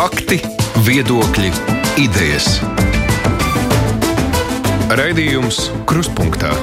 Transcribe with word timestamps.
Fakti, 0.00 0.38
viedokļi, 0.86 1.50
idejas. 2.00 2.46
Raidījums 4.96 5.58
Kruspunkta 5.84 6.54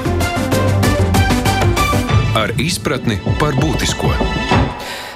ar 2.34 2.50
izpratni 2.58 3.20
par 3.38 3.54
būtisko. 3.60 4.10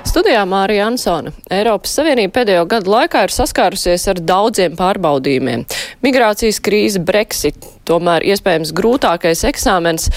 Studijā 0.06 0.44
Mārija 0.46 0.86
Ansona. 0.92 1.34
Eiropas 1.50 1.96
Savienība 1.98 2.36
pēdējo 2.38 2.68
gadu 2.70 2.94
laikā 2.94 3.24
ir 3.26 3.34
saskārusies 3.34 4.06
ar 4.14 4.22
daudziem 4.22 4.78
pārbaudījumiem. 4.78 5.66
Migrācijas 6.02 6.58
krīze, 6.58 6.98
Brexit, 6.98 7.62
tomēr 7.86 8.24
iespējams 8.26 8.72
grūtākais 8.74 9.44
eksāmens 9.46 10.08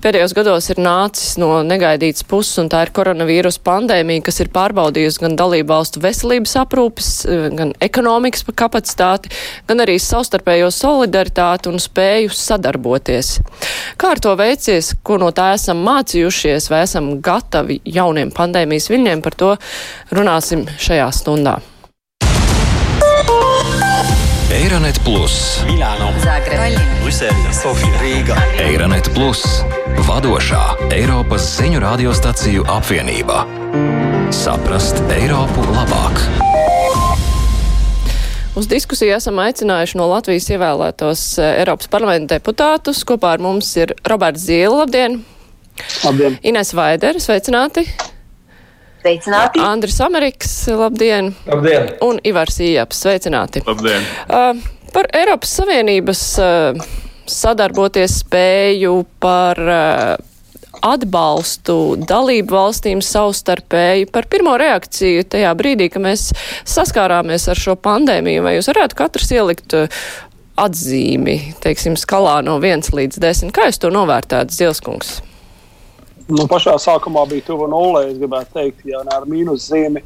pēdējos 0.00 0.32
gados 0.36 0.70
ir 0.72 0.80
nācis 0.80 1.34
no 1.36 1.60
negaidītas 1.60 2.24
puses, 2.24 2.56
un 2.62 2.70
tā 2.72 2.86
ir 2.86 2.92
koronavīrus 2.96 3.58
pandēmija, 3.66 4.24
kas 4.24 4.40
ir 4.40 4.48
pārbaudījusi 4.54 5.20
gan 5.26 5.36
dalību 5.36 5.68
valstu 5.74 6.00
veselības 6.00 6.56
aprūpes, 6.62 7.10
gan 7.58 7.74
ekonomikas 7.84 8.46
kapacitāti, 8.48 9.34
gan 9.68 9.84
arī 9.84 9.98
savstarpējo 10.00 10.72
solidaritāti 10.72 11.68
un 11.68 11.84
spēju 11.84 12.32
sadarboties. 12.32 13.36
Kā 14.00 14.16
ar 14.16 14.24
to 14.24 14.32
veicies, 14.40 14.94
ko 15.04 15.20
no 15.20 15.34
tā 15.36 15.52
esam 15.60 15.84
mācījušies, 15.84 16.72
vai 16.72 16.86
esam 16.88 17.18
gatavi 17.20 17.82
jauniem 17.84 18.32
pandēmijas 18.32 18.88
viļņiem, 18.88 19.24
par 19.24 19.36
to 19.36 19.54
runāsim 20.16 20.64
šajā 20.80 21.12
stundā. 21.12 21.60
Eironet 24.56 24.96
Plus, 25.04 25.60
Milāno, 25.68 26.08
Zagreb, 26.24 26.78
Brisele, 27.02 27.50
Sofija, 27.52 27.98
Rīga. 28.00 28.36
Eironet 28.64 29.10
Plus, 29.12 29.42
vadošā 30.06 30.62
Eiropas 30.96 31.44
ziņu 31.58 31.82
radiostaciju 31.84 32.64
apvienība. 32.72 33.42
Saprast 34.32 35.02
Eiropu 35.12 35.60
labāk! 35.74 36.24
Uz 38.56 38.70
diskusiju 38.72 39.18
esam 39.18 39.44
aicinājuši 39.44 40.00
no 40.00 40.08
Latvijas 40.14 40.48
ievēlētos 40.56 41.28
eh, 41.36 41.60
Eiropas 41.60 41.92
parlamenta 41.92 42.38
deputātus. 42.38 43.04
Kopā 43.04 43.36
ar 43.36 43.44
mums 43.44 43.74
ir 43.76 43.92
Roberts 44.08 44.48
Zīle, 44.48 44.72
labdien! 44.72 45.20
Labdien! 46.00 46.40
Ines 46.40 46.72
Vaidere, 46.72 47.20
sveicināti! 47.20 47.84
Sveicināti! 49.06 49.60
Andris 49.62 50.00
Amerikas, 50.02 50.52
labdien! 50.66 51.28
Labdien! 51.46 51.92
Un 52.02 52.16
Ivars 52.26 52.56
Ījaps, 52.58 53.04
sveicināti! 53.04 53.60
Labdien! 53.62 54.02
Uh, 54.26 54.58
par 54.90 55.06
Eiropas 55.14 55.52
Savienības 55.60 56.22
uh, 56.42 56.80
sadarboties 57.30 58.16
spēju, 58.24 58.96
par 59.22 59.60
uh, 59.62 60.16
atbalstu 60.82 61.76
dalību 62.02 62.56
valstīm 62.56 63.04
savstarpēji, 63.04 64.08
par 64.10 64.26
pirmo 64.32 64.56
reakciju 64.58 65.28
tajā 65.36 65.54
brīdī, 65.54 65.86
ka 65.94 66.02
mēs 66.02 66.32
saskārāmies 66.66 67.46
ar 67.52 67.62
šo 67.62 67.76
pandēmiju, 67.78 68.42
vai 68.42 68.56
jūs 68.56 68.72
varētu 68.72 68.98
katrs 69.04 69.30
ielikt 69.38 69.78
atzīmi, 70.58 71.38
teiksim, 71.62 71.94
skalā 71.94 72.40
no 72.42 72.58
1 72.58 72.90
līdz 72.90 73.22
10. 73.22 73.54
Kā 73.54 73.70
jūs 73.70 73.78
to 73.86 73.94
novērtētu, 73.94 74.58
Zilskungs? 74.58 75.20
Nu, 76.26 76.42
pašā 76.50 76.72
sākumā 76.82 77.22
bija 77.30 77.44
tuvu 77.46 77.68
nulē, 77.70 78.08
es 78.10 78.16
gribētu 78.18 78.56
teikt, 78.56 78.80
ja 78.90 78.98
ne 79.06 79.12
ar 79.14 79.28
mīnuszīmi. 79.30 80.02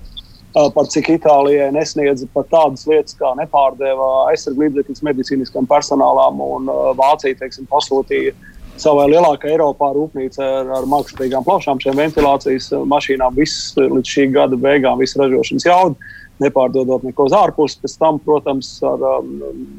Par 0.53 0.89
cik 0.91 1.07
Itālijai 1.15 1.69
nesniedza 1.73 2.27
pat 2.35 2.49
tādas 2.51 2.83
lietas, 2.91 3.15
kā 3.17 3.31
nepārdeva 3.39 4.09
aizsarglīdzekļus 4.33 5.05
medicīniskam 5.07 5.69
personālam, 5.71 6.43
un 6.43 6.67
Vācija 6.99 7.39
teiksim, 7.39 7.69
pasūtīja 7.71 8.35
savai 8.81 9.07
lielākajai 9.13 9.55
Eiropā 9.55 9.93
rūpnīcai 9.95 10.49
ar, 10.59 10.73
ar 10.81 10.89
mākslīgām 10.91 11.47
plaušām, 11.47 11.81
šiem 11.81 11.97
ventilācijas 12.03 12.69
mašīnām, 12.91 13.39
viss 13.39 13.79
līdz 13.79 14.13
šī 14.17 14.27
gada 14.35 14.59
beigām, 14.61 15.01
visu 15.01 15.23
ražošanas 15.23 15.69
jaudu, 15.71 16.11
nepārdodot 16.43 17.07
neko 17.07 17.31
uz 17.31 17.39
ārpusi. 17.39 17.79
Pēc 17.81 17.97
tam, 18.03 18.21
protams, 18.27 18.75
ar, 18.91 19.09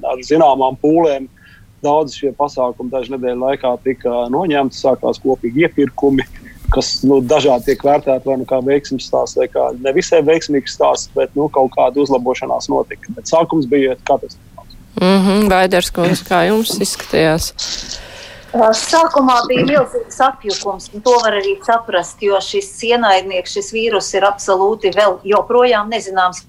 ar 0.09 0.26
zināmām 0.26 0.80
pūlēm 0.81 1.30
Daudz 1.81 2.14
šie 2.14 2.30
pasākumi 2.38 2.94
dažu 2.94 3.16
nedēļu 3.16 3.42
laikā 3.42 3.72
tika 3.81 4.26
noņemti, 4.30 4.77
sākās 4.77 5.17
kopīgi 5.21 5.65
iepirkumi, 5.65 6.26
kas 6.73 6.92
nu, 7.08 7.20
dažādi 7.21 7.71
tiek 7.71 7.83
vērtēti 7.86 8.30
vai 8.30 8.37
nu 8.42 8.48
kā 8.49 8.61
veiksmīgs 8.65 9.09
stāsts, 9.11 9.37
vai 9.39 9.48
kā 9.52 9.71
nevisai 9.83 10.21
veiksmīgs 10.27 10.77
stāsts, 10.77 11.11
bet 11.15 11.33
nu, 11.37 11.49
kaut 11.54 11.73
kāda 11.76 12.02
uzlabošanās 12.04 12.70
notika. 12.71 13.14
Bet 13.17 13.32
sākums 13.32 13.67
bija 13.71 13.98
katastrofāls. 14.09 14.77
Mm 15.02 15.20
-hmm, 15.26 15.49
Vaiders, 15.52 15.92
kā 15.92 16.45
jums 16.48 16.77
izskatījās? 16.80 17.54
Sākumā 18.52 19.37
bija 19.48 19.64
milzīgs 19.64 20.17
apjukums, 20.20 20.89
un 20.93 21.02
to 21.02 21.14
var 21.23 21.37
arī 21.39 21.54
saprast, 21.64 22.20
jo 22.20 22.39
šis 22.43 22.83
ienaidnieks, 22.83 23.53
šis 23.55 23.71
vīrus 23.71 24.11
ir 24.17 24.27
absolūti 24.27 24.92
vēl 24.92 25.20
joprojām 25.23 25.88
nezināms 25.89 26.43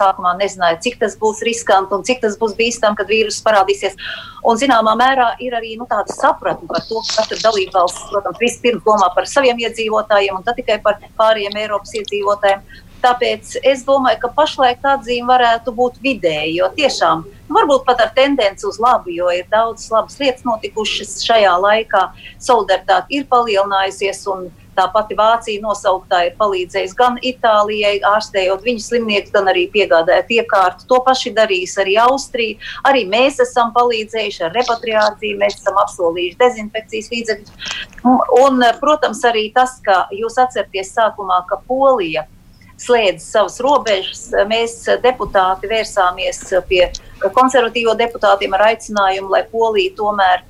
sākumā 0.00 0.34
nezināja, 0.38 0.80
cik 0.84 0.98
tas 1.02 1.16
būs 1.20 1.42
riskanti 1.46 1.96
un 1.96 2.04
cik 2.06 2.22
tas 2.24 2.38
būs 2.40 2.56
bīstami, 2.58 2.98
kad 2.98 3.10
vīruss 3.10 3.44
parādīsies. 3.44 3.98
Un, 4.44 4.58
zināmā 4.60 4.94
mērā, 5.00 5.30
ir 5.40 5.54
arī 5.56 5.74
nu, 5.80 5.86
tāda 5.90 6.12
sapratne 6.12 6.68
par 6.70 6.82
to, 6.88 7.02
ka 7.06 7.22
katra 7.22 7.38
dalībvalsts, 7.46 8.08
protams, 8.10 8.40
vispirms 8.42 8.84
domā 8.86 9.10
par 9.14 9.28
saviem 9.30 9.62
iedzīvotājiem 9.64 10.36
un 10.36 10.44
tad 10.46 10.58
tikai 10.60 10.80
par 10.84 10.98
pārējiem 11.20 11.62
Eiropas 11.64 11.94
iedzīvotājiem. 12.00 12.66
Tāpēc 13.04 13.58
es 13.68 13.82
domāju, 13.84 14.16
ka 14.22 14.30
pašlaik 14.32 14.78
tā 14.80 14.94
atzīme 14.96 15.28
varētu 15.28 15.74
būt 15.76 15.98
vidēji, 16.04 16.54
jo 16.56 16.70
tiešām 16.76 17.26
varbūt 17.52 17.84
pat 17.84 18.00
ar 18.00 18.12
tendenci 18.16 18.64
uz 18.64 18.78
labu, 18.80 19.12
jo 19.12 19.28
ir 19.28 19.44
daudz 19.52 19.90
labas 19.92 20.16
lietas 20.20 20.46
notikušas 20.48 21.18
šajā 21.26 21.52
laikā. 21.60 22.04
Solidaritāte 22.40 23.12
ir 23.18 23.26
palielinājusies 23.28 24.24
un 24.32 24.48
Tā 24.74 24.88
pati 24.94 25.16
Vācija 25.18 25.62
nosauktā 25.62 26.24
ir 26.28 26.36
palīdzējusi 26.38 26.98
gan 26.98 27.18
Itālijai, 27.22 27.96
ārstējot 28.08 28.64
viņu 28.66 28.84
slimniekus, 28.84 29.32
gan 29.34 29.50
arī 29.52 29.66
piegādājot 29.74 30.32
iekārtu. 30.38 30.88
To 30.90 31.00
paši 31.06 31.34
darīs 31.36 31.76
arī 31.80 31.96
Austrija. 32.02 32.58
Arī 32.88 33.04
mēs 33.10 33.40
esam 33.44 33.72
palīdzējuši 33.76 34.46
ar 34.48 34.54
repatriāciju, 34.58 35.40
mēs 35.40 35.58
esam 35.60 35.78
apsolījuši 35.84 36.40
dezinfekcijas 36.42 37.10
līdzekļus. 37.14 37.74
Un, 38.42 38.62
protams, 38.80 39.22
arī 39.28 39.48
tas, 39.54 39.78
ka 39.84 40.04
jūs 40.14 40.38
atcerieties 40.42 40.94
sākumā, 40.96 41.44
ka 41.48 41.60
Polija 41.68 42.26
slēdz 42.80 43.22
savas 43.22 43.60
robežas. 43.62 44.26
Mēs, 44.50 44.76
deputāti, 45.04 45.70
vērsāmies 45.70 46.42
pie 46.68 46.88
konservatīvo 47.34 47.94
deputātiem 47.98 48.56
ar 48.56 48.68
aicinājumu, 48.72 49.30
lai 49.32 49.44
Polija 49.50 49.94
tomēr 49.98 50.42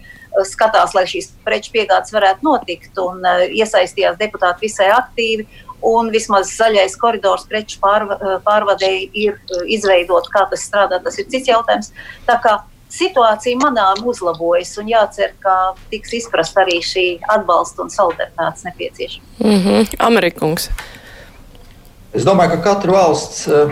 skatās, 0.42 0.94
lai 0.96 1.04
šīs 1.08 1.30
preču 1.44 1.72
piegādes 1.74 2.14
varētu 2.14 2.46
notikt, 2.46 2.98
un 2.98 3.22
uh, 3.22 3.44
iesaistījās 3.46 4.18
deputāti 4.20 4.66
visai 4.66 4.90
aktīvi. 4.94 5.46
Un 5.84 6.08
vismaz 6.08 6.48
zaļais 6.56 6.94
koridors 6.96 7.42
preču 7.44 7.76
eh, 7.76 8.14
pārvadēji 8.40 9.02
ir 9.20 9.34
izveidots, 9.68 10.30
kā 10.32 10.46
tas 10.48 10.62
strādā, 10.64 10.96
tas 11.04 11.18
ir 11.20 11.26
cits 11.28 11.50
jautājums. 11.50 11.90
Tā 12.24 12.38
kā 12.40 12.54
situācija 12.88 13.58
manām 13.60 14.00
uzlabojas, 14.08 14.70
un 14.80 14.88
jācer, 14.88 15.34
ka 15.44 15.74
tiks 15.90 16.14
izprast 16.22 16.56
arī 16.56 16.78
šī 16.80 17.04
atbalsta 17.36 17.84
un 17.84 17.92
solidaritātes 17.92 18.64
nepieciešamība. 18.64 19.44
Mm 19.44 19.60
-hmm. 19.60 19.94
Amerikungs. 19.98 20.70
Es 22.14 22.24
domāju, 22.24 22.50
ka 22.56 22.62
katra 22.62 22.92
valsts 22.92 23.46
uh, 23.46 23.70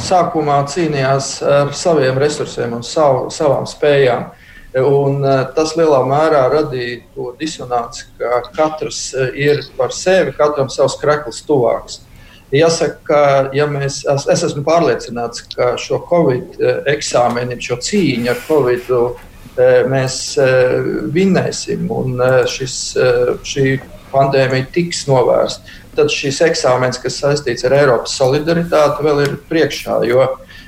sākumā 0.00 0.64
cīnījās 0.66 1.42
ar 1.46 1.74
saviem 1.74 2.18
resursiem 2.18 2.72
un 2.72 2.82
savu, 2.82 3.30
savām 3.30 3.66
spējām. 3.70 4.24
Uh, 4.24 4.45
Un, 4.76 5.22
uh, 5.24 5.46
tas 5.56 5.70
lielā 5.78 6.02
mērā 6.04 6.42
radīja 6.52 6.98
to 7.14 7.30
disonanci, 7.38 8.04
ka 8.18 8.42
katrs 8.52 8.98
uh, 9.16 9.30
ir 9.32 9.62
par 9.78 9.94
sevi, 9.96 10.34
katram 10.36 10.68
savs 10.68 10.98
krekls 11.00 11.40
tuvāks. 11.48 12.02
Jāsaka, 12.52 12.98
ka 13.08 13.20
ja 13.56 13.64
mēs, 13.70 14.02
es, 14.12 14.26
es 14.34 14.44
esmu 14.50 14.66
pārliecināts, 14.66 15.46
ka 15.54 15.72
šo 15.80 16.02
Covid 16.10 16.60
uh, 16.60 16.82
eksāmenu, 16.92 17.56
šo 17.56 17.80
cīņu 17.88 18.30
ar 18.34 18.44
Covid 18.48 18.92
mēs 19.88 20.36
vinnēsim 21.16 21.86
un 21.88 22.18
šis, 22.52 22.74
šī 23.48 23.70
pandēmija 24.10 24.66
tiks 24.74 25.06
novērsta. 25.08 25.64
Tad 25.96 26.12
šis 26.12 26.42
eksāmens, 26.44 27.00
kas 27.00 27.16
saistīts 27.22 27.64
ar 27.64 27.72
Eiropas 27.78 28.18
solidaritāti, 28.20 29.06
vēl 29.06 29.22
ir 29.24 29.38
priekšā. 29.48 30.02
Jo 30.04 30.26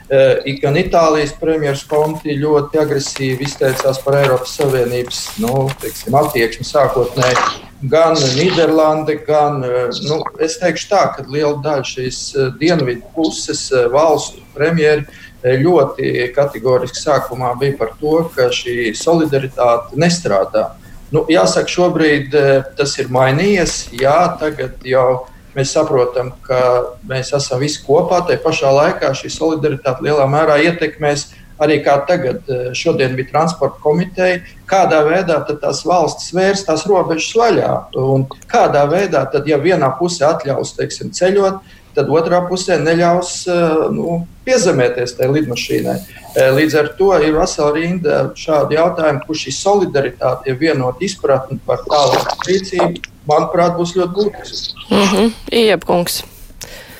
Eh, 0.08 0.54
gan 0.62 0.76
Itālijas 0.80 1.34
premjerministrs 1.36 1.84
Konti 1.90 2.32
ļoti 2.40 2.78
agresīvi 2.80 3.44
izteicās 3.44 3.98
par 4.00 4.16
Eiropas 4.22 4.54
Savienības 4.56 5.18
nu, 5.42 5.66
teiksim, 5.82 6.16
attieksmi 6.16 6.64
sākotnēji, 6.64 7.42
gan 7.92 8.16
Nīderlande, 8.16 9.18
gan 9.26 9.60
eh, 9.68 9.92
nu, 10.08 10.22
es 10.40 10.56
teikšu 10.62 10.88
tā, 10.88 11.02
ka 11.12 11.26
liela 11.28 11.58
daļa 11.60 11.84
šīs 11.92 12.22
eh, 12.32 12.48
dienvidu 12.56 13.04
puses 13.12 13.66
valstu 13.92 14.40
premjeri 14.56 15.04
ļoti 15.44 16.32
kategoriski 16.34 17.04
sākumā 17.04 17.52
bija 17.60 17.76
par 17.76 17.92
to, 18.00 18.22
ka 18.32 18.48
šī 18.48 18.94
solidaritāte 18.96 20.00
nestrādā. 20.00 20.70
Nu, 21.12 21.28
jāsaka, 21.30 21.68
šobrīd 21.70 22.34
tas 22.80 22.96
ir 22.98 23.12
mainījies. 23.12 23.76
Jā, 23.96 24.16
tagad 24.40 24.82
jau 24.88 25.10
ir 25.12 25.37
Mēs 25.56 25.72
saprotam, 25.74 26.32
ka 26.44 26.60
mēs 27.08 27.32
esam 27.36 27.62
visi 27.62 27.80
kopā. 27.86 28.20
Tā 28.28 28.36
pašā 28.42 28.70
laikā 28.74 29.12
šī 29.16 29.30
solidaritāte 29.32 30.04
lielā 30.04 30.26
mērā 30.30 30.58
ietekmēs 30.68 31.28
arī 31.58 31.80
kā 31.84 31.96
tagad. 32.06 32.42
Eh, 32.48 32.70
šodien 32.74 33.16
bija 33.16 33.32
transporta 33.32 33.80
komiteja. 33.82 34.42
Kādā 34.68 35.00
veidā 35.06 35.40
tās 35.48 35.84
valstis 35.86 36.32
vērs 36.34 36.64
tās 36.66 36.86
robežas 36.86 37.32
vaļā? 37.34 37.72
Un 37.98 38.28
kādā 38.50 38.84
veidā, 38.90 39.24
tad, 39.32 39.48
ja 39.48 39.58
vienā 39.58 39.90
pusē 39.98 40.28
atļaus 40.30 40.76
teiksim, 40.76 41.10
ceļot, 41.10 41.60
tad 41.96 42.10
otrā 42.14 42.38
pusē 42.46 42.76
neļaus 42.78 43.32
nu, 43.90 44.20
piezemēties 44.46 45.16
tajai 45.18 45.32
lidmašīnai. 45.34 45.96
Līdz 46.54 46.76
ar 46.78 46.90
to 46.98 47.10
ir 47.24 47.34
vesela 47.34 47.72
rinda 47.74 48.18
šādu 48.38 48.76
jautājumu, 48.76 49.24
kur 49.26 49.40
šī 49.40 49.54
solidaritāte, 49.56 50.46
ja 50.46 50.54
vienot 50.54 51.02
izpratni 51.02 51.58
par 51.66 51.82
tālāku 51.88 52.36
rīcību, 52.46 53.02
manuprāt, 53.28 53.76
būs 53.78 53.94
ļoti 53.98 54.14
būtiska. 54.16 54.84
Mm 54.90 55.06
-hmm. 55.12 55.32
Iepkungs. 55.62 56.22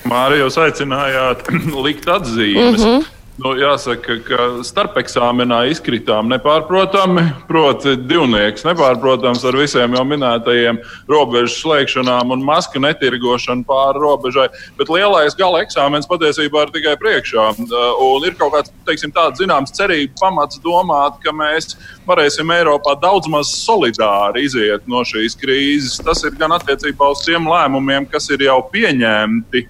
Mārija, 0.09 0.45
jūs 0.45 0.57
aicinājāt 0.57 1.47
likt 1.85 2.07
atzīmes. 2.07 2.79
Mm 2.79 2.85
-hmm. 2.85 3.07
Nu, 3.39 3.53
jāsaka, 3.55 4.17
ka 4.27 4.45
starpeksāmenā 4.67 5.61
izkritām 5.71 6.27
nepārprotami, 6.27 7.21
proti, 7.47 7.93
divnieks 8.09 8.65
nepārprotams 8.67 9.45
ar 9.47 9.55
visiem 9.55 9.93
jau 9.95 10.01
minētajiem 10.09 10.81
robežu 11.07 11.53
slēgšanām 11.53 12.33
un 12.35 12.43
masku 12.43 12.81
netirgošanu 12.83 13.63
pāri 13.69 14.01
robežai. 14.03 14.49
Bet 14.75 14.91
lielais 14.91 15.37
gala 15.39 15.61
eksāmenis 15.63 16.09
patiesībā 16.09 16.65
ir 16.65 16.73
tikai 16.75 16.97
priekšā. 16.99 17.45
Un 17.63 18.27
ir 18.27 18.35
kaut 18.41 18.57
kāds, 18.57 18.73
teiksim, 18.89 19.15
tāds 19.15 19.39
zināms 19.39 19.71
cerību 19.77 20.19
pamats 20.19 20.59
domāt, 20.65 21.21
ka 21.23 21.31
mēs 21.31 21.77
varēsim 22.09 22.51
Eiropā 22.57 22.97
daudz 22.99 23.31
maz 23.31 23.53
solidāri 23.55 24.49
iziet 24.49 24.83
no 24.91 25.05
šīs 25.07 25.39
krīzes. 25.39 26.01
Tas 26.03 26.25
ir 26.27 26.35
gan 26.35 26.57
attiecībā 26.59 27.13
uz 27.15 27.23
tiem 27.23 27.47
lēmumiem, 27.47 28.11
kas 28.11 28.27
ir 28.35 28.49
jau 28.49 28.59
pieņemti 28.73 29.63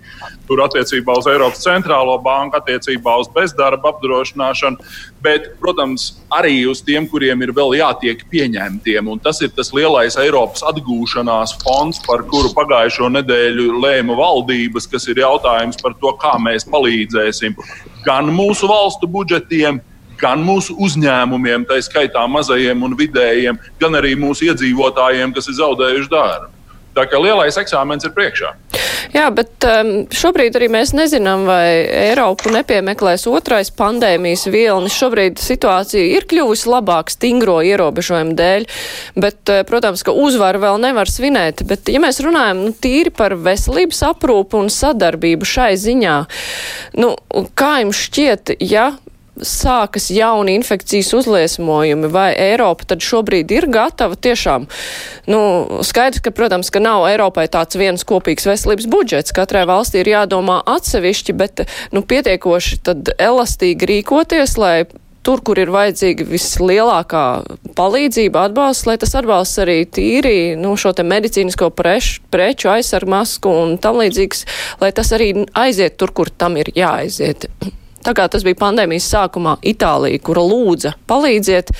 tur 0.49 0.63
attiecībā 0.65 1.15
uz 1.19 1.27
Eiropas 1.29 1.61
centrālo 1.63 2.17
banku, 2.25 2.57
attiecībā 2.57 3.15
uz 3.21 3.29
bezdarba 3.33 3.93
apdrošināšanu, 3.93 4.89
bet, 5.23 5.51
protams, 5.61 6.09
arī 6.33 6.63
uz 6.71 6.81
tiem, 6.85 7.07
kuriem 7.09 7.45
ir 7.45 7.53
vēl 7.55 7.77
jātiek 7.79 8.25
pieņemtiem. 8.31 9.11
Un 9.13 9.21
tas 9.21 9.41
ir 9.45 9.53
tas 9.55 9.69
lielais 9.75 10.17
Eiropas 10.19 10.65
atgūšanās 10.71 11.59
fonds, 11.63 12.01
par 12.07 12.25
kuru 12.31 12.51
pagājušo 12.57 13.11
nedēļu 13.19 13.77
lēma 13.83 14.17
valdības, 14.17 14.89
kas 14.89 15.07
ir 15.11 15.21
jautājums 15.21 15.79
par 15.81 15.95
to, 16.01 16.15
kā 16.19 16.35
mēs 16.41 16.67
palīdzēsim 16.69 17.55
gan 18.05 18.31
mūsu 18.33 18.69
valstu 18.69 19.09
budžetiem, 19.11 19.81
gan 20.19 20.43
mūsu 20.43 20.75
uzņēmumiem, 20.83 21.65
tā 21.67 21.79
skaitā 21.83 22.25
mazajiem 22.27 22.83
un 22.83 22.95
vidējiem, 22.99 23.59
gan 23.79 23.99
arī 23.99 24.15
mūsu 24.19 24.49
iedzīvotājiem, 24.49 25.35
kas 25.35 25.51
ir 25.51 25.59
zaudējuši 25.61 26.11
darbu. 26.11 26.58
Tā 26.97 27.05
kā 27.09 27.19
lielais 27.21 27.57
eksāmens 27.59 28.07
ir 28.07 28.13
priekšā. 28.15 28.53
Jā, 29.13 29.25
bet 29.33 29.65
um, 29.65 29.91
šobrīd 30.13 30.57
arī 30.57 30.67
mēs 30.73 30.91
nezinām, 30.97 31.45
vai 31.49 31.81
Eiropu 32.09 32.51
nepiemeklēs 32.53 33.25
otrais 33.29 33.71
pandēmijas 33.73 34.45
vilnis. 34.51 34.97
Šobrīd 34.99 35.41
situācija 35.41 36.03
ir 36.17 36.27
kļuvusi 36.29 36.69
labāk 36.69 37.09
stingro 37.13 37.59
ierobežojumu 37.65 38.35
dēļ, 38.37 38.67
bet, 39.17 39.41
uh, 39.49 39.63
protams, 39.69 40.03
ka 40.05 40.13
uzvaru 40.13 40.61
vēl 40.65 40.81
nevar 40.85 41.09
svinēt. 41.09 41.65
Bet, 41.69 41.89
ja 41.89 42.01
mēs 42.03 42.21
runājam 42.25 42.65
nu, 42.67 42.73
tīri 42.73 43.13
par 43.15 43.37
veselības 43.37 44.03
aprūpu 44.11 44.61
un 44.61 44.73
sadarbību 44.73 45.47
šai 45.47 45.73
ziņā, 45.79 46.17
nu, 47.01 47.13
kā 47.57 47.79
jums 47.83 48.05
šķiet, 48.09 48.57
ja 48.65 48.91
sākas 49.45 50.09
jauni 50.13 50.55
infekcijas 50.59 51.11
uzliesmojumi, 51.17 52.09
vai 52.11 52.29
Eiropa 52.37 52.87
tad 52.91 53.03
šobrīd 53.05 53.51
ir 53.55 53.69
gatava 53.71 54.17
tiešām, 54.19 54.67
nu, 55.31 55.41
skaidrs, 55.85 56.23
ka, 56.25 56.33
protams, 56.35 56.71
ka 56.73 56.81
nav 56.83 57.07
Eiropai 57.09 57.47
tāds 57.51 57.79
viens 57.79 58.05
kopīgs 58.07 58.47
veselības 58.49 58.89
budžets, 58.91 59.35
katrai 59.35 59.65
valstī 59.69 60.03
ir 60.03 60.13
jādomā 60.13 60.61
atsevišķi, 60.69 61.37
bet, 61.39 61.67
nu, 61.95 62.03
pietiekoši 62.03 62.81
tad 62.85 63.13
elastīgi 63.17 63.93
rīkoties, 63.93 64.57
lai 64.61 64.75
tur, 65.25 65.41
kur 65.45 65.59
ir 65.61 65.71
vajadzīga 65.73 66.25
vislielākā 66.29 67.23
palīdzība, 67.77 68.47
atbalsts, 68.49 68.87
lai 68.89 68.97
tas 69.01 69.15
atbalsts 69.19 69.61
arī 69.63 69.81
tīri, 69.85 70.55
nu, 70.59 70.75
šo 70.79 70.93
te 70.97 71.05
medicīnisko 71.07 71.71
preču, 71.75 72.23
preču 72.33 72.71
aizsargu 72.73 73.13
masku 73.13 73.53
un 73.63 73.75
tam 73.81 73.99
līdzīgs, 74.01 74.45
lai 74.83 74.93
tas 74.95 75.11
arī 75.15 75.33
aiziet 75.59 75.99
tur, 75.99 76.15
kur 76.15 76.31
tam 76.31 76.57
ir 76.61 76.71
jāaiziet. 76.75 77.49
Tā 78.05 78.13
kā 78.15 78.27
tas 78.31 78.45
bija 78.47 78.57
pandēmijas 78.59 79.09
sākumā 79.11 79.57
Itālija, 79.67 80.21
kura 80.23 80.43
lūdza 80.45 80.93
palīdziet, 81.09 81.73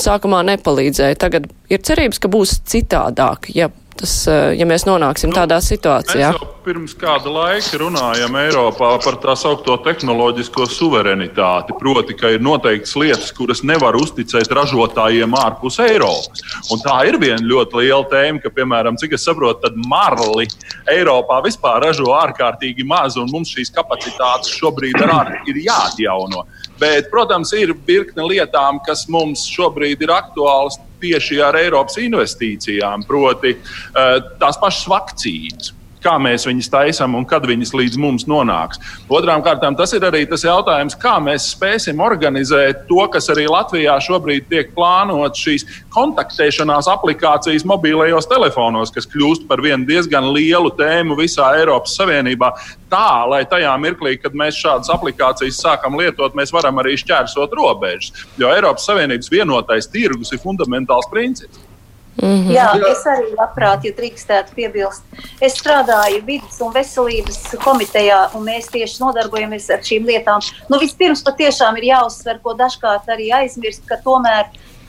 sākumā 0.00 0.42
nepalīdzēja. 0.52 1.18
Tagad 1.20 1.50
ir 1.72 1.82
cerības, 1.86 2.20
ka 2.22 2.30
būs 2.32 2.60
citādāk, 2.70 3.50
ja 3.54 3.70
tas, 4.00 4.14
eh, 4.28 4.54
ja 4.58 4.66
mēs 4.68 4.86
nonāksim 4.88 5.30
nu, 5.30 5.36
tādā 5.36 5.60
situācijā. 5.64 6.32
Mēs 6.32 6.40
jau 6.40 6.48
pirms 6.64 6.92
kāda 6.98 7.30
laika 7.32 7.78
runājam 7.80 8.36
Eiropā 8.40 8.90
par 9.04 9.16
tā 9.22 9.34
saucamo 9.38 9.78
tehnoloģisko 9.84 10.66
suverenitāti. 10.68 11.76
Proti, 11.78 12.16
ka 12.18 12.32
ir 12.34 12.42
noteikts 12.44 12.96
lietas, 13.00 13.30
kuras 13.36 13.62
nevar 13.66 13.96
uzticēt 14.00 14.52
ražotājiem 14.56 15.36
ārpus 15.40 15.80
Eiropas. 15.84 16.44
Un 16.72 16.82
tā 16.84 16.98
ir 17.08 17.18
viena 17.22 17.40
ļoti 17.40 17.80
liela 17.80 18.04
tēma, 18.10 18.42
ka, 18.44 18.52
piemēram, 18.56 18.98
cik 19.00 19.16
es 19.16 19.24
saprotu, 19.28 19.62
tad 19.64 19.78
marli 19.90 20.48
Eiropā 20.90 21.40
vispār 21.46 21.80
ražo 21.86 22.12
ārkārtīgi 22.16 22.86
maz, 22.86 23.16
un 23.20 23.30
mums 23.32 23.52
šīs 23.54 23.72
kapacitātes 23.74 24.52
šobrīd 24.60 25.00
ir 25.00 25.64
jāatjauno. 25.64 26.44
Bet, 26.80 27.10
protams, 27.12 27.52
ir 27.56 27.74
virkne 27.86 28.24
lietām, 28.24 28.80
kas 28.86 29.06
mums 29.08 29.44
šobrīd 29.48 30.00
ir 30.04 30.12
aktuālas 30.14 30.78
tieši 31.00 31.40
ar 31.44 31.58
Eiropas 31.60 31.98
investīcijām, 32.02 33.06
proti, 33.08 33.56
eh, 33.56 34.16
tās 34.40 34.60
pašas 34.60 34.88
vakcīnas 34.90 35.74
kā 36.02 36.16
mēs 36.22 36.46
viņus 36.48 36.70
taisām 36.72 37.16
un 37.18 37.26
kad 37.28 37.44
viņas 37.48 37.72
līdz 37.76 37.98
mums 38.00 38.26
nonāks. 38.30 38.80
Otrām 39.12 39.44
kārtām 39.44 39.76
tas 39.78 39.92
ir 39.96 40.04
arī 40.06 40.24
tas 40.28 40.44
jautājums, 40.46 40.96
kā 41.00 41.16
mēs 41.22 41.50
spēsim 41.54 42.00
organizēt 42.04 42.86
to, 42.88 43.00
kas 43.12 43.30
arī 43.32 43.46
Latvijā 43.50 43.96
šobrīd 44.04 44.48
tiek 44.50 44.74
plānots 44.76 45.44
šīs 45.44 45.66
kontaktēšanās 45.94 46.88
aplikācijas 46.90 47.66
mobilajos 47.68 48.28
telefonos, 48.30 48.92
kas 48.94 49.08
kļūst 49.10 49.46
par 49.50 49.62
vienu 49.64 49.88
diezgan 49.88 50.30
lielu 50.34 50.72
tēmu 50.78 51.18
visā 51.20 51.52
Eiropas 51.60 51.96
Savienībā. 51.98 52.52
Tā, 52.90 53.24
lai 53.30 53.44
tajā 53.48 53.72
mirklī, 53.82 54.16
kad 54.20 54.34
mēs 54.36 54.58
šādas 54.58 54.90
aplikācijas 54.94 55.60
sākam 55.62 55.98
lietot, 56.00 56.34
mēs 56.38 56.54
varam 56.54 56.82
arī 56.82 56.96
šķērsot 57.00 57.54
robežas. 57.56 58.26
Jo 58.40 58.50
Eiropas 58.54 58.88
Savienības 58.90 59.30
vienotais 59.32 59.90
tirgus 59.90 60.32
ir 60.34 60.42
fundamentāls 60.42 61.10
princips. 61.12 61.69
Mm 62.16 62.28
-hmm. 62.28 62.52
Jā, 62.52 62.68
es 62.90 63.04
arī 63.06 63.30
labprāt, 63.38 63.84
ja 63.84 63.92
drīkstētu 63.92 64.54
piebilst. 64.54 65.02
Es 65.40 65.54
strādāju 65.54 66.24
vidas 66.26 66.60
un 66.60 66.72
veselības 66.72 67.38
komitejā, 67.64 68.34
un 68.34 68.44
mēs 68.44 68.70
tieši 68.70 69.00
nodarbojamies 69.00 69.70
ar 69.70 69.78
šīm 69.78 70.06
lietām. 70.06 70.40
Nu, 70.68 70.78
vispirms 70.78 71.22
patiešām 71.22 71.76
ir 71.76 71.84
jāuzsver, 71.84 72.40
ko 72.42 72.54
dažkārt 72.54 73.08
arī 73.08 73.30
aizmirst, 73.32 73.86
ka 73.86 73.96
tomēr 74.04 74.44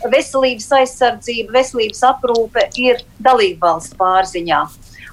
veselības 0.10 0.72
aizsardzība, 0.72 1.54
veselības 1.54 2.02
aprūpe 2.04 2.70
ir 2.76 3.04
dalību 3.20 3.60
valsts 3.62 3.96
pārziņā. 3.96 4.68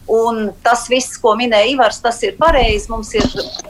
Un 0.08 0.46
tas 0.64 0.86
viss, 0.88 1.18
ko 1.20 1.34
minēja 1.36 1.68
Ivars, 1.74 2.00
tas 2.00 2.22
ir 2.24 2.36
pareizi. 2.40 2.88
Mums 2.88 3.10
ir 3.18 3.26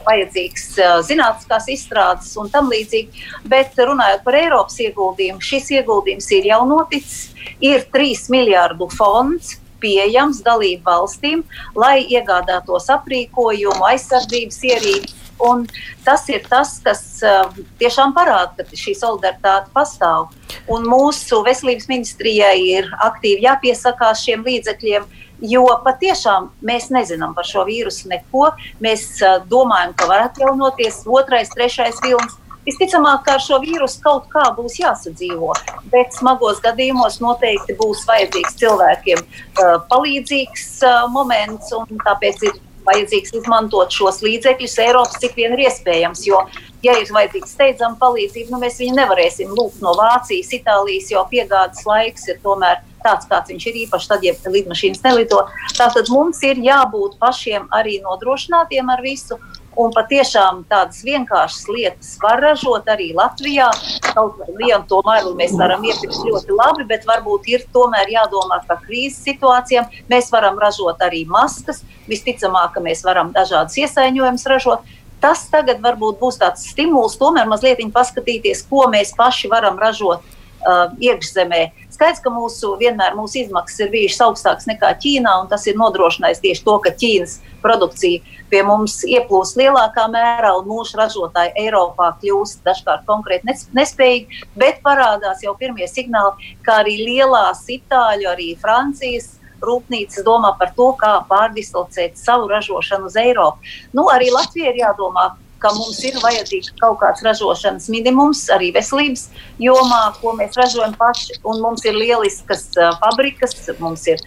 vajadzīgs 0.07 0.67
uh, 0.79 0.99
zinātniskās 1.07 1.67
izstrādes 1.75 2.31
un 2.39 2.51
tam 2.53 2.71
līdzīgi. 2.71 3.25
Bet 3.51 3.75
runājot 3.79 4.23
par 4.27 4.39
Eiropas 4.39 4.79
ieguldījumu, 4.85 5.43
šis 5.43 5.73
ieguldījums 5.81 6.31
ir 6.39 6.53
jau 6.53 6.63
noticis. 6.71 7.33
Ir 7.65 7.83
3 7.91 8.29
miljardu 8.31 8.87
fonds 8.95 9.57
pieejams 9.83 10.43
dalību 10.47 10.87
valstīm, 10.87 11.45
lai 11.79 12.03
iegādātos 12.07 12.89
aprīkojumu, 12.95 13.83
aizsardzības 13.91 14.63
ierīci. 14.71 15.15
Un 15.39 15.69
tas 16.03 16.25
ir 16.35 16.43
tas, 16.51 16.77
kas 16.83 17.03
uh, 17.23 17.53
tiešām 17.79 18.15
parāda, 18.15 18.67
ka 18.67 18.79
šī 18.79 18.95
solidaritāte 18.99 19.71
pastāv. 19.75 20.33
Un 20.71 20.87
mūsu 20.91 21.45
veselības 21.47 21.87
ministrijai 21.91 22.57
ir 22.63 22.91
aktīvi 23.07 23.47
jāpiesakās 23.47 24.25
šiem 24.27 24.43
līdzekļiem, 24.47 25.07
Jo 25.39 25.65
patiešām 25.85 26.49
mēs 26.67 26.89
nezinām 26.91 27.35
par 27.37 27.47
šo 27.47 27.63
vīrusu 27.69 28.11
neko. 28.11 28.51
Mēs 28.83 29.07
uh, 29.23 29.39
domājam, 29.47 29.95
ka 29.99 30.09
var 30.11 30.27
atjaunoties 30.27 31.05
otrais, 31.07 31.53
trešais 31.55 32.01
vilnis. 32.03 32.35
Visticamāk, 32.69 33.23
ka 33.25 33.39
ar 33.39 33.41
šo 33.41 33.61
vīrusu 33.63 34.03
kaut 34.05 34.27
kā 34.33 34.43
būs 34.57 34.75
jāsadzīvo, 34.83 35.55
bet 35.89 36.13
smagos 36.13 36.59
gadījumos 36.61 37.17
noteikti 37.25 37.77
būs 37.79 38.03
vajadzīgs 38.09 38.59
cilvēkiem 38.61 39.23
uh, 39.23 39.79
palīdzīgs 39.89 40.67
uh, 40.85 41.07
moments, 41.15 41.71
un 41.73 42.03
tāpēc 42.03 42.45
ir 42.51 42.59
vajadzīgs 42.89 43.35
izmantot 43.39 43.95
šos 43.95 44.21
līdzekļus 44.25 44.77
Eiropas, 44.85 45.17
cik 45.23 45.39
vien 45.39 45.55
ir 45.57 45.65
iespējams. 45.69 46.27
Jo, 46.29 46.43
ja 46.85 46.99
ir 47.01 47.11
vajadzīga 47.15 47.49
steidzama 47.51 47.99
palīdzība, 48.01 48.53
nu 48.55 48.61
mēs 48.63 48.79
viņu 48.83 48.99
nevarēsim 48.99 49.55
lūgt 49.55 49.83
no 49.85 49.95
Vācijas, 49.99 50.53
Itālijas, 50.59 51.11
jo 51.15 51.25
piegādes 51.31 51.85
laiks 51.89 52.29
ir 52.29 52.41
tomēr 52.45 52.83
tāds, 53.05 53.29
kāds 53.31 53.53
viņš 53.53 53.69
ir 53.71 53.81
īpaši 53.85 54.11
tad, 54.11 54.27
ja 54.27 54.35
lidmašīnas 54.45 55.05
nelido. 55.05 55.45
Tātad 55.77 56.11
mums 56.13 56.43
ir 56.47 56.61
jābūt 56.63 57.19
pašiem 57.23 57.69
arī 57.75 57.99
nodrošinātiem 58.05 58.93
ar 58.95 59.03
visu. 59.05 59.39
Un 59.79 59.93
patiešām 59.95 60.65
tādas 60.67 61.05
vienkāršas 61.07 61.69
lietas 61.71 62.17
var 62.19 62.41
ražot 62.43 62.89
arī 62.91 63.13
Latvijā. 63.15 63.69
Kaut 64.09 64.41
kā 64.41 64.49
vienu 64.59 64.81
tomēr 64.91 65.29
mēs 65.39 65.55
varam 65.61 65.85
iepirkt 65.87 66.19
ļoti 66.27 66.57
labi, 66.57 66.87
bet 66.89 67.07
varbūt 67.07 67.47
ir 67.53 67.67
tomēr 67.75 68.11
jādomā 68.11 68.59
par 68.67 68.81
krīzes 68.83 69.23
situācijām. 69.29 69.87
Mēs 70.11 70.33
varam 70.35 70.59
ražot 70.59 71.05
arī 71.07 71.23
maskas. 71.31 71.85
Visticamāk, 72.11 72.73
ka 72.75 72.83
mēs 72.83 73.05
varam 73.07 73.31
dažādas 73.37 73.79
iesaiņojumus 73.79 74.49
ražot. 74.51 74.97
Tas 75.23 75.45
tagad 75.51 75.79
varbūt 75.83 76.19
būs 76.19 76.39
tāds 76.43 76.67
stimuls 76.73 77.15
tomēr 77.19 77.47
mazliet 77.51 77.79
paskatīties, 77.95 78.65
ko 78.71 78.87
mēs 78.91 79.15
paši 79.19 79.51
varam 79.51 79.79
ražot 79.79 80.23
uh, 80.23 80.91
iekšzemē 80.99 81.63
Skaidrs, 81.99 82.21
ka 82.23 82.31
mūsu, 82.31 82.77
vienmēr 82.79 83.17
mūsu 83.19 83.41
izmaksas 83.41 83.81
ir 83.83 83.89
bijušas 83.91 84.21
augstākas 84.29 84.69
nekā 84.71 84.93
Ķīnā, 85.03 85.33
un 85.43 85.49
tas 85.51 85.65
ir 85.67 85.75
nodrošinājis 85.81 86.39
tieši 86.45 86.63
to, 86.63 86.77
ka 86.85 86.93
Ķīnas 86.95 87.33
produkcija 87.59 88.37
pie 88.53 88.61
mums 88.63 89.01
ieplūst 89.03 89.59
lielākā 89.59 90.05
mērā, 90.13 90.53
un 90.61 90.69
mūsu 90.71 90.95
ražotāji 91.01 91.57
Eiropā 91.65 92.13
kļūst 92.21 92.63
dažkārt 92.69 93.03
konkrēti 93.09 93.51
nespējīgi, 93.75 94.45
bet 94.55 94.79
parādās 94.87 95.43
jau 95.43 95.57
pirmie 95.59 95.91
signāli, 95.91 96.55
ka 96.63 96.79
arī 96.85 97.01
lielās 97.03 97.65
Itāļu, 97.67 98.31
arī 98.31 98.53
Francijas 98.63 99.33
rūpnīcas 99.59 100.23
domā 100.23 100.55
par 100.55 100.71
to, 100.79 100.93
kā 101.03 101.17
pārdislocēt 101.27 102.15
savu 102.15 102.47
ražošanu 102.55 103.11
uz 103.11 103.19
Eiropu. 103.19 103.75
Nu, 103.91 104.07
arī 104.15 104.31
Latvija 104.31 104.71
ir 104.71 104.85
jādomā 104.85 105.33
ka 105.63 105.73
mums 105.77 105.99
ir 106.07 106.19
vajadzīgs 106.23 106.75
kaut 106.81 106.99
kāds 107.03 107.25
ražošanas 107.27 107.89
minimums 107.93 108.45
arī 108.55 108.71
veselības 108.77 109.29
jomā, 109.63 110.03
ko 110.21 110.35
mēs 110.39 110.59
ražojam 110.59 110.95
paši. 110.99 111.41
Mums 111.45 111.85
ir 111.89 111.99
lieliskas 111.99 112.69
uh, 112.79 112.93
fabrikas, 113.03 113.57
mums 113.83 114.07
ir 114.11 114.23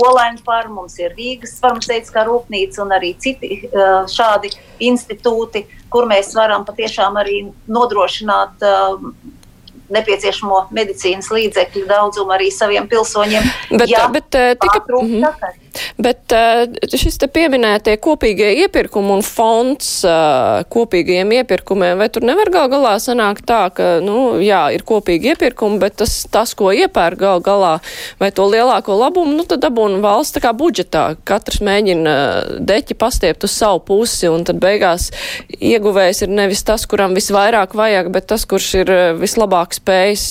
Olaņa 0.00 0.44
farma, 0.46 0.76
mums 0.80 0.94
ir 1.02 1.14
Rīgas 1.18 1.56
farmaceitiskā 1.62 2.22
rūpnīca 2.28 2.84
un 2.84 2.94
arī 2.94 3.12
citi 3.20 3.64
uh, 3.66 4.06
šādi 4.10 4.52
institūti, 4.86 5.66
kur 5.90 6.06
mēs 6.10 6.32
varam 6.38 6.64
patiešām 6.68 7.18
arī 7.20 7.42
nodrošināt. 7.68 8.62
Uh, 8.64 9.36
nepieciešamo 9.90 10.68
medicīnas 10.70 11.32
līdzekļu 11.34 11.88
daudzumu 11.90 12.30
arī 12.36 12.52
saviem 12.54 12.86
pilsoņiem. 12.86 13.48
Bet, 13.74 13.88
ja 13.90 14.04
bet, 14.12 14.28
tika. 14.30 14.84
Bet 16.00 16.32
eh, 16.34 16.64
šis 16.90 17.18
te 17.20 17.28
pieminētie 17.30 17.96
kopīgie 18.02 18.50
iepirkumi 18.64 19.12
un 19.16 19.24
fonds 19.26 19.90
eh, 20.08 20.62
kopīgajiem 20.72 21.34
iepirkumiem, 21.40 22.00
vai 22.00 22.08
tur 22.12 22.26
nevar 22.26 22.50
gal 22.52 22.70
galā 22.72 22.94
sanākt 23.02 23.46
tā, 23.48 23.62
ka, 23.74 23.90
nu, 24.04 24.40
jā, 24.42 24.62
ir 24.74 24.84
kopīgi 24.86 25.34
iepirkumi, 25.34 25.80
bet 25.82 25.98
tas, 26.00 26.16
tas 26.32 26.54
ko 26.58 26.72
iepērk 26.74 27.20
gal 27.20 27.44
galā, 27.44 27.74
vai 28.20 28.32
to 28.34 28.48
lielāko 28.50 28.96
labumu, 28.98 29.36
nu, 29.38 29.46
tad 29.48 29.62
dabūna 29.64 30.00
valsts 30.04 30.38
tā 30.38 30.44
kā 30.44 30.54
budžetā. 30.56 31.04
Katrs 31.28 31.62
mēģina 31.66 32.16
eh, 32.16 32.52
deķi 32.72 32.98
pastiept 33.00 33.46
uz 33.48 33.54
savu 33.54 33.84
pusi, 33.92 34.28
un 34.32 34.46
tad 34.48 34.60
beigās 34.62 35.10
ieguvējs 35.60 36.24
ir 36.26 36.34
nevis 36.34 36.64
tas, 36.66 36.88
kuram 36.90 37.16
visvairāk 37.18 37.76
vajag, 37.78 38.12
bet 38.14 38.30
tas, 38.32 38.46
kurš 38.48 38.74
ir 38.82 38.94
vislabāk 39.20 39.76
spējis 39.76 40.28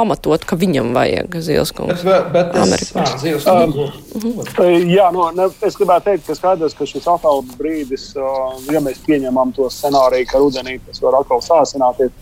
pamatot, 0.00 0.44
ka 0.48 0.58
viņam 0.58 0.92
vajag 0.96 1.38
zilskungs. 1.44 2.04
Bet, 2.06 2.28
bet 2.34 2.58
es, 2.64 2.90
à, 2.96 3.06
zilskungs. 3.20 3.80
um, 4.24 4.90
jā, 4.90 5.08
no, 5.14 5.28
ne, 5.36 5.48
es 5.66 5.78
gribētu 5.78 6.10
teikt, 6.10 6.26
ka 6.28 6.38
skaidrs, 6.38 6.76
ka 6.76 6.88
šis 6.88 7.08
atkal 7.10 7.44
brīdis, 7.56 8.10
uh, 8.18 8.54
ja 8.72 8.82
mēs 8.84 9.02
pieņemam 9.06 9.54
to 9.56 9.68
scenāriju, 9.72 10.30
ka 10.30 10.42
rudenī 10.42 10.78
tas 10.86 11.02
var 11.04 11.20
atkal 11.20 11.42
sāsināties, 11.44 12.14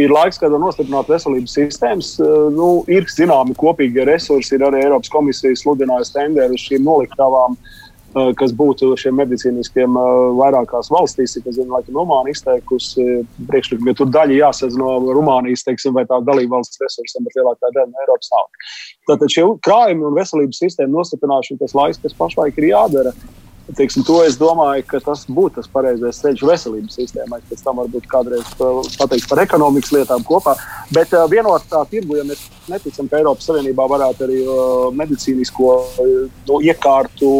ir 0.00 0.12
laiks, 0.12 0.38
kad 0.40 0.52
var 0.52 0.62
nostiprināt 0.62 1.10
veselības 1.10 1.56
sistēmas. 1.58 2.12
Uh, 2.20 2.46
nu, 2.54 2.70
ir 2.92 3.08
zināmi 3.12 3.56
kopīgie 3.58 4.06
resursi, 4.08 4.54
ir 4.56 4.66
arī 4.68 4.84
Eiropas 4.84 5.12
komisija 5.12 5.58
sludinājusi 5.58 6.16
tenderu 6.18 6.56
uz 6.56 6.68
šīm 6.68 6.86
noliktavām. 6.86 7.56
Uh, 7.56 7.74
Eh, 7.85 7.85
kas 8.38 8.52
būtu 8.56 8.92
šiem 9.00 9.18
medicīniskiem 9.20 9.96
eh, 10.00 10.10
vairākās 10.38 10.90
valstīs, 10.92 11.36
kas, 11.36 11.56
zinu, 11.58 11.68
laikam, 11.74 11.98
Rumānija 12.00 12.36
izteikusi 12.36 13.06
priekšlikumu, 13.50 13.90
jo 13.92 13.98
tur 14.00 14.12
daļa 14.14 14.38
jāsadz 14.40 14.78
no 14.80 14.96
Rumānijas, 15.16 15.66
teiksim, 15.66 15.94
vai 15.96 16.06
tā 16.08 16.20
dalība 16.24 16.56
valsts 16.56 16.80
resursiem, 16.82 17.26
bet 17.26 17.36
lielākā 17.38 17.72
daļa 17.74 17.88
no 17.90 18.04
Eiropas 18.04 18.32
nav. 18.32 18.70
Tātad 19.10 19.32
šie 19.32 19.44
krājumi 19.66 20.08
un 20.08 20.16
veselības 20.16 20.62
sistēma 20.64 20.94
nostiprināšana, 20.94 21.60
tas 21.60 21.76
laiks, 21.76 22.00
kas 22.02 22.16
pašlaik 22.16 22.62
ir 22.62 22.70
jādara. 22.72 23.12
Teiksim, 23.74 24.04
to 24.06 24.20
es 24.22 24.36
domāju, 24.38 24.84
ka 24.86 25.00
tas 25.02 25.24
būtu 25.26 25.56
tas 25.58 25.66
pareizais 25.70 26.20
ceļš 26.22 26.42
veselības 26.46 26.98
sistēmai. 27.00 27.40
Pēc 27.48 27.64
tam 27.66 27.80
varbūt 27.80 28.04
kādreiz 28.12 28.52
pateiks 28.94 29.26
par 29.26 29.42
ekonomikas 29.42 29.90
lietām 29.96 30.22
kopā. 30.26 30.54
Bet 30.94 31.10
uh, 31.16 31.24
vienotā 31.30 31.80
tirgu, 31.90 32.20
ja 32.20 32.22
mēs 32.28 32.44
neticam, 32.70 33.08
ka 33.10 33.18
Eiropas 33.18 33.48
Savienībā 33.50 33.88
varētu 33.90 34.26
arī 34.28 34.38
uh, 34.44 34.86
medicīnisko 34.94 35.72
uh, 35.82 36.52
iekārtu, 36.62 37.30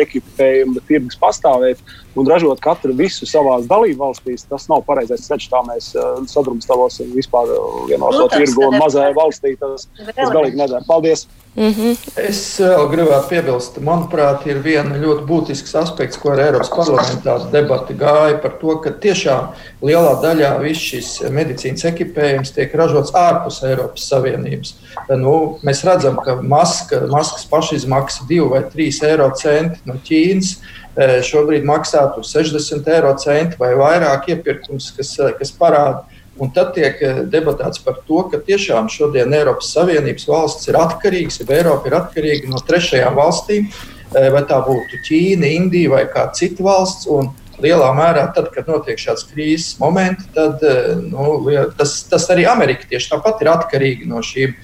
ekipējumu 0.00 0.82
tirgus 0.88 1.18
pastāvēt 1.22 1.84
un 2.18 2.26
ražot 2.26 2.58
katru 2.64 2.96
visu 2.98 3.28
savā 3.30 3.60
dalībvalstīs, 3.70 4.48
tas 4.50 4.66
nav 4.72 4.82
pareizais 4.88 5.22
ceļš. 5.28 5.46
Tā 5.54 5.62
mēs 5.70 5.92
uh, 5.94 6.18
sadrumstalosim 6.34 7.14
vispār 7.14 7.54
vienoto 7.86 8.26
tirgu 8.34 8.66
un 8.72 8.80
mazajā 8.82 9.14
valstī. 9.14 9.54
Tas, 9.62 9.86
tas 10.02 10.34
galīgi 10.34 10.58
nedara. 10.58 10.82
Paldies! 10.90 11.28
Mm 11.56 11.72
-hmm. 11.72 11.96
Es 12.14 12.60
vēl 12.60 12.84
gribētu 12.92 13.28
piebilst, 13.28 13.78
manuprāt, 13.82 14.46
ir 14.46 14.60
viena 14.62 14.94
ļoti 14.94 15.24
būtisks 15.26 15.74
aspekts, 15.74 16.16
ko 16.16 16.30
ar 16.30 16.38
Eiropas 16.38 16.70
parlamentā 16.70 17.50
debati 17.52 17.94
gāja 17.94 18.38
par 18.42 18.52
to, 18.60 18.76
ka 18.84 18.90
tiešām 18.90 19.48
lielā 19.82 20.12
daļā 20.22 20.52
viss 20.62 20.80
šis 20.80 21.08
medicīnas 21.30 21.84
ekipējums 21.84 22.54
tiek 22.54 22.74
ražots 22.74 23.10
ārpus 23.12 23.62
Eiropas 23.62 24.06
Savienības. 24.08 24.74
Nu, 25.08 25.58
mēs 25.62 25.82
redzam, 25.84 26.20
ka 26.24 26.38
maska, 26.42 27.00
maskas 27.10 27.46
pašizmaksa 27.50 28.24
2 28.30 28.48
vai 28.50 28.62
3 28.62 29.02
eiro 29.10 29.30
centi 29.34 29.80
no 29.84 29.94
Ķīnas 29.94 30.56
šobrīd 31.22 31.64
maksātu 31.64 32.22
60 32.22 32.88
eiro 32.94 33.14
centi 33.18 33.56
vai 33.58 33.74
vairāk 33.74 34.28
iepirkums, 34.28 34.92
kas, 34.96 35.16
kas 35.38 35.52
parāda 35.52 36.04
Un 36.40 36.48
tad 36.56 36.72
tiek 36.76 37.02
eh, 37.04 37.20
debatēts 37.28 37.82
par 37.84 37.98
to, 38.06 38.22
ka 38.32 38.40
tiešām 38.44 38.88
šodien 38.92 39.34
Eiropas 39.36 39.74
Savienības 39.74 40.24
valsts 40.28 40.70
ir 40.70 40.78
atkarīgas, 40.80 41.42
ja 41.42 41.48
Eiropa 41.58 41.90
ir 41.90 41.98
atkarīga 41.98 42.48
no 42.48 42.62
trešajām 42.64 43.18
valstīm, 43.18 43.66
eh, 43.68 44.30
vai 44.32 44.46
tā 44.48 44.62
būtu 44.64 45.02
Ķīna, 45.04 45.50
Indija 45.58 45.92
vai 45.92 46.06
kāda 46.08 46.32
cita 46.38 46.64
valsts. 46.64 47.04
Un 47.12 47.28
lielā 47.60 47.90
mērā, 47.92 48.22
tad, 48.32 48.46
kad 48.54 48.70
notiek 48.72 48.96
šāds 48.96 49.26
krīzes 49.28 49.74
moments, 49.82 50.30
tad 50.32 50.64
eh, 50.64 50.94
nu, 51.02 51.42
tas, 51.76 51.98
tas 52.08 52.24
arī 52.32 52.46
Amerika 52.48 52.88
tieši 52.88 53.10
tāpat 53.10 53.44
ir 53.44 53.50
atkarīga 53.52 54.08
no 54.08 54.22
šīm 54.24 54.56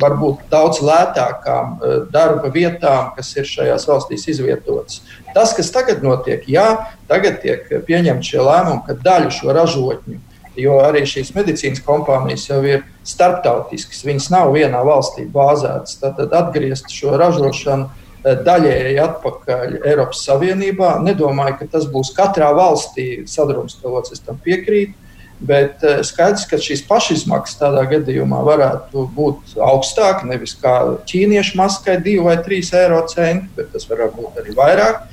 varbūt 0.00 0.46
daudz 0.48 0.78
lētākām 0.80 1.74
darba 2.08 2.48
vietām, 2.48 3.10
kas 3.18 3.34
ir 3.36 3.44
šajās 3.44 3.84
valstīs 3.90 4.24
izvietotas. 4.32 5.02
Tas, 5.34 5.52
kas 5.52 5.68
tagad 5.74 6.00
notiek, 6.00 6.48
jā, 6.48 6.70
tagad 7.10 7.42
tiek 7.44 7.68
pieņemti 7.84 8.30
šie 8.30 8.40
lēmumi, 8.40 8.80
ka 8.86 8.96
daļu 9.04 9.34
šo 9.42 9.52
ražotņu 9.52 10.22
jo 10.58 10.78
arī 10.82 11.04
šīs 11.08 11.32
medicīnas 11.36 11.82
kompānijas 11.86 12.48
jau 12.48 12.60
ir 12.66 12.84
starptautiskas. 13.06 14.04
Viņas 14.06 14.28
nav 14.34 14.52
vienā 14.56 14.82
valstī 14.86 15.26
bāzētas. 15.32 15.98
Tad 16.02 16.20
atgriezt 16.26 16.90
šo 16.92 17.16
ražošanu 17.20 17.88
eh, 17.88 18.38
daļēji 18.46 19.02
atpakaļ 19.04 19.76
Eiropas 19.88 20.24
Savienībā. 20.28 20.96
Nedomāju, 21.04 21.60
ka 21.60 21.70
tas 21.76 21.88
būs 21.90 22.14
katrā 22.16 22.50
valstī 22.56 23.24
sadrumstalots, 23.30 24.14
es 24.16 24.24
tam 24.24 24.40
piekrītu. 24.44 24.96
Bet 25.38 25.84
eh, 25.86 26.00
skaidrs, 26.06 26.48
ka 26.50 26.58
šīs 26.62 26.82
pašizmaksas 26.88 27.60
tādā 27.60 27.84
gadījumā 27.92 28.42
varētu 28.46 29.06
būt 29.14 29.54
augstākas. 29.62 30.26
Nevis 30.26 30.56
kā 30.58 30.74
ķīniešu 31.08 31.60
maskai 31.60 32.00
2 32.02 32.26
vai 32.26 32.40
3 32.42 32.74
eiro 32.82 33.04
centi, 33.10 33.52
bet 33.58 33.70
tas 33.76 33.86
var 33.90 34.08
būt 34.16 34.42
arī 34.42 34.58
vairāk. 34.58 35.06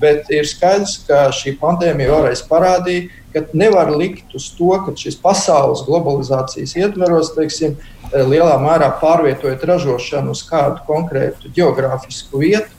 Bet 0.00 0.30
ir 0.32 0.46
skaidrs, 0.48 0.96
ka 1.06 1.26
šī 1.34 1.56
pandēmija 1.60 2.12
vēlreiz 2.14 2.42
parādīja, 2.48 3.10
ka 3.32 3.44
nevar 3.56 3.92
likt 3.92 4.34
uz 4.36 4.48
to, 4.56 4.72
ka 4.84 4.94
šis 4.96 5.18
pasaules 5.20 5.84
globalizācijas 5.86 6.76
ietveros, 6.80 7.32
teiksim, 7.36 7.76
lielā 8.12 8.54
mērā 8.60 8.90
pārvietojot 9.00 9.64
ražošanu 9.68 10.32
uz 10.32 10.44
kādu 10.48 10.80
konkrētu 10.88 11.52
geogrāfisku 11.56 12.40
vietu, 12.44 12.72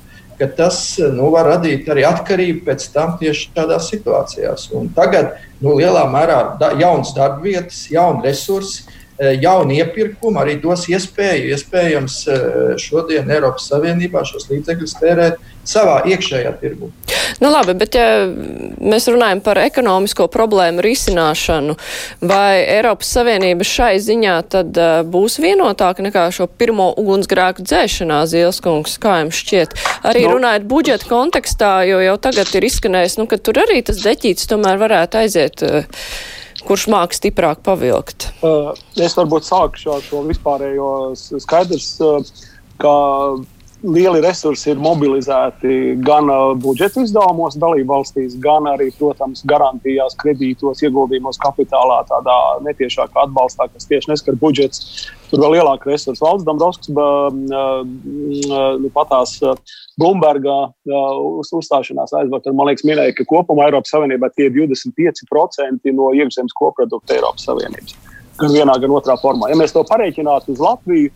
tas 0.58 0.98
nu, 1.00 1.30
var 1.32 1.48
radīt 1.54 1.86
arī 1.88 2.04
atkarību 2.04 2.66
pēc 2.66 2.90
tam 2.92 3.14
tieši 3.22 3.46
šādās 3.54 3.86
situācijās. 3.94 4.66
Un 4.76 4.90
tagad 4.92 5.38
nu, 5.64 5.78
lielā 5.78 6.04
mērā 6.12 6.40
da, 6.60 6.74
jauns 6.82 7.14
darba 7.16 7.46
vietas, 7.46 7.86
jauni 7.94 8.26
resursi 8.28 8.84
Eh, 9.14 9.36
jauni 9.38 9.78
iepirkumi 9.78 10.40
arī 10.42 10.56
dos 10.58 10.88
iespēju, 10.90 11.52
iespējams, 11.54 12.16
eh, 12.34 12.46
šodien 12.82 13.30
Eiropas 13.30 13.68
Savienībā 13.70 14.24
šos 14.26 14.48
līdzekļus 14.50 14.96
tērēt 14.98 15.36
savā 15.64 16.00
iekšējā 16.10 16.54
tirgu. 16.58 16.90
Nu 17.42 17.52
labi, 17.54 17.76
bet 17.78 17.96
ja 17.98 18.08
mēs 18.84 19.08
runājam 19.12 19.42
par 19.46 19.60
ekonomisko 19.64 20.28
problēmu 20.34 20.84
risināšanu, 20.84 21.76
vai 22.24 22.62
Eiropas 22.62 23.14
Savienība 23.16 23.68
šai 23.68 23.96
ziņā 24.04 24.36
tad 24.54 24.78
uh, 24.80 25.02
būs 25.08 25.40
vienotāka 25.44 26.06
nekā 26.06 26.28
šo 26.36 26.48
pirmo 26.48 26.92
ugunsgrēku 27.00 27.66
dzēšanā, 27.66 28.24
Zielskungs, 28.30 29.00
kā 29.02 29.22
jums 29.24 29.42
šķiet? 29.44 29.76
Arī. 30.04 30.26
Nu. 30.28 30.38
runājot 30.38 30.68
budžeta 30.70 31.10
kontekstā, 31.10 31.74
jo 31.88 32.00
jau 32.04 32.16
tagad 32.22 32.50
ir 32.58 32.68
izskanējis, 32.70 33.18
nu, 33.20 33.28
ka 33.30 33.40
tur 33.42 33.60
arī 33.64 33.82
tas 33.86 34.02
deķīts 34.04 34.50
tomēr 34.52 34.80
varētu 34.82 35.22
aiziet. 35.24 35.64
Uh, 35.66 36.08
kurš 36.68 36.88
māks 36.92 37.20
stiprāk 37.20 37.64
pavilkt? 37.66 38.30
Uh, 38.44 38.72
es 38.96 39.16
varbūt 39.18 39.48
sākšu 39.48 39.96
ar 39.98 40.06
šo 40.06 40.24
vispārējo 40.28 40.90
skaidrs, 41.44 41.90
uh, 42.04 42.34
ka 42.82 42.94
lieli 43.84 44.22
resursi 44.24 44.72
ir 44.72 44.80
mobilizēti 44.82 45.98
gan 46.04 46.30
budžeta 46.64 47.04
izdevumos, 47.04 47.58
dalību 47.60 47.90
valstīs, 47.92 48.38
gan 48.42 48.68
arī, 48.72 48.90
protams, 48.96 49.44
garantijās, 49.48 50.16
kredītos, 50.22 50.84
ieguldījumos, 50.86 51.40
kapitālā, 51.44 52.00
tādā 52.08 52.38
netiešākā 52.68 53.28
atbalstā, 53.28 53.68
kas 53.74 53.90
tieši 53.90 54.12
neskar 54.14 54.40
budžets. 54.40 55.08
Tur 55.30 55.42
vēl 55.44 55.58
lielāka 55.58 55.90
resursa. 55.90 56.24
Valsts 56.24 56.48
Dombrovskis 56.48 56.94
nu, 56.94 58.92
patās 58.96 59.40
Blumbergā 60.00 60.60
uz, 60.88 61.52
uzstāšanās 61.54 62.16
aizvakar, 62.22 62.56
man 62.56 62.72
liekas, 62.72 62.86
minēja, 62.88 63.16
ka 63.18 63.28
kopumā 63.30 63.68
Eiropas 63.68 63.94
Savienībā 63.94 64.32
tie 64.34 64.48
ir 64.48 64.56
25% 64.62 65.94
no 65.98 66.14
iekšzemes 66.16 66.56
koprodukta 66.58 67.18
Eiropas 67.18 67.50
Savienības. 67.50 67.98
Gan 68.40 68.54
vienā, 68.56 68.74
gan 68.82 68.96
otrā 68.96 69.18
formā. 69.22 69.52
Ja 69.52 69.58
mēs 69.60 69.76
to 69.76 69.84
pareiķinātu 69.86 70.56
uz 70.56 70.62
Latviju, 70.64 71.12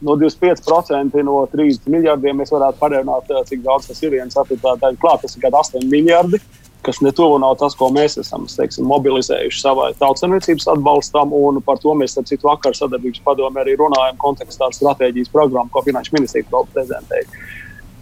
no 0.00 0.16
25% 0.20 1.22
no 1.24 1.44
30 1.52 1.88
miljardiem 1.92 2.40
mēs 2.40 2.52
varētu 2.54 2.80
parēķināt, 2.82 3.32
cik 3.48 3.64
daudz 3.64 3.88
tas 3.90 4.02
ir 4.02 4.14
viens 4.16 4.36
apvienotājs 4.40 5.00
klāt. 5.00 5.24
Tas 5.24 5.36
ir 5.38 5.48
8 5.48 5.88
miljardi, 5.90 6.40
kas 6.84 7.00
netuvu 7.04 7.38
nav 7.40 7.56
tas, 7.60 7.76
ko 7.78 7.88
mēs 7.94 8.18
esam 8.20 8.46
teiksim, 8.50 8.86
mobilizējuši 8.90 9.62
savai 9.62 9.90
tautsemniecības 10.00 10.68
atbalstam. 10.74 11.32
Par 11.66 11.80
to 11.82 11.96
mēs 11.98 12.18
ar 12.20 12.28
citu 12.28 12.50
vakaru 12.50 12.76
sadarbības 12.78 13.24
padomu 13.24 13.62
arī 13.62 13.78
runājam 13.80 14.20
kontekstā 14.20 14.68
ar 14.68 14.76
stratēģijas 14.76 15.32
programmu, 15.32 15.72
ko 15.72 15.84
Finanšu 15.86 16.18
ministrija 16.18 16.64
prezentēja. 16.74 17.28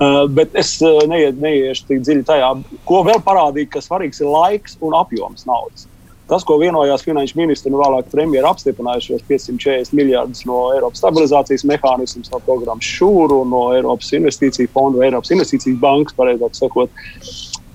Uh, 0.02 0.24
bet 0.26 0.56
es 0.58 0.74
uh, 0.82 1.04
neiešu 1.06 1.84
tik 1.86 2.00
dziļi 2.02 2.24
tajā, 2.26 2.48
ko 2.88 3.02
vēl 3.06 3.20
parādīja, 3.22 3.68
ka 3.76 3.82
svarīgs 3.84 4.22
ir 4.22 4.30
laiks 4.32 4.74
un 4.82 4.96
apjoms 4.98 5.44
naudas. 5.46 5.86
Tas, 6.32 6.46
ko 6.48 6.54
vienojās 6.56 7.02
finanšu 7.04 7.36
ministri 7.36 7.68
un 7.68 7.76
vēlāk 7.76 8.06
premjerministri 8.08 8.70
apstiprināja 8.72 9.02
šos 9.04 9.24
540 9.28 9.92
miljardus 9.98 10.46
no 10.48 10.62
Eiropas 10.72 11.02
stabilizācijas 11.02 11.66
mehānismus, 11.68 12.30
no 12.32 12.40
programmas 12.46 12.88
Šūru, 12.88 13.42
no 13.50 13.66
Eiropas 13.76 14.14
investīciju 14.16 14.70
fonda, 14.72 15.02
Eiropas 15.04 15.34
investīcijas 15.36 15.76
bankas, 15.82 16.16
pareizāk 16.16 16.56
sakot, 16.56 17.04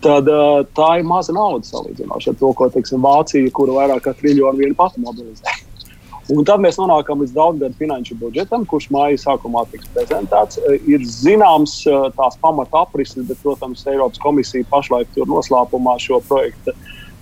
tad 0.02 0.34
uh, 0.34 0.64
tā 0.74 0.90
ir 0.98 1.06
maza 1.06 1.38
nauda 1.38 1.70
salīdzinoši 1.70 2.34
ar 2.34 2.42
to, 2.42 2.52
ko 2.58 2.72
teiksim, 2.74 3.06
Vācija, 3.06 3.54
kura 3.54 3.78
vairāk 3.78 4.08
kā 4.08 4.18
triljonu 4.18 4.64
vienu 4.64 4.80
pati 4.82 5.06
mobilizē. 5.06 5.54
Un 6.34 6.42
tad 6.50 6.66
mēs 6.66 6.82
nonākam 6.82 7.22
līdz 7.22 7.38
daudzgadu 7.38 7.78
finanšu 7.78 8.18
budžetam, 8.18 8.66
kurš 8.66 8.90
māja 8.92 9.22
sākumā 9.22 9.68
tiks 9.70 9.94
prezentēts. 9.94 10.58
Ir 10.90 11.06
zināms 11.06 11.84
tās 12.18 12.42
pamata 12.42 12.88
aprises, 12.88 13.22
bet, 13.30 13.38
protams, 13.46 13.86
Eiropas 13.86 14.20
komisija 14.26 14.66
pašlaik 14.74 15.14
tur 15.14 15.30
noslēpumā 15.30 16.00
šo 16.02 16.20
projektu 16.26 16.74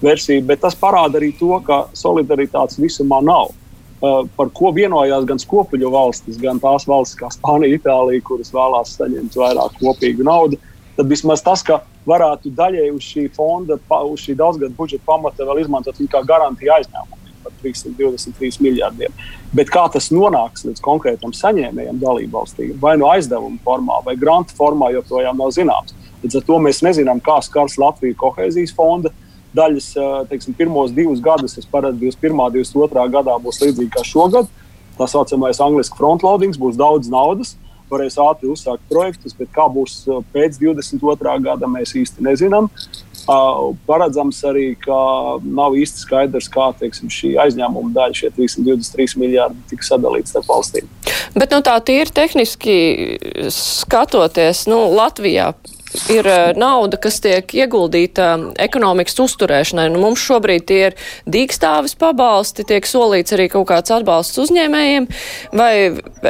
versiju, 0.01 0.43
bet 0.45 0.61
tas 0.63 0.75
parāda 0.77 1.19
arī 1.19 1.31
to, 1.39 1.53
ka 1.65 1.85
solidaritātes 1.95 2.79
visumā 2.81 3.21
nav. 3.25 3.53
Uh, 4.03 4.25
par 4.35 4.49
ko 4.53 4.73
vienojās 4.75 5.23
gan 5.25 5.39
skopuļu 5.39 5.89
valstis, 5.93 6.37
gan 6.41 6.59
tās 6.61 6.83
valstis 6.87 7.17
kā 7.19 7.29
Spānija, 7.31 7.79
Itālija, 7.79 8.23
kuras 8.27 8.51
vēlās 8.53 8.97
saņemt 8.99 9.37
vairāk 9.39 9.77
kopīgu 9.79 10.25
naudu. 10.27 10.59
Tad 10.95 11.09
vismaz 11.11 11.43
tas, 11.43 11.63
ka 11.65 11.81
varētu 12.07 12.51
daļēji 12.55 12.95
uz 12.95 13.05
šī 13.05 13.27
fonda, 13.35 13.79
uz 14.05 14.25
šī 14.25 14.35
daudzgadu 14.39 14.75
budžeta 14.77 15.07
pamata 15.07 15.47
vēl 15.47 15.63
izmantot 15.63 15.99
kā 16.11 16.21
garantiju 16.27 16.75
aizņēmumiem 16.75 17.25
par 17.45 17.53
323 17.61 18.61
miljardiem. 18.65 19.13
Bet 19.55 19.71
kā 19.73 19.85
tas 19.93 20.09
nonāks 20.13 20.65
līdz 20.67 20.81
konkrētam 20.85 21.33
saņēmējam 21.35 21.99
dalībvalstī, 22.01 22.71
vai 22.81 22.95
no 23.01 23.11
aizdevuma 23.13 23.61
formā, 23.65 23.99
vai 24.05 24.15
grantu 24.19 24.55
formā, 24.57 24.91
joprojām 24.95 25.37
nav 25.39 25.53
zināms. 25.55 25.95
Līdz 26.23 26.39
ar 26.39 26.47
to 26.47 26.57
mēs 26.63 26.81
nezinām, 26.85 27.21
kā 27.23 27.37
skars 27.45 27.77
Latviju 27.81 28.17
kohēzijas 28.21 28.73
fonda 28.75 29.13
daļas, 29.55 29.89
teiksim, 30.29 30.55
pirmos 30.57 30.93
divus 30.95 31.21
gadus, 31.23 31.57
es 31.59 31.67
paredzu, 31.69 31.99
21. 32.03 32.35
un 32.35 32.55
22. 32.57 33.05
gadā 33.17 33.37
būs 33.41 33.61
līdzīgi 33.63 33.93
kā 33.95 34.03
šogad. 34.07 34.49
Tā 34.95 35.07
saucamais 35.11 35.59
angļuiski 35.59 35.97
frontloadings 35.99 36.59
būs 36.59 36.77
daudz 36.79 37.09
naudas, 37.11 37.55
varēs 37.91 38.15
ātri 38.21 38.49
uzsākt 38.49 38.85
projektus, 38.89 39.35
bet 39.37 39.51
kā 39.55 39.67
būs 39.71 40.05
pēc 40.33 40.59
22. 40.61 41.35
gada, 41.45 41.69
mēs 41.69 41.95
īsti 41.99 42.23
nezinām. 42.25 42.69
Uh, 43.25 43.73
paredzams 43.89 44.37
arī, 44.45 44.75
ka 44.77 44.95
nav 45.41 45.73
īsti 45.73 46.03
skaidrs, 46.03 46.49
kā 46.53 46.67
teiksim, 46.77 47.09
šī 47.09 47.31
aizņēmuma 47.41 47.89
daļa, 47.95 48.17
šie 48.19 48.29
323 48.35 49.17
miljardi, 49.17 49.63
tiks 49.71 49.89
sadalīti 49.89 50.29
starp 50.29 50.51
valstīm. 50.51 50.91
Bet 51.33 51.55
nu, 51.55 51.63
tā 51.65 51.73
tīri 51.81 52.13
tehniski 52.13 52.75
skatoties, 53.53 54.67
nu, 54.69 54.83
Latvijā 54.93 55.55
ir 56.11 56.27
eh, 56.27 56.51
nauda, 56.57 56.99
kas 57.01 57.19
tiek 57.23 57.53
ieguldīta 57.55 58.29
ekonomikas 58.61 59.17
uzturēšanai. 59.25 59.87
Nu, 59.93 60.01
mums 60.03 60.23
šobrīd 60.23 60.67
tie 60.69 60.79
ir 60.89 60.97
dīkstāvis 61.29 61.97
pabalsti, 61.99 62.67
tiek 62.67 62.87
solīts 62.89 63.35
arī 63.35 63.47
kaut 63.53 63.69
kāds 63.71 63.93
atbalsts 63.95 64.41
uzņēmējiem, 64.45 65.07
vai 65.55 65.71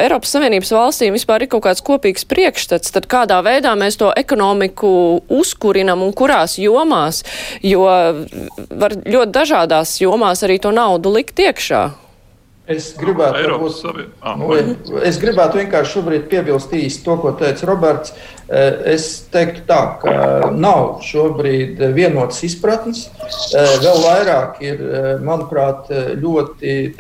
Eiropas 0.06 0.36
Savienības 0.36 0.74
valstīm 0.76 1.18
vispār 1.18 1.46
ir 1.46 1.52
kaut 1.54 1.66
kāds 1.68 1.84
kopīgs 1.86 2.28
priekšstats, 2.30 2.94
tad 2.96 3.10
kādā 3.12 3.42
veidā 3.46 3.76
mēs 3.80 4.00
to 4.02 4.12
ekonomiku 4.16 4.96
uzkurinam 5.34 6.06
un 6.06 6.16
kurās 6.16 6.58
jomās, 6.62 7.24
jo 7.66 7.86
var 7.86 8.98
ļoti 9.02 9.32
dažādās 9.36 10.00
jomās 10.02 10.44
arī 10.46 10.60
to 10.62 10.74
naudu 10.76 11.14
likt 11.16 11.40
iekšā. 11.46 11.86
Es 12.66 12.96
gribētu, 12.98 13.44
varbūt, 13.46 14.06
ah, 14.26 14.40
nu, 14.42 14.48
es 15.06 15.20
gribētu 15.22 15.60
vienkārši 15.60 16.00
šobrīd 16.00 16.24
piebilst 16.32 16.72
īsti 16.74 17.06
to, 17.06 17.18
ko 17.22 17.36
teica 17.38 17.68
Roberts. 17.70 18.16
Eh, 18.46 18.94
es 18.94 19.06
teiktu 19.34 19.64
tā, 19.66 19.80
ka 20.04 20.52
nav 20.54 21.00
šobrīd 21.02 21.80
vienotas 21.96 22.44
izpratnes. 22.46 23.08
Eh, 23.08 23.72
vēl 23.82 23.98
vairāk 24.04 24.62
ir, 24.62 24.78
eh, 24.86 25.08
manuprāt, 25.18 25.90
ļoti 26.22 26.94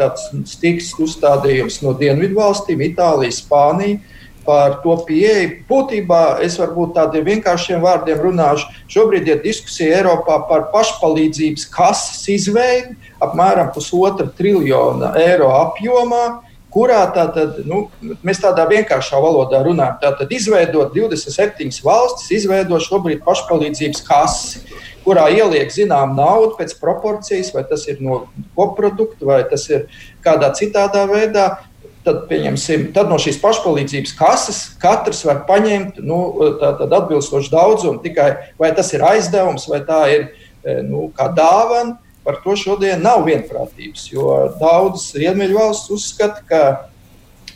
stingrs 0.49 0.93
uzstādījums 0.97 1.84
no 1.84 1.93
dienvidu 1.93 2.34
valstīm, 2.41 2.81
Itālija, 2.81 3.38
Spānija 3.38 3.99
par 4.45 4.81
to 4.81 4.97
pieeju. 5.05 5.65
Būtībā 5.69 6.41
es 6.41 6.58
varbūt 6.58 6.95
tādiem 6.95 7.25
vienkāršiem 7.25 7.81
vārdiem 7.81 8.21
runāšu. 8.21 8.65
Šobrīd 8.89 9.27
ir 9.27 9.43
diskusija 9.43 10.01
Eiropā 10.01 10.47
par 10.49 10.69
pašpalīdzības 10.73 11.69
kases 11.69 12.25
izveidi 12.29 12.95
apmēram 13.21 13.71
pusotra 13.73 14.27
triljona 14.38 15.13
eiro 15.21 15.49
apjomā. 15.53 16.41
Kurā 16.76 17.06
tātad, 17.16 17.62
nu, 17.64 17.86
mēs 18.28 18.42
tādā 18.44 18.66
vienkāršā 18.68 19.20
valodā 19.24 19.62
runājam, 19.64 19.96
tātad 20.02 20.34
izveidot 20.36 20.92
27 20.92 21.72
valstis, 21.86 22.34
izveidot 22.42 22.84
šobrīd 22.84 23.22
pašpalīdzības 23.24 24.04
kasi, 24.04 24.60
kurā 25.06 25.30
ieliek 25.32 25.72
zinām 25.72 26.18
naudu 26.18 26.58
pēc 26.60 26.76
proporcijas, 26.82 27.54
vai 27.56 27.64
tas 27.70 27.88
ir 27.88 28.02
no 28.04 28.26
koprodukta, 28.58 29.24
vai 29.24 29.40
tas 29.48 29.64
ir 29.72 29.88
kādā 30.26 30.52
citādā 30.58 31.06
veidā 31.08 31.48
tad, 32.06 32.28
tad 32.96 33.10
no 33.10 33.18
šīs 33.22 33.40
pašpalīdzības 33.42 34.16
kases 34.20 34.62
katrs 34.82 35.24
var 35.28 35.44
paņemt 35.50 36.02
nu, 36.06 36.20
atbilstošu 36.62 37.54
daudzumu. 37.54 38.02
Tikai 38.04 38.30
vai 38.62 38.72
tas 38.78 38.92
ir 38.94 39.06
aizdevums, 39.06 39.68
vai 39.72 39.82
tā 39.88 40.02
ir 40.14 40.28
e, 40.28 40.82
nu, 40.86 41.08
kā 41.16 41.30
dāvana, 41.36 41.98
par 42.26 42.42
to 42.44 42.56
šodien 42.58 43.04
nav 43.06 43.24
vienprātības. 43.28 44.10
Jo 44.12 44.34
daudzas 44.60 45.14
Rietuļvalstis 45.16 45.94
uzskata, 45.94 46.42
ka 46.50 46.62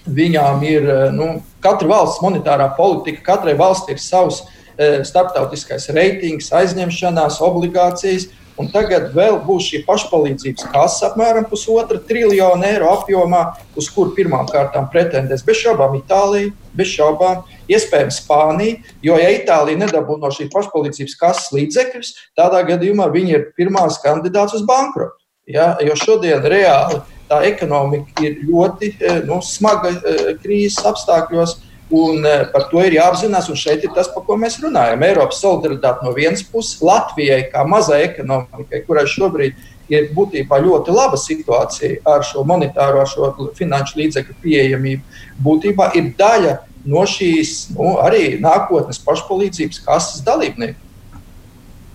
viņām 0.09 0.63
ir 0.67 0.85
e, 0.85 0.97
nu, 1.15 1.29
katra 1.63 1.89
valsts 1.89 2.21
monetārā 2.23 2.69
politika, 2.77 3.25
katrai 3.33 3.55
valsts 3.57 3.89
ir 3.91 4.01
savs 4.01 4.43
e, 4.77 5.01
starptautiskais 5.07 5.89
reitings, 5.95 6.51
aizņemšanās, 6.55 7.41
obligācijas. 7.45 8.29
Un 8.59 8.67
tagad 8.73 9.13
vēl 9.15 9.37
būs 9.45 9.69
šī 9.71 9.79
pašpalīdzības 9.87 10.65
kasa 10.73 11.07
apmēram 11.07 11.45
pusotra 11.47 11.95
triljona 12.09 12.73
eiro 12.73 12.89
apjomā, 12.91 13.45
uz 13.79 13.87
kuru 13.95 14.11
pirmām 14.17 14.49
kārtām 14.51 14.89
pretendēs 14.91 15.45
bez 15.47 15.61
šaubām 15.61 15.95
Itālija, 16.01 16.51
bez 16.79 16.95
šaubām 16.95 17.43
iespējams 17.69 18.23
Spānija. 18.23 18.79
Jo, 19.05 19.19
ja 19.19 19.29
Itālija 19.35 19.83
nedabū 19.83 20.17
no 20.21 20.31
šīs 20.33 20.51
pašpalīdzības 20.55 21.17
kases 21.19 21.53
līdzekļus, 21.55 22.13
tādā 22.39 22.63
gadījumā 22.71 23.11
viņi 23.13 23.35
ir 23.35 23.47
pirmās 23.59 23.99
kandidāts 24.03 24.57
uz 24.57 24.65
bankrotu. 24.67 25.19
Ja, 25.49 25.73
jo 25.81 25.95
šodien 25.97 26.43
reāli 26.45 26.99
tā 27.29 27.41
ekonomika 27.47 28.21
ir 28.25 28.43
ļoti 28.45 28.91
eh, 28.97 29.23
nu, 29.25 29.39
smaga 29.45 29.93
eh, 29.97 30.29
krīzes 30.41 30.85
apstākļos. 30.89 31.57
Un 31.89 32.21
eh, 32.21 32.43
par 32.53 32.67
to 32.69 32.83
ir 32.85 32.93
jāapzinās, 32.99 33.47
un 33.49 33.57
šeit 33.57 33.81
ir 33.85 33.93
tas, 33.95 34.11
par 34.13 34.21
ko 34.27 34.37
mēs 34.37 34.59
runājam. 34.61 35.01
Eiropas 35.07 35.41
solidaritāte 35.41 36.05
no 36.05 36.13
vienas 36.13 36.43
puses, 36.45 36.77
Latvijai, 36.85 37.47
kā 37.49 37.63
mazai 37.65 38.03
ekonomikai, 38.11 38.83
kurai 38.85 39.07
šobrīd 39.09 39.57
ir 39.89 40.11
būtībā 40.13 40.59
ļoti 40.61 40.93
laba 40.93 41.17
situācija 41.17 42.03
ar 42.05 42.21
šo 42.25 42.45
monetāro, 42.45 43.01
ar 43.01 43.09
šo 43.09 43.49
finanšu 43.57 43.97
līdzekļu 44.03 44.37
pieejamību, 44.43 45.21
būtībā 45.45 45.89
ir 45.97 46.11
daļa 46.19 46.53
no 46.53 46.68
šīs 46.87 47.71
nu, 47.75 47.95
arī 48.03 48.37
nākotnes 48.43 49.01
pašpalīdzības 49.05 49.81
kases 49.85 50.23
dalībnieku. 50.27 50.79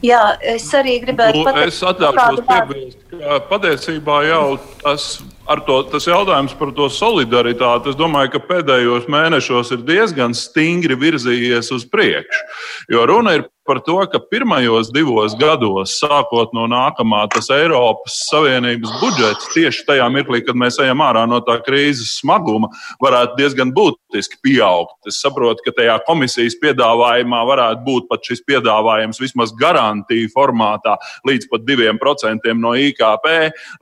Jā, 0.05 0.35
es 0.45 0.67
arī 0.77 0.99
gribētu 1.01 1.41
nu, 1.41 1.45
pateikt, 1.47 1.73
es 1.73 1.79
atļaušos 1.89 2.43
piebilst, 2.45 2.99
ka 3.09 3.39
patiesībā 3.49 4.19
jau 4.27 4.43
tas 4.83 5.07
ar 5.49 5.63
to 5.65 5.79
jautājums 5.97 6.53
par 6.59 6.73
to 6.77 6.91
solidaritāti, 6.93 7.93
es 7.93 7.97
domāju, 7.97 8.35
ka 8.35 8.43
pēdējos 8.51 9.09
mēnešos 9.13 9.73
ir 9.77 9.87
diezgan 9.89 10.37
stingri 10.37 10.99
virzījies 11.01 11.73
uz 11.73 11.89
priekšu. 11.89 12.45
Jo 12.93 13.07
runa 13.09 13.39
ir 13.39 13.47
par 13.67 13.81
to, 13.85 13.97
ka 14.11 14.21
pirmajos 14.31 14.91
divos 14.93 15.35
gados, 15.39 15.97
sākot 16.01 16.53
no 16.57 16.67
nākamā, 16.71 17.25
tas 17.33 17.49
Eiropas 17.55 18.19
Savienības 18.29 18.93
budžets 19.01 19.49
tieši 19.55 19.87
tajā 19.89 20.09
mirklī, 20.13 20.43
kad 20.45 20.59
mēs 20.59 20.79
ejam 20.85 21.03
ārā 21.05 21.25
no 21.31 21.41
tā 21.45 21.57
krīzes 21.65 22.19
smaguma, 22.21 22.69
varētu 23.03 23.39
diezgan 23.41 23.73
būtiski 23.75 24.41
pieaugt. 24.45 24.97
Es 25.09 25.23
saprotu, 25.25 25.65
ka 25.65 25.75
tajā 25.81 25.97
komisijas 26.07 26.59
piedāvājumā 26.63 27.43
varētu 27.49 27.85
būt 27.89 28.09
pat 28.13 28.29
šis 28.29 28.45
piedāvājums 28.49 29.21
vismaz 29.23 29.55
garantiju 29.59 30.31
formātā 30.37 30.99
līdz 31.29 31.51
pat 31.53 31.67
2% 31.67 32.57
no 32.61 32.77
IKP. 32.77 33.29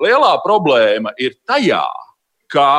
Lielā 0.02 0.34
problēma 0.46 1.14
ir 1.18 1.38
tajā, 1.48 1.84
ka 2.52 2.72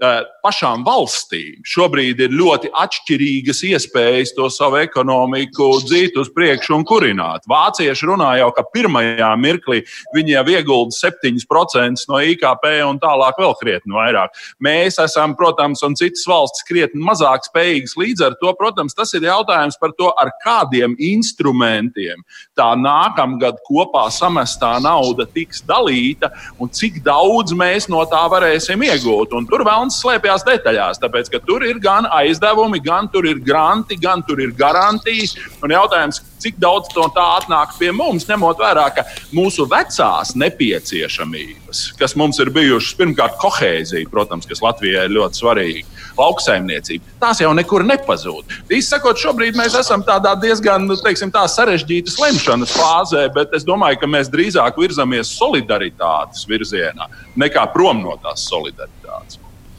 Eh, 0.00 0.22
pašām 0.44 0.84
valstīm 0.86 1.64
šobrīd 1.66 2.20
ir 2.24 2.34
ļoti 2.36 2.70
atšķirīgas 2.78 3.62
iespējas 3.66 4.34
to 4.36 4.46
savu 4.52 4.78
ekonomiku 4.80 5.66
dzīt 5.84 6.16
uz 6.20 6.30
priekšu 6.32 6.76
un 6.78 6.84
kurināt. 6.88 7.44
Vācieši 7.50 8.08
runā 8.08 8.30
jau, 8.40 8.50
ka 8.54 8.64
pirmajā 8.72 9.30
mirklī 9.40 9.82
viņi 10.14 10.36
jau 10.36 10.44
iegulda 10.54 10.96
7% 10.96 12.06
no 12.10 12.20
IKP 12.32 12.66
un 12.86 13.00
tālāk 13.02 13.40
vēl 13.42 13.56
krietni 13.60 13.96
vairāk. 13.96 14.38
Mēs 14.62 15.00
esam, 15.02 15.34
protams, 15.38 15.82
un 15.86 15.96
citas 15.98 16.24
valstis 16.30 16.66
krietni 16.68 17.02
mazāk 17.04 17.48
spējīgas. 17.48 17.96
Līdz 18.00 18.26
ar 18.28 18.38
to, 18.40 18.54
protams, 18.58 18.96
tas 18.96 19.12
ir 19.18 19.26
jautājums 19.28 19.78
par 19.80 19.94
to, 19.98 20.12
ar 20.20 20.32
kādiem 20.44 20.94
instrumentiem 21.10 22.22
tā 22.58 22.70
nākamgad 22.78 23.60
kopā 23.66 24.06
samestā 24.14 24.76
nauda 24.82 25.26
tiks 25.28 25.64
dalīta 25.66 26.30
un 26.60 26.70
cik 26.72 27.02
daudz 27.04 27.52
mēs 27.56 27.90
no 27.90 28.04
tā 28.08 28.22
varēsim 28.30 28.86
iegūt. 28.86 29.34
Un 29.36 29.48
tur 29.50 29.66
vēl 29.66 29.80
Melns 29.80 29.96
slēpjas 30.30 30.46
detaļās, 30.46 31.00
tāpēc 31.00 31.30
ka 31.30 31.40
tur 31.42 31.64
ir 31.64 31.78
gan 31.82 32.06
aizdevumi, 32.06 32.80
gan 32.82 33.08
tur 33.10 33.26
ir 33.26 33.40
granti, 33.40 33.96
gan 33.96 34.22
tur 34.22 34.40
ir 34.40 34.52
garantijas. 34.52 35.36
Un 35.62 35.70
jautājums, 35.70 36.20
cik 36.40 36.58
daudz 36.58 36.90
no 36.96 37.08
tā 37.12 37.24
atnāk 37.38 37.74
pie 37.78 37.90
mums, 37.92 38.26
ņemot 38.28 38.60
vērā, 38.60 38.86
ka 38.94 39.04
mūsu 39.32 39.66
vecās 39.68 40.34
nepieciešamības, 40.36 41.96
kas 41.98 42.16
mums 42.16 42.38
ir 42.40 42.50
bijušas, 42.50 42.96
pirmkārt, 42.98 43.38
kohēzija, 43.40 44.08
protams, 44.10 44.46
kas 44.48 44.62
Latvijai 44.62 45.06
ir 45.08 45.16
ļoti 45.16 45.40
svarīga, 45.40 45.98
lauksaimniecība, 46.18 47.16
tās 47.20 47.40
jau 47.42 47.52
nekur 47.56 47.84
nepazūd. 47.88 48.56
Īsti 48.70 48.96
sakot, 48.96 49.20
šobrīd 49.20 49.58
mēs 49.58 49.76
esam 49.78 50.04
tādā 50.06 50.34
diezgan 50.40 50.88
teiksim, 51.04 51.32
tā, 51.34 51.46
sarežģītas 51.50 52.18
lemšanas 52.20 52.76
fāzē, 52.76 53.26
bet 53.34 53.54
es 53.56 53.66
domāju, 53.68 54.00
ka 54.00 54.10
mēs 54.10 54.32
drīzāk 54.32 54.80
virzamies 54.80 55.34
solidaritātes 55.36 56.46
virzienā 56.48 57.10
nekā 57.40 57.66
prom 57.74 58.02
no 58.04 58.16
tās 58.22 58.48
solidaritātes. 58.48 58.99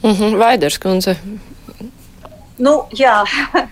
Mm 0.02 0.12
-hmm. 0.12 0.38
Vaiders 0.38 0.78
kundze. 0.78 1.16
Nu, 2.58 2.86
jā, 2.94 3.24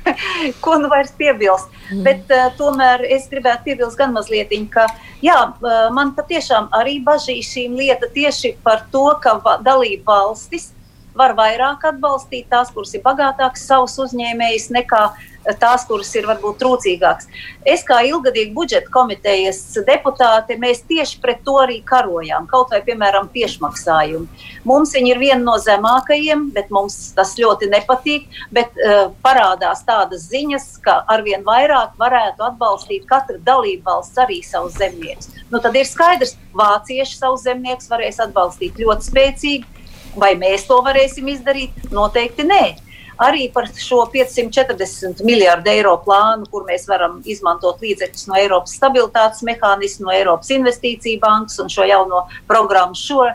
ko 0.64 0.78
nu 0.78 0.88
vairs 0.88 1.12
piebilst. 1.18 1.68
Mm. 1.90 2.02
Bet 2.02 2.32
uh, 2.34 2.48
tomēr 2.58 3.04
es 3.12 3.28
gribētu 3.30 3.64
piebilst 3.64 3.98
gan 3.98 4.12
mazliet, 4.12 4.50
ka 4.70 4.86
jā, 5.22 5.38
uh, 5.52 5.90
man 5.94 6.14
patiešām 6.16 6.68
arī 6.72 7.04
bažīs 7.04 7.52
šī 7.52 7.68
lieta 7.68 8.06
tieši 8.14 8.56
par 8.62 8.86
to, 8.92 9.06
ka 9.22 9.58
dalība 9.62 10.04
valstis 10.12 10.72
var 11.14 11.34
vairāk 11.38 11.84
atbalstīt 11.84 12.48
tās, 12.50 12.70
kuras 12.74 12.94
ir 12.94 13.02
bagātākas 13.04 13.66
savus 13.66 13.98
uzņēmējus 13.98 14.70
nekā 14.70 15.02
tās, 15.60 15.84
kuras 15.88 16.10
ir 16.16 16.26
varbūt 16.28 16.58
trūcīgākas. 16.60 17.28
Es 17.68 17.82
kā 17.86 18.00
ilgadīga 18.06 18.52
budžeta 18.54 18.92
komitejas 18.92 19.60
deputāte, 19.86 20.56
mēs 20.60 20.82
tieši 20.88 21.20
pret 21.22 21.42
to 21.46 21.56
arī 21.62 21.80
karojām. 21.86 22.48
Kaut 22.50 22.72
vai, 22.74 22.82
piemēram, 22.84 23.30
tiešmaksājumi. 23.32 24.28
Mums 24.68 24.92
viņi 24.96 25.14
ir 25.14 25.22
viena 25.22 25.40
no 25.44 25.56
zemākajiem, 25.60 26.50
bet 26.56 26.70
mums 26.74 26.98
tas 27.16 27.36
ļoti 27.40 27.70
nepatīk. 27.72 28.28
Bet 28.54 28.76
uh, 28.76 29.08
parādās 29.24 29.84
tādas 29.88 30.28
ziņas, 30.30 30.68
ka 30.84 31.00
arvien 31.10 31.44
vairāk 31.46 31.96
varētu 32.00 32.46
atbalstīt 32.50 33.08
katra 33.10 33.40
dalība 33.46 33.94
valsts 33.94 34.20
arī 34.20 34.42
savus 34.44 34.76
zemniekus. 34.80 35.32
Nu, 35.50 35.62
tad 35.62 35.76
ir 35.78 35.88
skaidrs, 35.88 36.36
ka 36.36 36.62
vācieši 36.64 37.16
savus 37.16 37.46
zemniekus 37.48 37.90
varēs 37.90 38.20
atbalstīt 38.22 38.80
ļoti 38.80 39.10
spēcīgi. 39.10 39.76
Vai 40.20 40.34
mēs 40.34 40.64
to 40.66 40.80
varēsim 40.82 41.28
izdarīt? 41.30 41.90
Noteikti 41.94 42.42
nē 42.42 42.89
arī 43.20 43.50
par 43.52 43.68
šo 43.76 44.04
540 44.12 45.22
miljardu 45.26 45.70
eiro 45.70 45.94
plānu, 46.04 46.48
kur 46.50 46.64
mēs 46.68 46.86
varam 46.88 47.20
izmantot 47.28 47.82
līdzekļus 47.84 48.26
no 48.30 48.38
Eiropas 48.40 48.74
stabilitātes 48.78 49.44
mehānismu, 49.46 50.08
no 50.08 50.14
Eiropas 50.14 50.50
investīcija 50.56 51.20
bankas 51.22 51.60
un 51.60 51.72
šo 51.72 51.86
jauno 51.88 52.24
programmu. 52.48 52.96
Šo. 52.96 53.28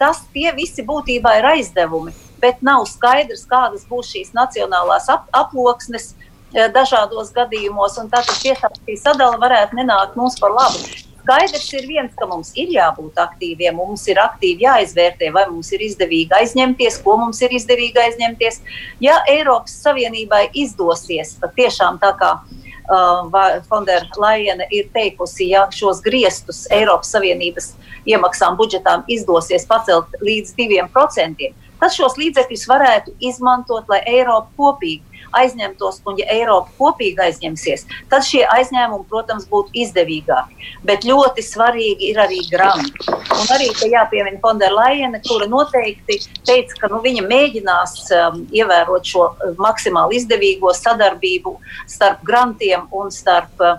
Tas 0.00 0.22
tie 0.34 0.52
visi 0.56 0.84
būtībā 0.84 1.38
ir 1.40 1.48
aizdevumi, 1.54 2.14
bet 2.40 2.62
nav 2.64 2.86
skaidrs, 2.88 3.46
kādas 3.48 3.84
būs 3.88 4.12
šīs 4.14 4.32
nacionālās 4.36 5.08
ap 5.12 5.28
aploksnes 5.36 6.14
eh, 6.14 6.68
dažādos 6.72 7.32
gadījumos, 7.36 7.98
un 8.00 8.08
tātad 8.12 8.40
tiešām 8.44 8.80
šī 8.80 8.96
sadala 9.00 9.40
varētu 9.40 9.80
nenākt 9.80 10.16
mums 10.20 10.40
par 10.40 10.56
labu. 10.56 11.09
Skaidrs 11.20 11.66
ir 11.76 11.84
viens, 11.84 12.12
ka 12.16 12.26
mums 12.28 12.50
ir 12.58 12.70
jābūt 12.72 13.18
aktīviem, 13.20 13.76
mums 13.76 14.06
ir 14.08 14.20
aktīvi 14.22 14.64
jāizvērtē, 14.64 15.28
vai 15.34 15.44
mums 15.50 15.68
ir 15.76 15.84
izdevīgi 15.84 16.32
aizņemties, 16.38 16.96
ko 17.04 17.18
mums 17.20 17.42
ir 17.44 17.52
izdevīgi 17.58 18.00
aizņemties. 18.00 18.60
Ja 19.04 19.18
Eiropas 19.28 19.76
Savienībai 19.84 20.46
izdosies 20.62 21.34
patiešām 21.42 22.00
tā 22.00 22.14
kā 22.20 22.32
uh, 22.40 23.60
Fonderlaina 23.68 24.68
ir 24.72 24.88
teikusi, 24.94 25.50
ja 25.52 25.66
šos 25.76 26.00
griestus 26.04 26.64
Eiropas 26.72 27.12
Savienības 27.12 27.74
iemaksām 28.08 28.56
budžetām 28.56 29.04
izdosies 29.12 29.68
pacelt 29.68 30.16
līdz 30.24 30.56
2%, 30.56 31.52
tad 31.80 31.96
šos 31.96 32.16
līdzekļus 32.20 32.66
varētu 32.70 33.14
izmantot, 33.28 33.84
lai 33.92 34.00
Eiropa 34.08 34.48
kopīgi 34.56 35.09
aizņemtos, 35.36 36.00
un 36.08 36.18
ja 36.20 36.26
Eiropa 36.32 36.72
kopīgi 36.78 37.22
aizņemsies, 37.26 37.86
tad 38.10 38.26
šie 38.26 38.42
aizņēmumi, 38.50 39.06
protams, 39.10 39.46
būtu 39.50 39.74
izdevīgāki. 39.84 40.70
Bet 40.86 41.06
ļoti 41.08 41.44
svarīgi 41.44 42.10
ir 42.10 42.20
arī 42.22 42.40
granti. 42.50 43.08
Un 43.10 43.52
arī 43.54 43.70
te 43.78 43.90
jāpiemina 43.92 44.40
Fonderlaina, 44.42 45.20
kura 45.28 45.48
noteikti 45.50 46.20
teica, 46.48 46.78
ka 46.80 46.92
nu, 46.92 47.00
viņa 47.04 47.26
mēģinās 47.30 47.96
um, 48.16 48.44
ievērot 48.54 49.06
šo 49.06 49.26
uh, 49.30 49.52
maksimāli 49.60 50.20
izdevīgo 50.20 50.72
sadarbību 50.76 51.56
starp 51.88 52.24
grantiem 52.26 52.88
un 52.96 53.12
starp 53.14 53.64
uh, 53.64 53.78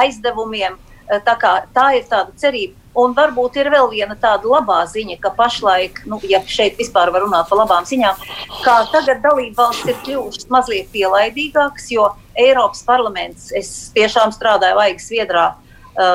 aizdevumiem. 0.00 0.78
Uh, 1.08 1.22
tā, 1.24 1.34
kā, 1.40 1.54
tā 1.74 1.90
ir 1.98 2.06
tāda 2.10 2.34
cerība. 2.36 2.76
Un 2.98 3.12
varbūt 3.14 3.56
ir 3.60 3.68
vēl 3.70 3.86
viena 3.92 4.16
tāda 4.18 4.48
labā 4.50 4.80
ziņa, 4.90 5.18
ka 5.22 5.30
pašlaik, 5.36 6.00
nu, 6.10 6.18
ja 6.26 6.40
šeit 6.50 6.80
vispār 6.80 7.12
var 7.14 7.22
runāt 7.22 7.46
par 7.46 7.60
labām 7.60 7.86
ziņām, 7.86 8.24
ka 8.64 8.74
tagad 8.90 9.22
dalībvalstis 9.22 9.92
ir 9.92 10.00
kļuvušas 10.02 10.48
mazliet 10.50 10.90
pielaidīgākas, 10.90 11.86
jo 11.94 12.08
Eiropas 12.34 12.82
parlaments, 12.88 13.52
es 13.54 13.70
tiešām 13.94 14.34
strādāju 14.34 14.80
Vaigas 14.80 15.06
Sviedrā, 15.12 15.46
uh, 15.52 15.67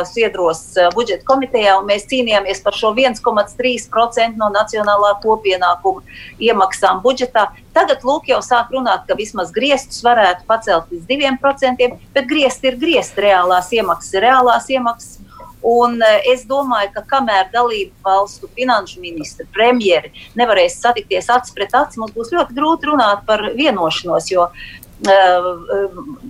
Sviedros 0.07 0.61
uh, 0.77 0.89
budžeta 0.95 1.25
komitejā, 1.27 1.75
un 1.79 1.89
mēs 1.89 2.07
cīnījāmies 2.11 2.61
par 2.63 2.77
šo 2.77 2.93
1,3% 2.95 4.39
no 4.39 4.49
nacionālā 4.53 5.15
kopienākuma 5.23 6.03
iemaksām 6.39 7.01
budžetā. 7.03 7.49
Tagad 7.75 8.05
lūk 8.07 8.29
jau 8.31 8.39
sāk 8.45 8.71
runāt, 8.73 9.07
ka 9.09 9.17
vismaz 9.19 9.51
griestus 9.55 10.03
varētu 10.05 10.47
pacelt 10.47 10.93
līdz 10.93 11.09
2%, 11.09 11.91
bet 12.15 12.29
griezti 12.29 12.71
ir 12.71 12.79
griezti, 12.79 13.25
reālās 13.27 13.73
iemaksas 13.75 14.23
reālās 14.23 14.71
iemaksas 14.71 15.23
Un 15.63 16.01
eh, 16.03 16.19
es 16.33 16.43
domāju, 16.43 16.89
ka 16.97 17.05
kamēr 17.07 17.47
dalību 17.53 17.95
valstu 18.03 18.49
finanšu 18.51 18.99
ministri, 18.99 19.47
premjeri 19.55 20.11
nevarēs 20.35 20.75
satikties 20.83 21.29
acis 21.31 21.55
pret 21.55 21.71
aci, 21.79 22.01
mums 22.01 22.11
būs 22.15 22.33
ļoti 22.35 22.57
grūti 22.57 22.89
runāt 22.91 23.23
par 23.29 23.45
vienošanos. 23.55 24.27
Jo 24.33 24.49
uh, 24.49 24.65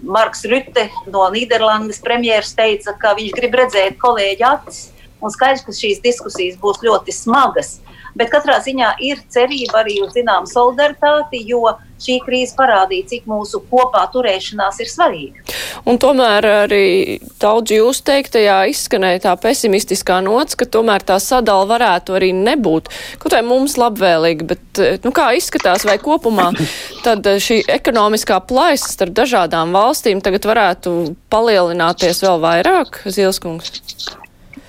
Marks 0.03 0.43
Rutte 0.49 0.87
no 1.13 1.27
Nīderlandes 1.33 2.01
premjeras 2.03 2.53
teica, 2.57 2.95
ka 2.99 3.13
viņš 3.17 3.37
grib 3.37 3.57
redzēt 3.61 3.99
kolēģi 4.01 4.47
acis. 4.49 4.89
Un 5.23 5.31
skaidrs, 5.31 5.63
ka 5.63 5.71
šīs 5.71 6.01
diskusijas 6.03 6.57
būs 6.59 6.81
ļoti 6.83 7.13
smagas. 7.15 7.77
Bet 8.17 8.29
katrā 8.33 8.59
ziņā 8.61 8.89
ir 9.01 9.21
cerība 9.31 9.79
arī 9.81 10.01
uz 10.03 10.11
zināmu 10.13 10.49
solidaritāti, 10.51 11.39
jo 11.47 11.71
šī 12.03 12.19
krīze 12.25 12.53
parādīja, 12.57 13.07
cik 13.13 13.29
mūsu 13.29 13.63
kopā 13.71 14.03
turēšanās 14.13 14.81
ir 14.83 14.91
svarīga. 14.91 15.47
Un 15.83 15.97
tomēr 15.99 16.45
arī 16.47 17.19
daudz 17.41 17.73
jūs 17.75 17.99
teiktajā 18.07 18.61
izskanēja 18.71 19.25
tā 19.25 19.33
pesimistiskā 19.43 20.21
nots, 20.23 20.55
ka 20.55 20.67
tomēr 20.69 21.03
tā 21.03 21.17
sadala 21.19 21.67
varētu 21.73 22.15
arī 22.15 22.31
nebūt 22.37 22.87
kaut 23.19 23.35
vai 23.35 23.41
mums 23.43 23.75
labvēlīga, 23.81 24.47
bet 24.53 24.81
nu, 25.03 25.11
kā 25.15 25.33
izskatās, 25.35 25.83
vai 25.87 25.97
kopumā 25.99 26.51
tad 27.05 27.27
šī 27.27 27.63
ekonomiskā 27.75 28.39
plaisa 28.47 28.93
starp 28.95 29.15
dažādām 29.19 29.75
valstīm 29.75 30.23
tagad 30.23 30.47
varētu 30.47 30.95
palielināties 31.33 32.23
vēl 32.23 32.39
vairāk, 32.47 33.03
Zilskungs? 33.03 33.81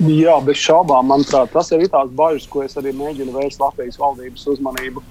Jā, 0.02 0.34
bez 0.42 0.58
šaubām. 0.58 1.06
Manuprāt, 1.06 1.52
tas 1.54 1.70
ir 1.70 1.84
tās 1.86 2.10
bažas, 2.18 2.48
ko 2.50 2.64
es 2.64 2.74
arī 2.80 2.90
mēģinu 2.98 3.36
vērst 3.36 3.62
Latvijas 3.62 4.00
valdības 4.00 4.48
uzmanību. 4.56 5.02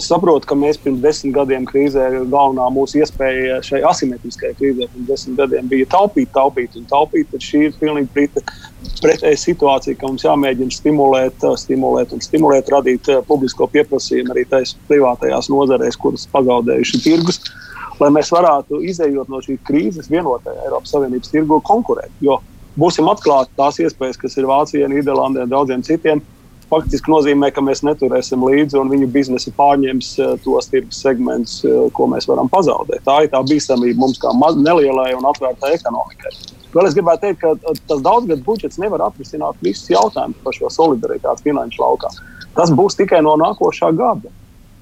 Saprotu, 0.00 0.48
ka 0.48 0.56
mēs 0.58 0.78
pirms 0.80 1.02
desmit 1.02 1.34
gadiem 1.36 1.66
krīzē 1.68 2.06
galvenā 2.32 2.66
mūsu 2.72 3.00
iespēja 3.02 3.58
šai 3.64 3.82
asimetriskajai 3.88 4.56
krīzē 4.58 4.88
pirms 4.92 5.08
desmit 5.08 5.38
gadiem 5.40 5.68
bija 5.70 5.88
taupīt, 5.92 6.30
taupīt 6.34 6.76
un 6.80 6.86
taupīt. 6.90 7.28
Tad 7.32 7.44
šī 7.44 7.62
ir 7.68 7.76
pilnīgi 7.80 8.26
pretēja 9.02 9.36
situācija, 9.40 9.98
ka 10.00 10.08
mums 10.08 10.24
jāmēģina 10.24 10.76
stimulēt, 10.76 11.46
stimulēt 11.62 12.14
un 12.16 12.24
stimulēt, 12.24 12.72
radīt 12.72 13.10
uh, 13.12 13.20
publisko 13.28 13.68
pieprasījumu 13.74 14.34
arī 14.34 14.46
tajās 14.48 14.76
privātajās 14.88 15.50
nozarēs, 15.52 16.00
kuras 16.00 16.26
pagaudējuši 16.32 17.02
tirgus, 17.04 17.40
lai 18.00 18.10
mēs 18.16 18.32
varētu 18.32 18.80
izējot 18.90 19.28
no 19.28 19.42
šīs 19.44 19.60
krīzes 19.68 20.10
vienotajā 20.12 20.66
Eiropas 20.66 20.96
Savienības 20.96 21.32
tirgu 21.34 21.60
konkurēt. 21.68 22.12
Jo 22.24 22.40
būsim 22.80 23.08
atklāti, 23.12 23.52
tās 23.60 23.80
iespējas, 23.82 24.20
kas 24.20 24.38
ir 24.40 24.48
Vācijai, 24.48 24.88
Nīderlandē 24.90 25.44
un 25.44 25.52
daudziem 25.52 25.84
citiem, 25.84 26.22
faktiski 26.70 27.10
nozīmē, 27.12 27.50
ka 27.54 27.64
mēs 27.64 27.82
neturēsim 27.86 28.42
līdzi 28.46 28.78
un 28.80 28.92
viņu 28.92 29.10
biznesa 29.14 29.52
pārņems 29.56 30.12
uh, 30.20 30.32
tos 30.44 30.70
tirgus 30.72 31.02
segmentus, 31.04 31.60
uh, 31.66 31.88
ko 31.96 32.08
mēs 32.10 32.28
varam 32.30 32.50
pazaudēt. 32.52 33.02
Tā 33.06 33.20
ir 33.24 33.32
tā 33.34 33.42
bīstamība 33.46 34.04
mums 34.04 34.20
kā 34.22 34.32
nelielai 34.56 35.12
un 35.18 35.28
atvērtai 35.30 35.74
ekonomikai. 35.78 36.34
Vēl 36.70 36.86
es 36.86 36.94
gribētu 36.94 37.26
teikt, 37.26 37.40
ka 37.42 37.54
uh, 37.56 37.80
tas 37.90 38.04
daudzgad 38.06 38.44
budžets 38.46 38.80
nevar 38.82 39.08
atrisināt 39.08 39.58
visus 39.66 39.90
jautājumus 39.90 40.42
par 40.44 40.56
šo 40.56 40.70
solidaritāti 40.72 41.50
finanšu 41.50 41.82
laukā. 41.82 42.12
Tas 42.58 42.72
būs 42.74 42.98
tikai 42.98 43.22
no 43.26 43.36
nākošā 43.40 43.94
gada. 43.98 44.30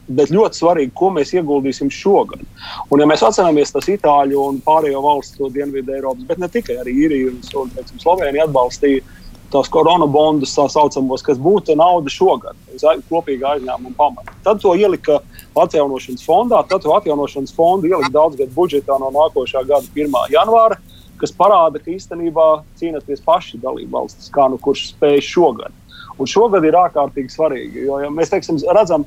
bet 0.09 0.33
ļoti 0.33 0.57
svarīgi, 0.57 0.93
ko 0.97 1.11
mēs 1.13 1.35
ieguldīsim 1.37 1.91
šogad. 1.93 2.41
Un, 2.89 3.03
ja 3.03 3.07
mēs 3.09 3.21
atceramies 3.27 3.75
tas 3.75 3.89
Itāļu 3.93 4.41
un 4.41 4.61
pārējo 4.65 5.03
valstu 5.05 5.51
dienvidu 5.53 5.93
Eiropas, 5.97 6.25
bet 6.31 6.41
ne 6.41 6.49
tikai 6.53 6.79
arī 6.83 6.95
Iriju 7.05 7.35
un, 7.35 7.73
un 7.77 8.01
Sloveniju 8.01 8.47
atbalstīja 8.47 9.05
tos 9.53 9.71
koronabondus, 9.73 10.53
tā 10.57 10.67
saucamos, 10.71 11.25
kas 11.25 11.39
būtu 11.41 11.77
nauda 11.79 12.13
šogad, 12.13 12.57
uz 12.75 12.85
kopīga 13.09 13.55
aizņēmuma 13.55 13.97
pamata. 13.97 14.35
Tad 14.45 14.61
to 14.63 14.75
ielika 14.77 15.21
atjaunošanas 15.59 16.25
fondā, 16.27 16.61
tad 16.69 16.85
to 16.85 16.93
atjaunošanas 16.97 17.55
fondu 17.57 17.89
ielika 17.89 18.13
daudzgadu 18.15 18.53
budžetā 18.57 18.99
no 19.01 19.11
nākošā 19.15 19.65
gada 19.69 19.89
1. 19.95 20.19
janvāra, 20.35 20.79
kas 21.19 21.33
parāda, 21.35 21.81
ka 21.83 21.91
īstenībā 21.95 22.49
cīnāties 22.79 23.25
paši 23.25 23.61
dalību 23.63 23.97
valstis, 23.97 24.29
kā 24.35 24.47
nu 24.53 24.61
kurš 24.63 24.91
spēj 24.93 25.25
šogad. 25.27 25.75
Un 26.19 26.29
šogad 26.29 26.65
ir 26.67 26.77
ārkārtīgi 26.79 27.33
svarīgi, 27.33 27.87
jo 27.89 27.99
ja 28.03 28.11
mēs 28.13 28.31
teiksim, 28.33 28.59
redzam, 28.75 29.07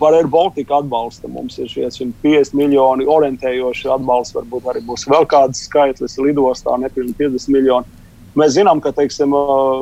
par 0.00 0.16
Air 0.16 0.26
Baltica 0.26 0.80
atbalstu 0.80 1.28
mums 1.30 1.58
ir 1.62 1.68
šie 1.70 1.86
150 1.86 2.56
miljoni 2.58 3.06
orientējoši 3.06 3.92
atbalsts, 3.94 4.34
varbūt 4.34 4.66
arī 4.72 4.82
būs 4.88 5.06
vēl 5.06 5.28
kāds 5.30 5.62
skaitlis 5.68 6.18
lidostā, 6.18 6.74
nepilnīgi 6.82 7.20
50 7.20 7.54
miljoni. 7.54 7.95
Mēs 8.36 8.52
zinām, 8.52 8.82
ka 8.84 8.92
teiksim, 8.92 9.32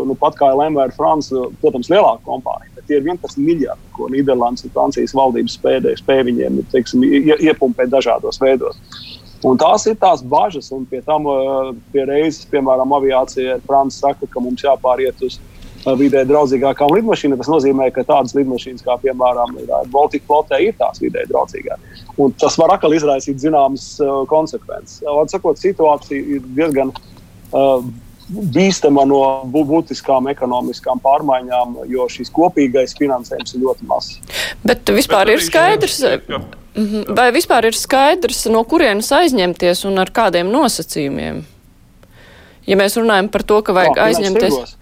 nu, 0.07 0.15
pat 0.19 0.37
kā 0.39 0.53
LMR 0.55 0.93
Francija, 0.95 1.49
protams, 1.63 1.91
lielāka 1.91 2.23
kompānija, 2.27 2.71
bet 2.77 2.87
tie 2.87 3.01
ir 3.01 3.09
11 3.09 3.41
miljardi, 3.43 3.91
ko 3.97 4.07
Nīderlandes 4.13 4.67
un 4.69 4.75
Francijas 4.77 5.15
valdības 5.17 5.57
spēja, 5.59 5.97
spēja 5.99 6.29
viņiem 6.29 6.61
teiksim, 6.71 7.03
iepumpēt 7.35 7.91
dažādos 7.91 8.39
veidos. 8.43 8.79
Un 9.45 9.59
tās 9.61 9.85
ir 9.91 9.99
tās 10.01 10.23
bažas, 10.25 10.71
un 10.73 10.87
pie 10.89 11.03
tam 11.05 11.27
pie 11.93 12.07
reizes, 12.09 12.47
piemēram, 12.49 12.95
aviācija 12.97 13.59
Francija 13.67 14.15
saka, 14.15 14.29
ka 14.31 14.41
mums 14.41 14.63
jāpāriet 14.65 15.21
uz 15.27 15.37
vidē 16.01 16.23
draudzīgākām 16.25 16.95
lidmašīnām. 16.97 17.37
Tas 17.43 17.51
nozīmē, 17.53 17.91
ka 17.93 18.07
tādas 18.09 18.33
lidmašīnas, 18.39 18.85
kā 18.87 18.97
piemēram 19.03 19.59
Baltika 19.93 20.31
flotē, 20.31 20.63
ir 20.65 20.79
tās 20.79 21.03
vidē 21.03 21.27
draudzīgākas. 21.29 22.07
Tas 22.41 22.57
var 22.61 22.77
atkal 22.79 22.97
izraisīt 22.97 23.43
zināmas 23.43 23.91
konsekvences. 24.31 25.03
Vārds 25.05 25.37
sakot, 25.37 25.61
situācija 25.61 26.39
ir 26.39 26.49
diezgan 26.57 26.95
uh, 26.95 27.85
bīstama 28.29 29.05
no 29.09 29.21
būtiskām 29.53 30.29
ekonomiskām 30.33 31.01
pārmaiņām, 31.05 31.79
jo 31.91 32.09
šis 32.11 32.33
kopīgais 32.35 32.97
finansējums 32.99 33.57
ir 33.57 33.65
ļoti 33.65 33.89
mazs. 33.89 34.21
Bet 34.65 34.93
vispār 34.95 35.31
Bet 35.31 35.37
ir 35.37 35.49
skaidrs. 35.49 35.99
Mhm. 36.75 37.15
Vai 37.15 37.29
vispār 37.35 37.69
ir 37.69 37.77
skaidrs, 37.79 38.47
no 38.51 38.65
kurienes 38.67 39.13
aizņemties 39.15 39.85
un 39.87 40.01
ar 40.03 40.11
kādiem 40.11 40.51
nosacījumiem? 40.51 41.45
Ja 42.65 42.79
mēs 42.81 42.97
runājam 42.97 43.29
par 43.31 43.45
to, 43.45 43.61
ka 43.63 43.75
vajag 43.77 43.99
no, 43.99 44.07
aizņemties. 44.09 44.55
Tirgos. 44.57 44.77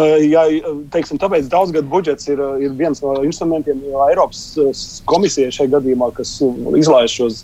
Ja, 0.00 0.46
teiksim, 0.88 1.18
tāpēc 1.20 1.50
daudzgadu 1.52 1.84
budžets 1.92 2.28
ir, 2.30 2.40
ir 2.64 2.72
viens 2.78 3.02
no 3.04 3.12
instrumentiem, 3.26 3.82
jo 3.84 4.00
Eiropas 4.06 4.40
komisija 5.04 5.52
šajā 5.52 5.68
gadījumā, 5.74 6.08
kas 6.16 6.38
izlaiž 6.78 7.16
šos 7.18 7.42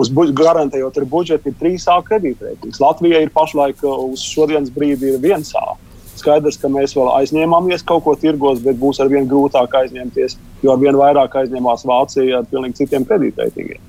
uz 0.00 0.10
garantējot 0.36 0.96
ar 0.96 1.06
budžetu, 1.12 1.50
ir 1.50 1.58
trīs 1.60 1.84
A 1.90 1.98
kredītreitings. 2.06 2.80
Latvija 2.80 3.20
ir 3.20 3.32
pašlaik 3.34 3.84
uz 3.84 4.24
šodienas 4.24 4.72
brīdi 4.72 5.12
viens 5.20 5.52
A. 5.58 5.76
Skaidrs, 6.16 6.56
ka 6.60 6.68
mēs 6.72 6.96
vēl 6.96 7.10
aizņēmāmies 7.18 7.84
kaut 7.88 8.04
ko 8.04 8.14
tirgos, 8.16 8.62
bet 8.64 8.80
būs 8.80 9.00
arvien 9.04 9.28
grūtāk 9.28 9.76
aizņemties, 9.82 10.38
jo 10.64 10.72
arvien 10.72 10.96
vairāk 10.96 11.36
aizņemās 11.42 11.84
Vācija 11.88 12.40
ar 12.40 12.48
pilnīgi 12.48 12.82
citiem 12.82 13.04
kredītreitingiem. 13.08 13.80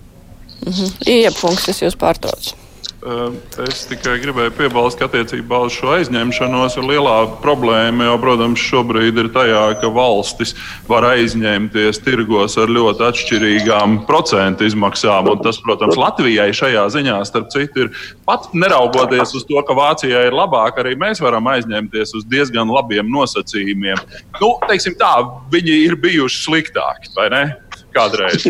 Mm 0.62 0.72
-hmm. 0.72 1.08
Iepunkts, 1.08 1.70
es 1.70 1.82
jūs 1.82 1.98
pārtraucu. 1.98 2.61
Ehm, 3.02 3.38
es 3.66 3.88
tikai 3.90 4.20
gribēju 4.22 4.52
piebilst, 4.54 5.00
ka 5.00 5.08
attiecībā 5.08 5.64
uz 5.66 5.74
šo 5.74 5.96
aizņemšanos 5.96 6.76
ir 6.78 6.86
lielā 6.86 7.16
problēma. 7.42 8.06
Jo, 8.06 8.18
protams, 8.22 8.62
šobrīd 8.62 9.18
ir 9.18 9.32
tajā, 9.34 9.64
ka 9.82 9.90
valstis 9.90 10.54
var 10.90 11.08
aizņemties 11.10 11.98
tirgos 12.06 12.60
ar 12.62 12.70
ļoti 12.70 13.08
atšķirīgām 13.08 14.04
procentu 14.10 14.68
izmaksām. 14.70 15.32
Un 15.34 15.42
tas, 15.42 15.58
protams, 15.66 15.98
Latvijai 15.98 16.52
šajā 16.54 16.86
ziņā, 16.94 17.18
starp 17.26 17.50
citu, 17.56 17.88
ir 17.88 18.06
pat 18.30 18.52
neraugoties 18.54 19.34
uz 19.40 19.50
to, 19.50 19.58
ka 19.66 19.78
Vācijai 19.78 20.28
ir 20.30 20.38
labāk, 20.38 20.78
arī 20.84 20.94
mēs 21.00 21.24
varam 21.26 21.50
aizņemties 21.56 22.14
uz 22.22 22.30
diezgan 22.30 22.70
labiem 22.70 23.10
nosacījumiem. 23.10 23.98
Nu, 24.38 24.54
teiksim 24.70 24.94
tā, 25.02 25.16
viņi 25.50 25.82
ir 25.88 25.98
bijuši 26.06 26.46
sliktāki, 26.46 27.16
vai 27.18 27.32
ne? 27.34 27.46
Kādreiz. 27.94 28.48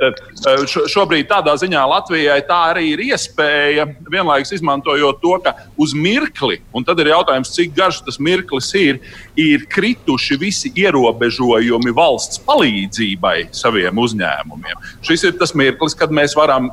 Bet 0.00 0.20
eh, 0.20 0.64
šobrīd 0.92 1.28
tādā 1.30 1.56
ziņā 1.60 1.82
Latvijai 1.90 2.38
tā 2.48 2.60
arī 2.72 2.90
ir 2.94 3.04
iespēja, 3.08 3.88
vienlaikus 4.12 4.54
izmantojot 4.56 5.20
to, 5.22 5.34
ka 5.44 5.54
uz 5.80 5.94
mirkli, 5.96 6.60
un 6.76 6.86
tad 6.86 7.00
ir 7.02 7.12
jautājums, 7.12 7.52
cik 7.56 7.74
garš 7.76 8.02
tas 8.06 8.20
mirklis 8.22 8.72
ir, 8.78 9.00
ir 9.38 9.66
krituši 9.72 10.40
visi 10.40 10.72
ierobežojumi 10.76 11.94
valsts 11.96 12.42
palīdzībai 12.46 13.48
saviem 13.56 14.02
uzņēmumiem. 14.06 14.90
Šis 15.06 15.28
ir 15.30 15.38
tas 15.40 15.54
mirklis, 15.56 15.96
kad 15.98 16.12
mēs 16.14 16.36
varam 16.38 16.70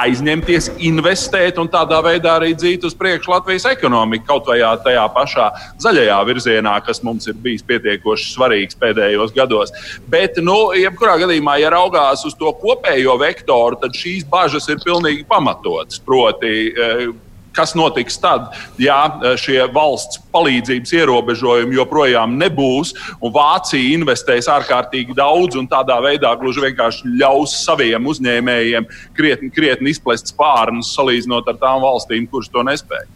aizņemties, 0.00 0.70
investēt 0.88 1.58
un 1.60 1.68
tādā 1.70 1.98
veidā 2.04 2.36
arī 2.38 2.52
dzīt 2.56 2.84
uz 2.88 2.94
priekšu 2.98 3.32
Latvijas 3.32 3.66
ekonomiku, 3.70 4.26
kaut 4.28 4.48
vai 4.50 4.60
tajā 4.84 5.04
pašā 5.14 5.48
zaļajā 5.82 6.18
virzienā, 6.28 6.76
kas 6.86 7.02
mums 7.04 7.28
ir 7.30 7.36
bijis 7.42 7.64
pietiekoši 7.68 8.30
svarīgs 8.34 8.78
pēdējos 8.80 9.34
gados. 9.36 9.74
Bet, 10.12 10.40
nu, 10.42 10.72
jebkurā 10.78 11.18
gadījumā, 11.24 11.58
ja 11.62 11.72
raugās 11.74 12.24
uz 12.28 12.36
to 12.38 12.52
kopējo 12.62 13.18
vektoru, 13.20 13.80
tad 13.82 13.96
šīs 13.98 14.24
bažas 14.30 14.68
ir 14.72 14.80
pilnīgi 14.84 15.26
pamatotas. 15.28 16.00
Proti, 16.02 16.72
eh, 16.72 17.06
kas 17.56 17.74
notiks 17.78 18.18
tad, 18.22 18.50
ja 18.80 18.98
e, 19.08 19.34
šie 19.40 19.60
valsts 19.74 20.20
palīdzības 20.32 20.94
ierobežojumi 20.96 21.76
joprojām 21.78 22.36
nebūs, 22.40 22.94
un 23.20 23.34
Vācija 23.34 23.94
investēs 23.96 24.50
ārkārtīgi 24.52 25.16
daudz 25.16 25.58
un 25.60 25.68
tādā 25.70 25.98
veidā 26.04 26.32
gluži 26.40 26.66
vienkārši 26.66 27.14
ļaus 27.20 27.56
saviem 27.64 28.08
uzņēmējiem 28.12 28.88
krietni, 29.16 29.52
krietni 29.54 29.92
izplest 29.94 30.32
spārnus 30.32 30.94
salīdzinot 30.96 31.48
ar 31.52 31.60
tām 31.60 31.82
valstīm, 31.84 32.28
kuras 32.30 32.50
to 32.52 32.64
nespēja. 32.66 33.08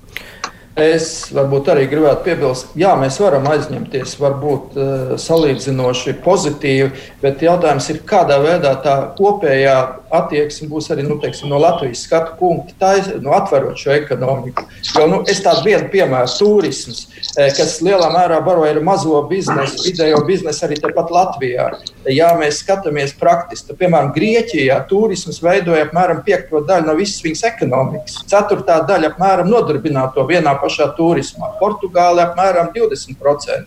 Es 0.77 1.31
varbūt 1.33 1.71
arī 1.73 1.87
gribētu 1.89 2.21
piebilst, 2.27 2.75
jā, 2.77 2.91
mēs 3.01 3.17
varam 3.23 3.47
aizņemties, 3.49 4.11
varbūt 4.21 4.75
uh, 4.77 5.15
salīdzinoši 5.17 6.13
pozitīvi, 6.21 6.91
bet 7.23 7.45
jautājums 7.47 7.89
ir, 7.95 8.03
kādā 8.05 8.37
veidā 8.45 8.75
tā 8.85 8.97
kopējā 9.17 9.77
attieksme 10.19 10.69
būs 10.69 10.91
arī 10.93 11.07
nu, 11.07 11.17
teiksim, 11.23 11.49
no 11.49 11.63
Latvijas 11.63 12.05
skatu 12.05 12.37
punkta, 12.43 12.77
tā 12.83 12.91
ir 13.01 13.09
nu, 13.25 13.33
atverot 13.33 13.81
šo 13.81 13.95
ekonomiku. 13.97 14.67
Jo, 14.93 15.07
nu, 15.09 15.23
es 15.25 15.41
tādu 15.47 15.65
vienu 15.71 15.89
piemēru, 15.95 16.37
turisms, 16.37 17.07
kas 17.37 17.77
lielā 17.85 18.09
mērā 18.15 18.39
baro 18.45 18.65
ir 18.69 18.79
mazo 18.85 19.19
biznesu, 19.29 19.83
vidējo 19.85 20.23
biznesu 20.29 20.65
arī 20.67 20.79
tepat 20.81 21.13
Latvijā. 21.13 21.69
Ja 22.09 22.31
mēs 22.39 22.63
skatāmies 22.63 23.13
praktiski, 23.21 23.69
tad, 23.71 23.81
piemēram, 23.83 24.13
Grieķijā 24.17 24.79
turisms 24.89 25.43
veidoja 25.45 25.87
apmēram 25.87 26.23
piekto 26.27 26.63
daļu 26.67 26.89
no 26.89 26.97
visas 26.99 27.23
viņas 27.25 27.45
ekonomikas, 27.51 28.19
ceturtā 28.31 28.81
daļa 28.89 29.13
apmēram 29.13 29.51
nodarbināto 29.53 30.25
vienā 30.29 30.57
pašā 30.63 30.93
turismā. 30.97 31.53
Portugāle 31.61 32.25
apmēram 32.25 32.73
20%, 32.77 33.67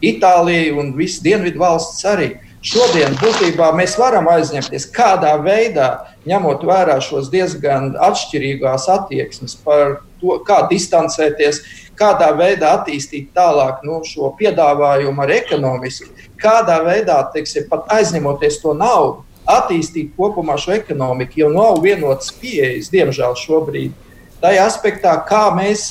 Itālija 0.00 0.78
un 0.80 0.94
visas 0.96 1.20
dienvidu 1.24 1.60
valsts 1.60 2.06
arī. 2.08 2.32
Šodien 2.60 3.14
būtībā 3.16 3.70
mēs 3.72 3.94
varam 3.96 4.26
aizņemties 4.28 4.90
kādā 4.92 5.32
veidā, 5.40 5.86
ņemot 6.28 6.64
vērā 6.68 6.98
šos 7.00 7.30
diezgan 7.32 7.94
atšķirīgās 7.96 8.84
attieksmes 8.92 9.54
par 9.64 10.02
to, 10.20 10.36
kā 10.44 10.58
distancēties, 10.68 11.62
kādā 12.00 12.30
veidā 12.36 12.74
attīstīt 12.78 13.30
tālāk 13.36 13.84
nu, 13.86 14.00
šo 14.06 14.32
piedāvājumu 14.38 15.24
ar 15.24 15.34
ekonomiski, 15.36 16.08
kādā 16.40 16.80
veidā 16.86 17.20
teiksim, 17.34 17.68
pat 17.70 17.90
aizņemoties 18.00 18.60
to 18.62 18.74
naudu, 18.76 19.24
attīstīt 19.50 20.14
kopumā 20.16 20.56
šo 20.60 20.74
ekonomiku, 20.76 21.42
jo 21.42 21.52
nav 21.52 21.80
vienotas 21.84 22.32
pieejas, 22.40 22.90
diemžēl, 22.92 23.36
šobrīd. 23.38 23.96
Tajā 24.40 24.66
aspektā, 24.66 25.14
kā 25.28 25.48
mēs 25.56 25.90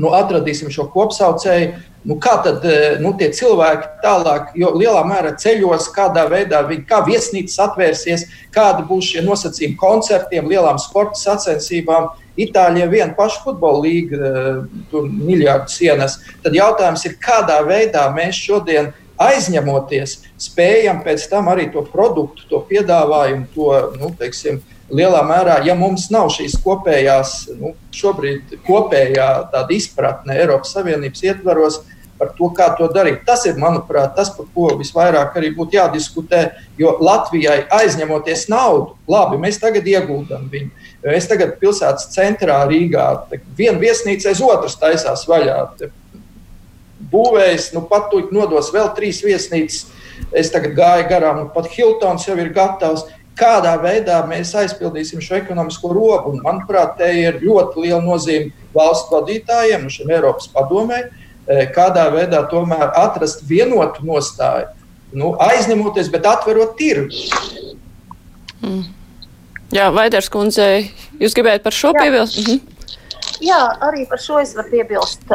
nu, 0.00 0.10
atradīsim 0.14 0.72
šo 0.74 0.88
kopsaucēju. 0.92 1.74
Nu, 2.04 2.18
kā 2.20 2.34
tad 2.44 2.64
eh, 2.68 2.98
nu, 3.00 3.14
tie 3.16 3.30
cilvēki 3.32 4.02
tālāk, 4.02 4.50
jo 4.60 4.74
lielā 4.76 5.00
mērā 5.08 5.30
ceļos, 5.40 5.86
kādā 5.94 6.26
veidā 6.28 6.60
viņi, 6.68 6.84
kā 6.90 6.98
viesnīcas 7.06 7.56
atvērsies, 7.64 8.26
kāda 8.52 8.84
būs 8.84 9.14
šie 9.14 9.22
nosacījumi 9.24 9.78
koncertiem, 9.80 10.50
lielām 10.50 10.80
sporta 10.82 11.16
sacensībām. 11.22 12.10
Itālijā 12.40 12.88
viena 12.90 13.14
paša 13.14 13.44
futbola 13.44 13.84
līga, 13.84 14.18
eh, 14.18 14.84
tur 14.90 15.08
miljardu 15.08 15.70
sienas. 15.70 16.18
Tad 16.42 16.52
jautājums 16.52 17.04
ir, 17.06 17.16
kādā 17.22 17.60
veidā 17.66 18.08
mēs 18.14 18.34
šodien 18.34 18.92
aizņemoties, 19.20 20.18
spējam 20.38 21.04
pēc 21.04 21.28
tam 21.30 21.46
arī 21.46 21.70
to 21.72 21.82
produktu, 21.82 22.48
to 22.50 22.64
piedāvājumu, 22.70 23.46
to 23.54 23.98
nu, 24.00 24.10
teiksim, 24.18 24.60
lielā 24.90 25.22
mērā, 25.26 25.60
ja 25.64 25.74
mums 25.78 26.10
nav 26.10 26.28
šīs 26.34 26.58
kopējās, 26.64 27.34
nu, 27.60 27.74
šobrīd 27.94 28.58
kopējā 28.66 29.28
tāda 29.52 29.76
izpratne 29.76 30.36
Eiropas 30.36 30.74
Savienības 30.74 31.22
ietvaros 31.24 31.80
par 32.18 32.30
to, 32.38 32.48
kā 32.54 32.68
to 32.78 32.88
darīt. 32.94 33.24
Tas 33.26 33.44
ir, 33.48 33.56
manuprāt, 33.60 34.14
tas, 34.16 34.30
par 34.34 34.46
ko 34.54 34.70
visvairāk 34.78 35.34
arī 35.38 35.50
būtu 35.56 35.78
jādiskutē. 35.78 36.44
Jo 36.78 36.96
Latvijai 37.02 37.64
aizņemoties 37.74 38.46
naudu, 38.52 38.94
labi, 39.10 39.40
mēs 39.42 39.58
tagad 39.62 39.86
ieguldam 39.90 40.46
viņu. 40.52 40.70
Es 41.12 41.26
tagad 41.28 41.58
pilsētas 41.60 42.08
centrā 42.14 42.62
Rīgā 42.68 43.04
vienu 43.58 43.82
viesnīcu 43.82 44.30
aiz 44.30 44.40
otras 44.40 44.78
taisās 44.80 45.26
vaļā. 45.28 45.58
būvējis, 47.12 47.72
nu 47.74 47.82
pat 47.90 48.08
tur 48.10 48.30
nodos 48.32 48.72
vēl 48.72 48.88
trīs 48.96 49.20
viesnīcas. 49.24 49.84
Es 50.32 50.50
tagad 50.54 50.72
gāju 50.78 51.08
garām, 51.10 51.42
nu 51.42 51.50
pat 51.52 51.68
Hiltons 51.68 52.24
jau 52.26 52.38
ir 52.38 52.52
gatavs. 52.54 53.04
Kādā 53.34 53.74
veidā 53.82 54.20
mēs 54.30 54.54
aizpildīsim 54.54 55.20
šo 55.20 55.40
ekonomisko 55.40 55.90
robu? 55.92 56.32
Un, 56.32 56.40
manuprāt, 56.44 56.94
te 57.00 57.10
ir 57.18 57.40
ļoti 57.42 57.82
liela 57.82 58.00
nozīme 58.00 58.52
valsts 58.74 59.10
vadītājiem, 59.10 59.82
nu 59.82 59.90
šim 59.90 60.12
Eiropas 60.14 60.46
padomē, 60.54 61.00
kādā 61.74 62.06
veidā 62.14 62.44
tomēr 62.50 62.94
atrast 62.94 63.42
vienotu 63.48 64.06
nostāju. 64.06 64.70
Nu, 65.14 65.34
aizņemoties, 65.42 66.08
bet 66.14 66.26
atverot 66.26 66.78
tirgu. 66.78 67.10
Mm. 68.62 68.86
Jā, 69.74 69.88
Vaiders 69.90 70.28
kundze, 70.30 70.64
jūs 71.18 71.34
gribējāt 71.34 71.64
par 71.64 71.74
šo 71.74 71.90
piebilst? 71.96 72.38
Mhm. 72.44 72.60
Jā, 73.42 73.60
arī 73.82 74.04
par 74.06 74.20
šo 74.22 74.38
es 74.38 74.54
varu 74.54 74.70
piebilst. 74.70 75.32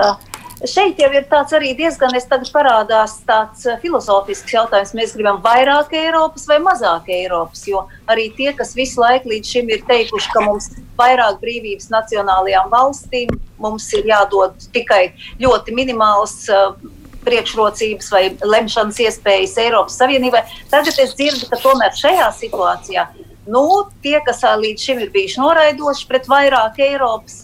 Šeit 0.68 1.00
jau 1.00 1.10
ir 1.16 1.26
tāds 1.32 1.54
arī 1.56 1.74
diezgan, 1.76 2.16
parādās 2.54 3.18
tāds 3.28 3.68
filozofisks 3.82 4.54
jautājums. 4.54 4.94
Mēs 4.96 5.14
gribam 5.16 5.42
vairāk 5.44 5.92
Eiropas 5.92 6.48
vai 6.48 6.58
mazāk 6.60 7.08
Eiropas, 7.08 7.66
jo 7.68 7.86
arī 8.08 8.30
tie, 8.36 8.54
kas 8.54 8.76
visu 8.76 9.00
laiku 9.00 9.30
līdz 9.30 9.48
šim 9.48 9.70
ir 9.70 9.84
teikuši, 9.88 10.32
ka 10.34 10.44
mums 10.48 10.72
vairāk 11.00 11.40
brīvības 11.40 11.90
nacionālajām 11.92 12.72
valstīm, 12.72 13.30
mums 13.58 13.88
ir 13.94 14.08
jādod 14.08 14.56
tikai 14.72 15.14
ļoti 15.40 15.76
minimāls 15.76 16.48
uh, 16.52 16.76
priekšrocības 17.24 18.12
vai 18.12 18.26
lemšanas 18.44 19.00
iespējas 19.04 19.58
Eiropas 19.64 20.00
Savienībai. 20.00 20.44
Tagad 20.72 20.96
es 20.96 21.16
dzirdu, 21.16 21.48
ka 21.52 21.60
tomēr 21.60 21.96
šajā 21.96 22.32
situācijā 22.40 23.08
Nu, 23.50 23.64
tie, 24.04 24.20
kas 24.22 24.44
līdz 24.62 24.84
šim 24.84 25.00
ir 25.02 25.10
bijuši 25.14 25.40
noraidoši 25.42 26.06
pret 26.10 26.28
vairāk 26.30 26.76
Eiropas, 26.86 27.38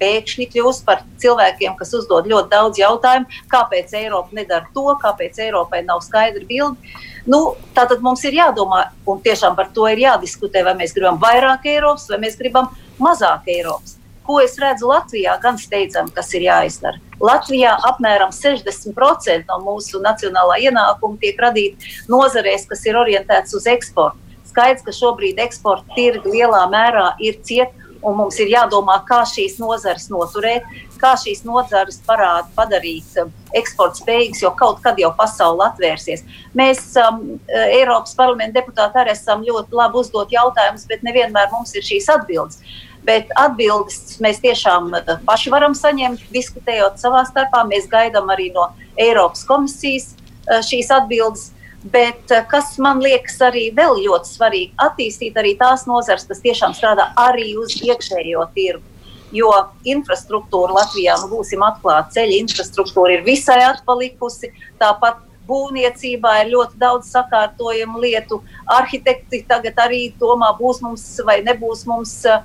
pēkšņi 0.00 0.48
kļūst 0.50 0.82
par 0.88 1.04
cilvēkiem, 1.22 1.76
kas 1.78 1.92
uzdod 1.94 2.26
ļoti 2.30 2.50
daudz 2.50 2.80
jautājumu, 2.80 3.42
kāpēc 3.52 3.94
Eiropa 4.00 4.34
nedara 4.40 4.66
to, 4.74 4.88
kāpēc 5.04 5.38
Eiropai 5.44 5.84
nav 5.86 6.02
skaidra 6.02 6.42
bilde. 6.48 6.98
Nu, 7.30 7.54
tātad 7.76 8.02
mums 8.02 8.24
ir 8.26 8.34
jādomā, 8.40 8.88
un 9.06 9.22
tiešām 9.22 9.54
par 9.54 9.70
to 9.76 9.86
ir 9.92 10.02
jādiskutē, 10.02 10.64
vai 10.66 10.74
mēs 10.80 10.96
gribam 10.96 11.20
vairāk 11.22 11.68
Eiropas 11.76 12.08
vai 12.10 12.18
mēs 12.24 12.34
gribam 12.40 12.72
mazāk 12.98 13.46
Eiropas. 13.54 14.00
Ko 14.26 14.40
es 14.42 14.58
redzu 14.58 14.90
Latvijā, 14.90 15.36
gan 15.42 15.58
steidzami, 15.58 16.10
kas 16.14 16.30
ir 16.34 16.46
jāizdara. 16.46 16.98
Latvijā 17.22 17.76
apmēram 17.86 18.34
60% 18.34 19.46
no 19.46 19.60
mūsu 19.62 20.02
nacionālā 20.02 20.58
ienākuma 20.66 21.18
tiek 21.22 21.38
radīti 21.42 21.94
nozarēs, 22.10 22.66
kas 22.70 22.86
ir 22.86 22.98
orientētas 22.98 23.54
uz 23.58 23.70
eksportu. 23.70 24.21
Skaidrs, 24.52 24.84
ka 24.86 24.94
šobrīd 24.94 25.40
eksporta 25.42 25.96
tirgi 25.96 26.36
lielā 26.36 26.66
mērā 26.72 27.12
ir 27.24 27.40
cieti, 27.46 27.82
un 28.02 28.16
mums 28.18 28.38
ir 28.42 28.50
jādomā, 28.50 28.98
kā 29.06 29.22
šīs 29.28 29.58
nozares 29.62 30.08
noturēt, 30.12 30.66
kā 31.02 31.14
šīs 31.18 31.42
nozares 31.46 32.00
parāda, 32.06 32.48
padarīt 32.56 33.16
um, 33.22 33.30
eksporta 33.58 34.02
spējīgas, 34.02 34.42
jo 34.44 34.52
kaut 34.58 34.80
kad 34.84 34.98
jau 35.00 35.12
pasaule 35.18 35.64
atvērsies. 35.68 36.24
Mēs, 36.58 36.84
um, 37.02 37.22
Eiropas 37.48 38.14
parlamenta 38.18 38.60
deputāti, 38.60 39.00
arī 39.02 39.14
esam 39.14 39.44
ļoti 39.46 39.78
labi 39.78 40.00
uzdot 40.02 40.34
jautājumus, 40.34 40.86
bet 40.90 41.06
nevienmēr 41.06 41.50
mums 41.54 41.74
ir 41.78 41.86
šīs 41.86 42.10
atbildes. 42.12 42.62
Bet 43.06 43.32
atbildes 43.38 44.20
mēs 44.22 44.38
tiešām 44.42 44.92
uh, 44.94 45.16
paši 45.26 45.54
varam 45.54 45.74
saņemt, 45.78 46.28
diskutējot 46.34 47.02
savā 47.02 47.24
starpā. 47.30 47.64
Mēs 47.70 47.90
gaidām 47.90 48.30
arī 48.34 48.52
no 48.54 48.68
Eiropas 49.00 49.46
komisijas 49.48 50.12
uh, 50.14 50.60
šīs 50.62 50.90
atbildes. 50.94 51.50
Bet 51.82 52.30
eh, 52.30 52.44
kas 52.46 52.76
man 52.78 53.02
liekas 53.02 53.40
arī 53.42 53.66
vēl 53.74 53.98
ļoti 54.04 54.30
svarīgi, 54.36 54.74
attīstīt 54.84 55.38
arī 55.38 55.56
tās 55.58 55.82
nozars, 55.90 56.28
kas 56.28 56.42
tiešām 56.44 56.76
strādā 56.78 57.08
arī 57.18 57.56
uz 57.58 57.74
iekšējo 57.82 58.46
tirgu. 58.54 58.86
Jo 59.32 59.50
infrastruktūra 59.88 60.76
Latvijā, 60.76 61.16
nu 61.22 61.30
būsim 61.32 61.62
atklāti, 61.64 62.18
ceļa 62.18 62.38
infrastruktūra 62.44 63.16
ir 63.16 63.26
visai 63.26 63.62
atpalikusi. 63.64 64.52
Tāpat 64.78 65.22
būvniecībā 65.48 66.34
ir 66.42 66.52
ļoti 66.52 66.78
daudz 66.78 67.08
sakārtojumu 67.10 68.02
lietu. 68.04 68.42
Arhitekti 68.70 69.42
tagad 69.48 69.80
arī 69.82 70.02
domā, 70.20 70.52
būs 70.60 70.82
mums 70.84 71.06
vai 71.24 71.40
nebūs 71.42 71.86
mums 71.88 72.12
uh, 72.28 72.44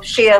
šie 0.00 0.30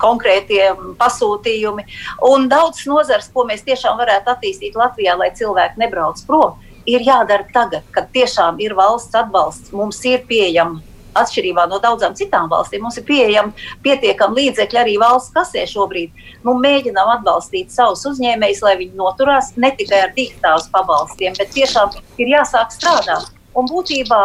konkrētie 0.00 0.72
pasūtījumi. 0.98 1.84
Un 2.26 2.48
daudz 2.50 2.86
nozars, 2.88 3.28
ko 3.30 3.44
mēs 3.46 3.62
tiešām 3.68 4.00
varētu 4.00 4.32
attīstīt 4.32 4.80
Latvijā, 4.80 5.14
lai 5.20 5.28
cilvēki 5.36 5.84
nebrauc 5.84 6.24
prom 6.26 6.56
ir 6.88 7.04
jādara 7.06 7.46
tagad, 7.52 7.86
kad 7.94 8.08
tiešām 8.14 8.60
ir 8.64 8.74
valsts 8.78 9.16
atbalsts, 9.18 9.72
mums 9.76 10.00
ir 10.08 10.24
pieejama. 10.28 10.82
Atšķirībā 11.18 11.64
no 11.66 11.80
daudzām 11.82 12.12
citām 12.14 12.50
valstīm, 12.52 12.84
mums 12.84 12.98
ir 13.00 13.04
pieejami 13.08 13.64
pietiekami 13.82 14.38
līdzekļi 14.38 14.78
arī 14.78 14.98
valsts 15.02 15.32
kasē 15.34 15.64
šobrīd. 15.66 16.12
Nu, 16.44 16.54
mēģinām 16.62 17.10
atbalstīt 17.16 17.72
savus 17.74 18.04
uzņēmējus, 18.12 18.60
lai 18.62 18.76
viņi 18.84 19.00
noturās 19.00 19.50
ne 19.56 19.72
tikai 19.80 20.04
ar 20.04 20.14
digitālus 20.14 20.68
pabalstiem, 20.74 21.34
bet 21.40 21.50
tiešām 21.56 21.96
ir 22.22 22.36
jāsāk 22.36 22.76
strādāt. 22.76 23.32
Un 23.58 23.66
būtībā 23.66 24.20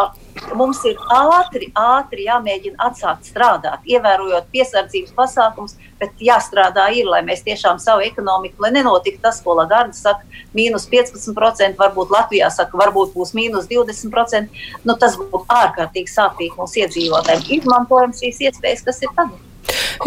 mums 0.58 0.80
ir 0.86 0.98
ātri, 1.10 1.70
ātri 1.78 2.26
jāmēģina 2.28 2.78
atsākt 2.86 3.30
strādāt, 3.30 3.82
ievērojot 3.90 4.50
piesardzības 4.54 5.14
pasākumus, 5.16 5.76
bet 6.00 6.22
jāstrādā 6.22 6.86
ir, 6.94 7.08
lai 7.10 7.22
mēs 7.26 7.42
tiešām 7.46 7.80
savu 7.82 8.04
ekonomiku, 8.06 8.62
lai 8.62 8.72
nenotiktu 8.76 9.22
tas, 9.24 9.40
ko 9.44 9.56
Lagarde 9.58 9.96
saka, 9.98 10.22
mīnus 10.54 10.86
15%, 10.92 11.78
varbūt 11.80 12.14
Latvijā 12.14 12.50
saka, 12.54 12.78
varbūt 12.78 13.14
būs 13.16 13.34
mīnus 13.38 13.66
20%. 13.70 14.62
Nu, 14.84 14.98
tas 15.00 15.18
būtu 15.18 15.44
ārkārtīgi 15.62 16.14
sāpīgi 16.14 16.54
mūsu 16.60 16.84
iedzīvotājiem. 16.84 17.48
Izmantojam 17.58 18.14
šīs 18.14 18.46
iespējas, 18.48 18.86
kas 18.86 19.02
ir 19.02 19.12
tagad. 19.16 19.53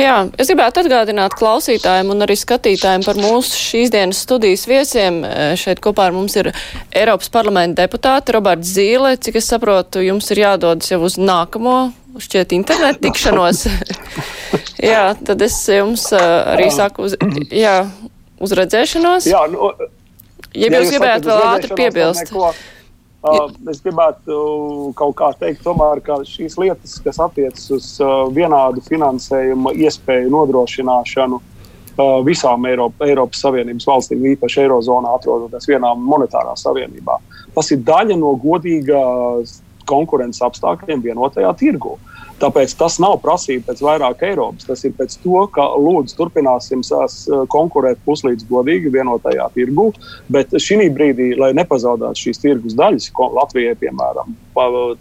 Jā, 0.02 0.16
es 0.40 0.50
gribētu 0.52 0.82
atgādināt 0.84 1.36
klausītājiem 1.38 2.12
un 2.14 2.26
arī 2.26 2.36
skatītājiem 2.40 3.06
par 3.08 3.20
mūsu 3.20 3.58
šīs 3.58 3.92
dienas 3.94 4.22
studijas 4.26 4.66
viesiem. 4.70 5.22
E, 5.24 5.50
šeit 5.60 5.82
kopā 5.84 6.10
ar 6.10 6.16
mums 6.16 6.36
ir 6.40 6.52
Eiropas 6.92 7.32
parlamenta 7.34 7.86
deputāte 7.86 8.36
Roberts 8.36 8.74
Zīle. 8.76 9.16
Cik 9.22 9.40
es 9.42 9.50
saprotu, 9.54 10.04
jums 10.06 10.30
ir 10.36 10.44
jādodas 10.44 10.92
jau 10.92 11.00
uz 11.08 11.18
nākamo, 11.22 11.78
šķiet, 12.22 12.56
internetu 12.58 13.08
tikšanos. 13.08 13.66
jā, 14.92 15.04
tad 15.28 15.46
es 15.48 15.60
jums 15.72 16.10
e, 16.12 16.24
arī 16.56 16.72
saku 16.76 17.08
uz, 17.08 17.18
jā, 17.54 17.80
uz 18.44 18.58
redzēšanos. 18.62 19.30
Jā, 19.32 19.46
nu, 19.54 19.72
ja 20.58 20.74
jūs 20.76 20.96
gribētu 20.96 21.32
vēl 21.32 21.46
ātri 21.54 21.80
piebilst. 21.80 22.34
Neko 22.34 22.56
Uh, 23.28 23.52
es 23.72 23.82
gribētu 23.84 24.38
kaut 24.98 25.16
kā 25.20 25.30
teikt, 25.40 25.64
tomēr, 25.66 26.00
ka 26.06 26.20
šīs 26.28 26.58
lietas, 26.62 26.98
kas 27.04 27.20
attiecas 27.24 27.66
uz 27.76 27.90
uh, 28.04 28.28
vienādu 28.34 28.84
finansējumu 28.86 29.74
iespēju 29.84 30.32
nodrošināšanu 30.32 31.40
uh, 31.40 32.20
visām 32.28 32.68
Eiropa, 32.70 33.08
Eiropas 33.10 33.42
Savienības 33.44 33.88
valstīm, 33.90 34.26
īpaši 34.34 34.64
Eirozonā, 34.64 35.16
atrodoties 35.20 35.68
vienā 35.70 35.92
monetārā 36.00 36.56
savienībā, 36.60 37.20
tas 37.58 37.74
ir 37.76 37.84
daļa 37.88 38.20
no 38.22 38.36
godīgas 38.42 39.60
konkurences 39.88 40.46
apstākļiem 40.48 41.04
vienotajā 41.10 41.52
tirgū. 41.60 41.98
Uh, 41.98 42.17
Tāpēc 42.38 42.74
tas 42.78 43.00
nav 43.02 43.16
prasība 43.24 43.72
pēc 43.72 43.80
vairāk 43.82 44.22
Eiropas. 44.28 44.68
Tas 44.68 44.84
ir 44.86 44.94
pēc 44.98 45.16
to, 45.24 45.40
ka 45.54 45.66
lūdzu 45.82 46.18
turpināsim 46.20 46.84
eh, 46.86 47.16
konkurēt 47.54 48.04
puslīdz 48.06 48.46
godīgi 48.50 48.92
vienotajā 48.94 49.48
tirgu. 49.56 49.90
Bet 50.34 50.54
šī 50.54 50.90
brīdī, 50.94 51.32
lai 51.40 51.54
nepazaudētu 51.58 52.28
šīs 52.28 52.44
tirgus 52.44 52.78
daļas, 52.78 53.10
Latvijai, 53.38 53.74
piemēram, 53.82 54.36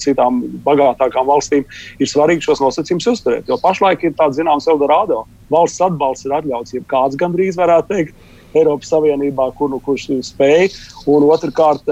citām 0.00 0.40
bagātākām 0.64 1.28
valstīm, 1.28 1.66
ir 2.00 2.10
svarīgi 2.10 2.48
šos 2.48 2.62
nosacījumus 2.64 3.10
uzturēt. 3.12 3.50
Jo 3.50 3.60
pašlaik 3.60 4.06
ir 4.08 4.16
tāds 4.16 4.40
zināms 4.40 4.68
Eldorado. 4.72 5.24
Valsts 5.52 5.84
atbalsts 5.84 6.26
ir 6.26 6.34
atļauts, 6.40 6.74
ja 6.74 6.88
kāds 6.90 7.20
gandrīz 7.20 7.60
varētu 7.60 7.92
teikt 7.92 8.24
Eiropas 8.60 8.90
Savienībā, 8.92 9.50
kur, 9.58 9.70
nu, 9.72 9.80
kurš 9.84 10.08
spēj. 10.30 10.70
Un 11.12 11.26
otrkārt, 11.28 11.86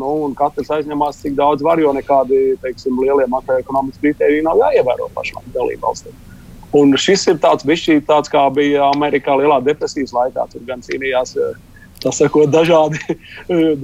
nu, 0.00 0.12
un 0.26 0.36
katrs 0.38 0.72
aizņemās 0.78 1.20
cik 1.22 1.36
daudz 1.38 1.64
var, 1.66 1.82
jo 1.82 1.92
nekādi 1.96 2.54
teiksim, 2.62 2.96
lielie 3.02 3.26
makroekonomikas 3.32 4.00
kritēriji 4.02 4.46
nav 4.46 4.62
jāievēro 4.62 5.10
pašām 5.16 5.44
dalībvalstīm. 5.56 6.16
Un 6.74 6.96
šis 6.98 7.28
ir 7.30 7.38
tāds, 7.42 7.66
bišķī, 7.66 8.00
tāds 8.08 8.32
kā 8.32 8.48
bija 8.50 8.88
Amerikā 8.96 9.36
Lielā 9.38 9.60
depresijas 9.62 10.14
laikā. 10.16 10.48
Tur 10.50 10.64
gan 10.66 10.82
cīnījās 10.82 11.36
sakot, 12.02 12.50
dažādi, 12.52 12.98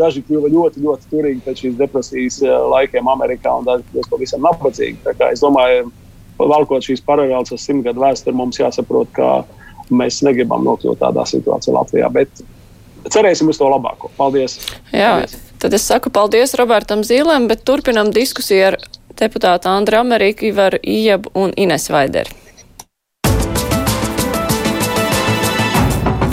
daži 0.00 0.24
kļuva 0.26 0.50
ļoti, 0.52 0.82
ļoti 0.84 1.08
turīgi 1.12 1.44
pēc 1.44 1.62
šīs 1.64 1.78
depresijas 1.78 2.40
laikiem 2.72 3.08
Amerikā 3.08 3.54
un 3.60 3.68
daži 3.68 3.86
kļuva 3.92 4.10
pavisam 4.10 4.42
nabadzīgi. 4.44 5.14
Es 5.30 5.44
domāju, 5.44 5.88
valkot 6.40 6.84
šīs 6.84 7.04
paralēlas 7.06 7.54
ar 7.54 7.62
simtgadu 7.62 8.02
vēsturi, 8.02 8.36
mums 8.36 8.60
jāsaprot, 8.60 9.12
ka 9.16 9.30
mēs 9.90 10.22
negribam 10.26 10.64
nokļūt 10.66 11.00
tādā 11.02 11.26
situācijā 11.28 11.74
Latvijā. 11.76 12.10
Bet 12.14 12.42
cerēsim 13.10 13.50
uz 13.52 13.60
to 13.60 13.68
labāko. 13.70 14.12
Paldies! 14.18 14.58
Jā, 14.92 15.20
paldies. 15.20 15.36
tad 15.62 15.76
es 15.76 15.86
saku 15.86 16.12
paldies 16.14 16.54
Robertam 16.60 17.04
Zīlēm, 17.06 17.48
bet 17.50 17.64
turpinam 17.68 18.12
diskusiju 18.14 18.70
ar 18.72 18.78
deputātu 19.20 19.70
Andru 19.72 20.00
Ameriku, 20.00 20.48
Ivaru 20.50 20.80
Ijabu 20.82 21.32
un 21.34 21.54
Ines 21.56 21.90
Vaideri. 21.92 22.36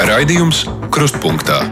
Raidījums 0.08 0.64
Krustpunktā. 0.94 1.66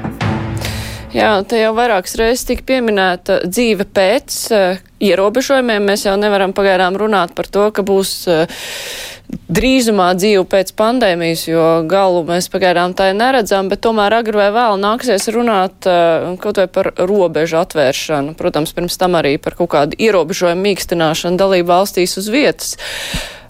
Jā, 1.15 1.31
te 1.47 1.61
jau 1.61 1.71
vairākas 1.77 2.17
reizes 2.19 2.43
tika 2.43 2.65
pieminēta 2.67 3.37
dzīve 3.47 3.85
pēc 3.95 4.39
uh, 4.51 4.79
ierobežojumiem. 4.99 5.85
Mēs 5.87 6.03
jau 6.09 6.15
nevaram 6.19 6.51
pagaidām 6.55 6.97
runāt 6.99 7.31
par 7.37 7.47
to, 7.47 7.69
ka 7.71 7.85
būs 7.87 8.11
uh, 8.27 8.65
drīzumā 9.47 10.09
dzīve 10.19 10.43
pēc 10.51 10.73
pandēmijas, 10.75 11.45
jo 11.47 11.67
galu 11.87 12.25
mēs 12.27 12.49
pagaidām 12.51 12.97
tā 12.99 13.07
neredzam, 13.15 13.71
bet 13.71 13.83
tomēr 13.85 14.17
agri 14.19 14.41
vai 14.41 14.49
vēl 14.57 14.75
nāksies 14.81 15.29
runāt 15.31 15.87
uh, 15.87 16.35
kaut 16.43 16.59
vai 16.59 16.67
par 16.67 16.91
robežu 16.99 17.61
atvēršanu. 17.61 18.35
Protams, 18.35 18.75
pirms 18.75 18.99
tam 18.99 19.15
arī 19.15 19.37
par 19.39 19.55
kaut 19.55 19.71
kādu 19.71 19.95
ierobežojumu 19.95 20.67
mīkstināšanu 20.67 21.39
dalību 21.39 21.71
valstīs 21.71 22.19
uz 22.19 22.27
vietas 22.33 22.75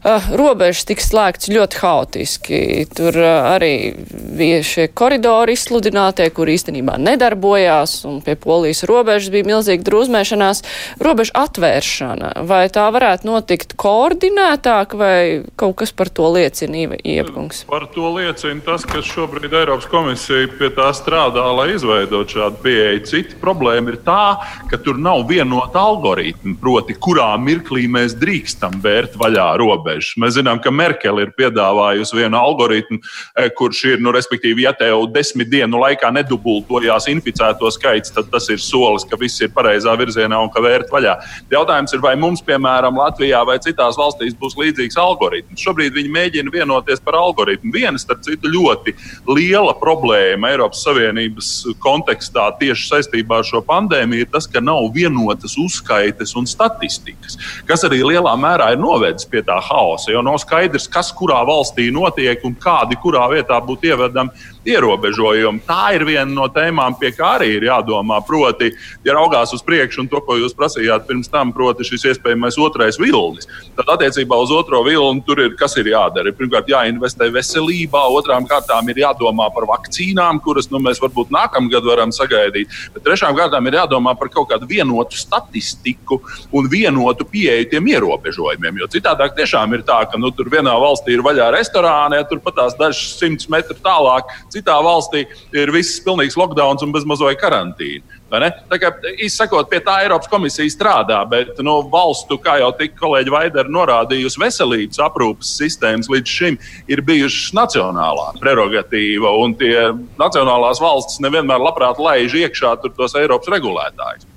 uh, 0.06 0.30
robežas 0.38 0.86
tiks 0.88 1.10
slēgts 1.12 1.50
ļoti 1.52 1.80
haotiski. 1.82 2.60
Tur 2.96 3.18
uh, 3.20 3.52
arī 3.56 3.96
bija 4.36 4.62
šie 4.66 4.88
koridori 4.94 5.56
izsludinātie, 5.56 6.28
kur 6.36 6.50
īstenībā 6.52 6.98
nedarbojās, 7.02 7.98
un 8.10 8.22
pie 8.26 8.38
polijas 8.40 8.86
robežas 8.88 9.32
bija 9.34 9.48
milzīga 9.50 9.86
drūzmēšanās. 9.88 10.64
Robeža 11.04 11.36
atvēršana, 11.46 12.32
vai 12.48 12.66
tā 12.74 12.86
varētu 12.94 13.30
notikt 13.30 13.76
koordinētāk, 13.82 14.96
vai 15.00 15.18
kaut 15.60 15.78
kas 15.82 15.94
par 15.96 16.12
to 16.14 16.30
liecina 16.36 16.98
iekungs? 17.02 17.64
Par 17.70 17.88
to 17.94 18.12
liecina 18.18 18.62
tas, 18.66 18.86
ka 18.88 19.04
šobrīd 19.06 19.54
Eiropas 19.56 19.90
komisija 19.92 20.50
pie 20.60 20.72
tā 20.76 20.92
strādā, 20.96 21.46
lai 21.58 21.72
izveidot 21.76 22.32
šādu 22.32 22.62
pieeju. 22.66 23.04
Cita 23.10 23.40
problēma 23.42 23.94
ir 23.94 24.00
tā, 24.06 24.38
ka 24.70 24.80
tur 24.82 25.00
nav 25.02 25.26
vienota 25.30 25.82
algoritma, 25.82 26.56
proti, 26.62 26.96
kurā 27.00 27.32
mirklī 27.42 27.86
mēs 27.92 28.18
drīkstam 28.20 28.80
vērt 28.84 29.18
vaļā 29.20 29.50
robežu 29.62 29.95
robežas. 29.96 30.16
Mēs 30.18 30.36
zinām, 30.38 30.62
ka 30.62 30.72
Merkele 30.72 31.26
ir 31.26 31.32
piedāvājusi 31.38 32.16
vienu 32.16 32.38
algoritmu, 32.38 33.00
e, 33.36 33.50
kurš 33.50 33.84
ir, 33.86 34.00
nu, 34.00 34.12
respektīvi, 34.12 34.66
ja 34.66 34.74
tev 34.74 35.08
desmit 35.12 35.50
dienu 35.50 35.80
laikā 35.80 36.12
nedubultojās 36.12 37.08
inficēto 37.08 37.70
skaits, 37.72 38.12
tad 38.12 38.30
tas 38.32 38.50
ir 38.50 38.60
solis, 38.60 39.06
ka 39.06 39.18
viss 39.18 39.42
ir 39.42 39.50
pareizā 39.50 39.96
virzienā 39.98 40.40
un 40.42 40.50
ka 40.50 40.62
vērt 40.62 40.92
vaļā. 40.92 41.18
Jautājums 41.52 41.94
ir, 41.94 42.02
vai 42.02 42.16
mums, 42.16 42.42
piemēram, 42.42 42.96
Latvijā 42.96 43.44
vai 43.46 43.58
citās 43.60 43.98
valstīs 43.98 44.36
būs 44.36 44.58
līdzīgs 44.58 44.98
algoritms. 44.98 45.62
Šobrīd 45.62 45.94
viņi 45.96 46.12
mēģina 46.12 46.52
vienoties 46.52 47.00
par 47.04 47.16
algoritmu. 47.16 47.72
Viena, 47.72 48.00
starp 48.00 48.24
citu, 48.26 48.50
ļoti 48.52 48.96
liela 49.28 49.76
problēma 49.80 50.52
Eiropas 50.52 50.84
Savienības 50.86 51.52
kontekstā 51.84 52.52
tieši 52.60 52.90
saistībā 52.90 53.40
ar 53.42 53.48
šo 53.48 53.62
pandēmiju 53.66 54.26
ir 54.26 54.32
tas, 54.32 54.48
ka 54.48 54.62
nav 54.64 54.90
vienotas 54.96 55.58
uzskaites 55.60 56.36
un 56.36 56.48
statistikas, 56.50 57.38
kas 57.68 57.84
arī 57.88 58.02
lielā 58.06 58.34
mērā 58.40 58.72
ir 58.74 58.82
novedis 58.82 59.28
pie 59.30 59.44
tā 59.46 59.58
haosa 59.62 59.85
haosa, 59.86 60.12
jo 60.12 60.24
nav 60.26 60.40
skaidrs, 60.42 60.90
kas 60.92 61.14
kurā 61.16 61.40
valstī 61.48 61.88
notiek 61.94 62.44
un 62.48 62.58
kādi 62.58 62.98
kurā 63.02 63.26
vietā 63.32 63.60
būtu 63.62 63.92
ievedami 63.92 64.34
ierobežojumi. 64.70 65.64
Tā 65.68 65.96
ir 65.96 66.06
viena 66.08 66.28
no 66.30 66.48
tēmām, 66.52 66.98
pie 67.00 67.12
kā 67.16 67.36
arī 67.38 67.52
ir 67.58 67.68
jādomā. 67.70 68.20
Proti, 68.26 68.72
ja 69.06 69.16
raugās 69.18 69.54
uz 69.56 69.64
priekšu 69.66 70.04
un 70.04 70.10
to, 70.12 70.22
ko 70.26 70.38
jūs 70.40 70.56
prasījāt 70.58 71.06
pirms 71.08 71.30
tam, 71.32 71.54
proti, 71.56 71.86
šis 71.88 72.08
iespējamais 72.12 72.58
otrais 72.62 73.00
vilnis, 73.02 73.50
tad 73.78 73.92
attiecībā 73.96 74.38
uz 74.42 74.54
otro 74.56 74.82
vilni 74.86 75.24
tur 75.28 75.44
ir 75.46 75.56
kas 75.60 75.78
ir 75.82 75.90
jādara. 75.92 76.34
Pirmkārt, 76.36 76.70
jāinvestē 76.72 77.30
veselībā, 77.34 78.02
otrām 78.18 78.48
kārtām 78.50 78.90
ir 78.92 79.04
jādomā 79.06 79.50
par 79.54 79.68
vakcīnām, 79.70 80.42
kuras 80.46 80.70
nu, 80.74 80.82
mēs 80.84 81.02
varbūt 81.04 81.34
nākamgad 81.36 81.86
varam 81.86 82.14
sagaidīt. 82.16 82.74
Bet 82.96 83.06
trešām 83.06 83.36
kārtām 83.38 83.70
ir 83.70 83.80
jādomā 83.82 84.16
par 84.20 84.32
kaut 84.34 84.50
kādu 84.52 84.70
vienotu 84.70 85.20
statistiku 85.20 86.22
un 86.56 86.70
vienotu 86.72 87.28
pieeju 87.30 87.70
tiem 87.72 87.92
ierobežojumiem. 87.94 88.82
Jo 88.82 88.90
citādi 88.92 89.30
tiešām 89.38 89.74
ir 89.78 89.86
tā, 89.88 90.02
ka 90.10 90.20
nu, 90.22 90.32
tur 90.36 90.50
vienā 90.52 90.74
valstī 90.82 91.16
ir 91.16 91.24
vaļā 91.26 91.52
restorāni, 91.56 92.20
ja 92.20 92.28
tur 92.28 92.42
pat 92.44 92.58
tās 92.60 92.78
dažas 92.80 93.16
simtus 93.20 93.50
metru 93.52 93.78
tālāk 93.84 94.32
Citā 94.56 94.76
valstī 94.84 95.26
ir 95.56 95.72
viss 95.76 96.00
pilnīgs 96.04 96.38
lockdown 96.40 96.80
un 96.86 96.94
bezmazoja 96.96 97.36
karantīna. 97.40 98.16
Tā 98.32 98.80
kā 98.82 98.90
izsakot, 99.22 99.68
pie 99.70 99.80
tā 99.86 100.00
Eiropas 100.04 100.30
komisija 100.32 100.72
strādā, 100.72 101.20
bet 101.30 101.60
nu, 101.64 101.78
valstu, 101.92 102.40
kā 102.42 102.58
jau 102.62 102.72
tika 102.76 102.98
kolēģi 103.04 103.34
Vaidere 103.34 103.72
norādījusi, 103.72 104.42
veselības 104.42 105.02
aprūpas 105.06 105.52
sistēmas 105.60 106.10
līdz 106.12 106.36
šim 106.38 106.60
ir 106.92 107.04
bijušas 107.06 107.54
nacionālā 107.56 108.32
prerogatīva, 108.42 109.32
un 109.44 109.56
tie 109.60 109.76
nacionālās 110.20 110.82
valstis 110.84 111.22
nevienmēr 111.24 111.62
labprāt 111.62 112.02
laiž 112.02 112.40
iekšā 112.46 112.78
tos 112.88 113.20
Eiropas 113.20 113.52
regulētājus. 113.54 114.32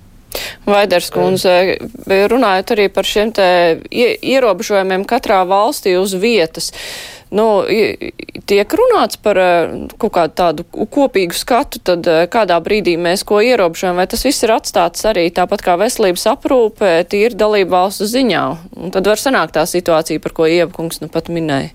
Vaiders 0.68 1.08
kundze, 1.08 1.78
runājot 2.28 2.74
arī 2.74 2.90
par 2.92 3.06
šiem 3.08 3.30
ierobežojumiem 3.88 5.06
katrā 5.08 5.40
valstī 5.48 5.94
uz 5.96 6.12
vietas. 6.12 6.68
Uh, 6.68 7.17
nu, 7.34 7.46
tiek 8.48 8.74
runāts 8.80 9.18
par 9.20 9.38
eh, 9.40 9.72
kaut 10.00 10.12
kādu 10.16 10.36
tādu 10.38 10.66
kopīgu 10.68 11.36
skatu, 11.36 11.80
tad 11.84 12.06
eh, 12.08 12.24
kādā 12.30 12.58
brīdī 12.64 12.96
mēs 13.00 13.24
ko 13.28 13.40
ierobežojam, 13.44 13.98
vai 14.00 14.08
tas 14.10 14.24
viss 14.26 14.44
ir 14.46 14.54
atstāts 14.54 15.04
arī 15.08 15.28
tāpat 15.34 15.64
kā 15.64 15.76
veselības 15.80 16.28
aprūpe, 16.32 16.92
tīri 17.10 17.38
dalību 17.38 17.74
valstu 17.74 18.08
ziņā. 18.08 18.44
Un 18.78 18.94
tad 18.94 19.10
var 19.10 19.20
sanākt 19.20 19.56
tā 19.58 19.66
situācija, 19.68 20.22
par 20.24 20.36
ko 20.36 20.48
Ievakungs 20.48 21.02
nu 21.04 21.10
pat 21.12 21.30
minēja. 21.32 21.74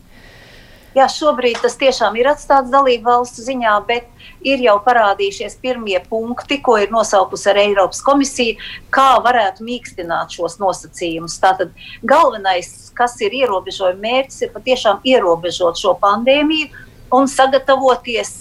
Jā, 0.93 1.07
šobrīd 1.09 1.57
tas 1.63 1.73
tiešām 1.81 2.17
ir 2.21 2.29
atstāts 2.29 2.69
dalību 2.73 3.07
valstu 3.07 3.41
ziņā, 3.41 3.77
bet 3.87 4.12
ir 4.47 4.63
jau 4.63 4.75
parādījušies 4.85 5.57
pirmie 5.63 5.97
punkti, 6.09 6.59
ko 6.63 6.77
ir 6.81 6.93
nosaukusi 6.93 7.49
ar 7.51 7.59
Eiropas 7.63 8.01
komisiju, 8.05 8.57
kā 8.93 9.09
varētu 9.25 9.65
mīkstināt 9.67 10.35
šos 10.37 10.59
nosacījumus. 10.61 11.39
Tātad 11.43 11.73
galvenais, 12.07 12.91
kas 12.97 13.17
ir 13.23 13.35
ierobežojuma 13.43 14.01
mērķis, 14.03 14.41
ir 14.45 14.53
patiešām 14.55 15.03
ierobežot 15.07 15.79
šo 15.81 15.95
pandēmiju 16.01 16.71
un 17.13 17.29
sagatavoties 17.29 18.33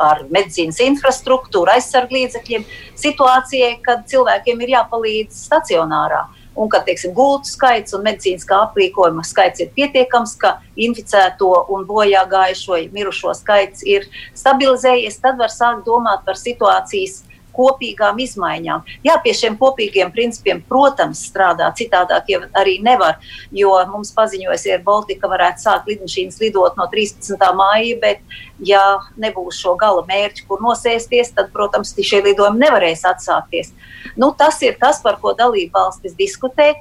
ar 0.00 0.22
medicīnas 0.32 0.80
infrastruktūru, 0.84 1.72
aizsarglīdzekļiem 1.74 2.66
situācijai, 2.98 3.72
kad 3.84 4.06
cilvēkiem 4.08 4.62
ir 4.64 4.76
jāpalīdz 4.78 5.42
stacionārā 5.48 6.24
un 6.60 6.68
ka 6.68 6.82
teiksim, 6.84 7.14
gultu 7.16 7.48
skaits 7.48 7.96
un 7.96 8.04
medicīniskā 8.04 8.58
aprīkojuma 8.66 9.24
skaits 9.26 9.64
ir 9.64 9.72
pietiekams, 9.76 10.36
ka 10.40 10.58
inficēto 10.76 11.50
un 11.72 11.86
bojā 11.88 12.26
gājušo 12.28 12.82
mirušo 12.92 13.34
skaits 13.38 13.86
ir 13.88 14.06
stabilizējies, 14.36 15.20
tad 15.24 15.40
var 15.40 15.52
sākt 15.54 15.86
domāt 15.88 16.26
par 16.28 16.38
situācijas 16.40 17.22
kopīgām 17.54 18.20
izmaiņām. 18.24 18.84
Jā, 19.06 19.16
pie 19.24 19.32
šiem 19.36 19.56
kopīgiem 19.60 20.12
principiem, 20.14 20.62
protams, 20.68 21.22
strādā 21.30 21.70
citādāk 21.76 22.30
jau 22.32 22.42
arī 22.58 22.78
nevar, 22.84 23.18
jo 23.54 23.72
mums 23.90 24.12
paziņojas, 24.16 24.66
ka 24.70 24.78
Baltika 24.86 25.30
varētu 25.30 25.64
sākt 25.64 25.90
lidmašīnas 25.90 26.40
lidot 26.42 26.78
no 26.78 26.86
13. 26.92 27.36
māja, 27.58 27.98
bet, 28.02 28.38
ja 28.64 28.82
nebūs 29.20 29.58
šo 29.60 29.74
gala 29.80 30.04
mērķu, 30.08 30.46
kur 30.48 30.62
nosēsties, 30.64 31.34
tad, 31.36 31.50
protams, 31.54 31.94
šie 31.96 32.22
lidojumi 32.26 32.64
nevarēs 32.64 33.04
atsākties. 33.08 33.74
Nu, 34.16 34.32
tas 34.36 34.60
ir 34.66 34.78
tas, 34.80 35.02
par 35.04 35.20
ko 35.22 35.34
dalība 35.38 35.84
valstis 35.84 36.16
diskutē. 36.18 36.72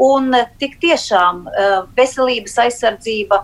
Un 0.00 0.30
tik 0.60 0.78
tiešām 0.80 1.42
veselības 1.96 2.54
aizsardzība 2.62 3.40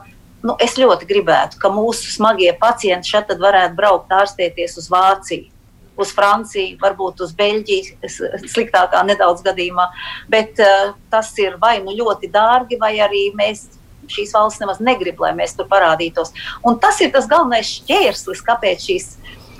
nu, 0.46 0.54
es 0.62 0.76
ļoti 0.78 1.08
gribētu, 1.08 1.58
ka 1.60 1.72
mūsu 1.74 2.12
smagie 2.14 2.52
pacienti 2.60 3.10
šeit 3.10 3.32
varētu 3.40 3.76
braukt 3.76 4.14
ārstēties 4.14 4.78
uz 4.78 4.88
Vāciju 4.92 5.55
uz 6.00 6.12
Franciju, 6.16 6.76
varbūt 6.82 7.22
uz 7.24 7.32
Beļģiju, 7.36 8.10
sliktākā 8.52 9.02
nedaudz 9.08 9.44
gadījumā. 9.46 9.88
Bet 10.32 10.60
uh, 10.62 10.94
tas 11.12 11.32
ir 11.42 11.58
vai 11.62 11.78
nu 11.84 11.96
ļoti 11.96 12.30
dārgi, 12.32 12.80
vai 12.80 12.96
arī 13.04 13.28
mēs. 13.38 13.68
Šīs 14.06 14.30
valsts 14.36 14.60
nemaz 14.62 14.76
negrib, 14.78 15.18
lai 15.18 15.32
mēs 15.34 15.56
tur 15.58 15.66
parādītos. 15.66 16.28
Un 16.62 16.76
tas 16.78 17.00
ir 17.02 17.08
tas 17.10 17.24
galvenais 17.26 17.66
šķērslis, 17.66 18.44
kāpēc 18.46 18.84
šīs 18.86 19.08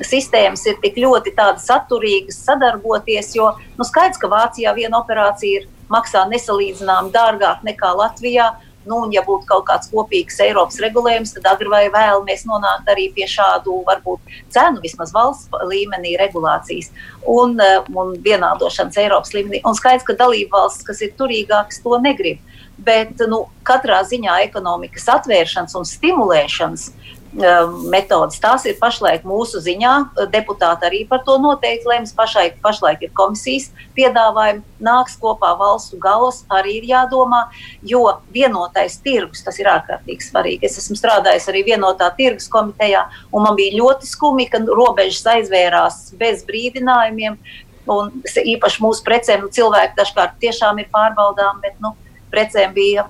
sistēmas 0.06 0.62
ir 0.70 0.76
tik 0.82 1.00
ļoti 1.02 1.32
saturīgas, 1.64 2.38
sadarboties. 2.44 3.32
Jo 3.34 3.56
nu, 3.74 3.82
skaidrs, 3.82 4.20
ka 4.22 4.30
Vācijā 4.30 4.74
viena 4.76 5.00
operācija 5.00 5.62
ir, 5.62 5.66
maksā 5.90 6.26
nesalīdzināmi 6.30 7.12
dārgāk 7.14 7.66
nekā 7.66 7.92
Latvijā. 7.96 8.52
Nu, 8.86 9.02
un, 9.04 9.12
ja 9.14 9.22
būtu 9.26 9.48
kaut 9.48 9.64
kāds 9.68 9.90
kopīgs 9.90 10.38
Eiropas 10.44 10.78
regulējums, 10.82 11.34
tad 11.36 11.48
agri 11.50 11.70
vai 11.72 11.84
vēl 11.92 12.22
mēs 12.26 12.44
nonāktu 12.48 12.92
arī 12.94 13.08
pie 13.16 13.26
šādu, 13.30 13.80
varbūt, 13.88 14.36
cenu, 14.54 14.82
vismaz 14.84 15.12
valsts 15.14 15.50
līmenī 15.66 16.14
regulācijas 16.20 16.92
un, 17.26 17.58
eh, 17.60 17.80
un 17.94 18.14
vienādošanas 18.22 19.00
Eiropas 19.02 19.34
līmenī. 19.34 19.62
Un 19.64 19.74
skaidrs, 19.74 20.06
ka 20.06 20.14
dalība 20.14 20.60
valsts, 20.60 20.86
kas 20.86 21.02
ir 21.02 21.12
turīgākas, 21.18 21.82
to 21.82 21.98
negrib. 21.98 22.38
Bet 22.78 23.18
nu, 23.28 23.46
katrā 23.64 24.02
ziņā 24.04 24.42
ekonomikas 24.46 25.08
atvēršanas 25.08 25.74
un 25.78 25.86
stimulēšanas 25.88 26.90
metodas. 27.36 28.38
Tās 28.40 28.64
ir 28.66 28.76
pašlaik 28.80 29.24
mūsu 29.28 29.60
ziņā. 29.60 29.92
Deputāti 30.32 30.86
arī 30.88 31.02
par 31.08 31.22
to 31.26 31.36
noteikti 31.42 31.88
lems. 31.90 32.14
Pašlaik, 32.16 32.58
pašlaik 32.64 33.02
ir 33.02 33.12
komisijas 33.16 33.70
piedāvājumi, 33.96 34.62
nāks 34.80 35.16
kopā 35.20 35.52
valstu 35.58 35.98
galos, 36.00 36.44
arī 36.52 36.78
ir 36.80 36.88
jādomā, 36.90 37.46
jo 37.82 38.04
vienotais 38.32 38.98
tirgus 39.04 39.44
tas 39.44 39.58
ir 39.60 39.68
ārkārtīgi 39.72 40.28
svarīgi. 40.28 40.66
Es 40.66 40.78
esmu 40.80 40.96
strādājis 40.98 41.48
arī 41.52 41.64
vienotā 41.70 42.10
tirgus 42.16 42.48
komitejā, 42.52 43.06
un 43.32 43.46
man 43.46 43.56
bija 43.58 43.76
ļoti 43.78 44.08
skumji, 44.08 44.48
ka 44.52 44.62
robežas 44.66 45.26
aizvērās 45.36 46.00
bez 46.18 46.44
brīdinājumiem. 46.48 47.38
Un 47.86 48.10
īpaši 48.26 48.82
mūsu 48.82 49.04
precēm 49.06 49.44
nu, 49.44 49.52
cilvēki 49.54 49.94
dažkārt 49.94 50.40
tiešām 50.42 50.80
ir 50.82 50.88
pārbaudām, 50.90 51.60
bet 51.62 51.78
nu, 51.78 51.92
precēm 52.32 52.74
bija 52.74 53.06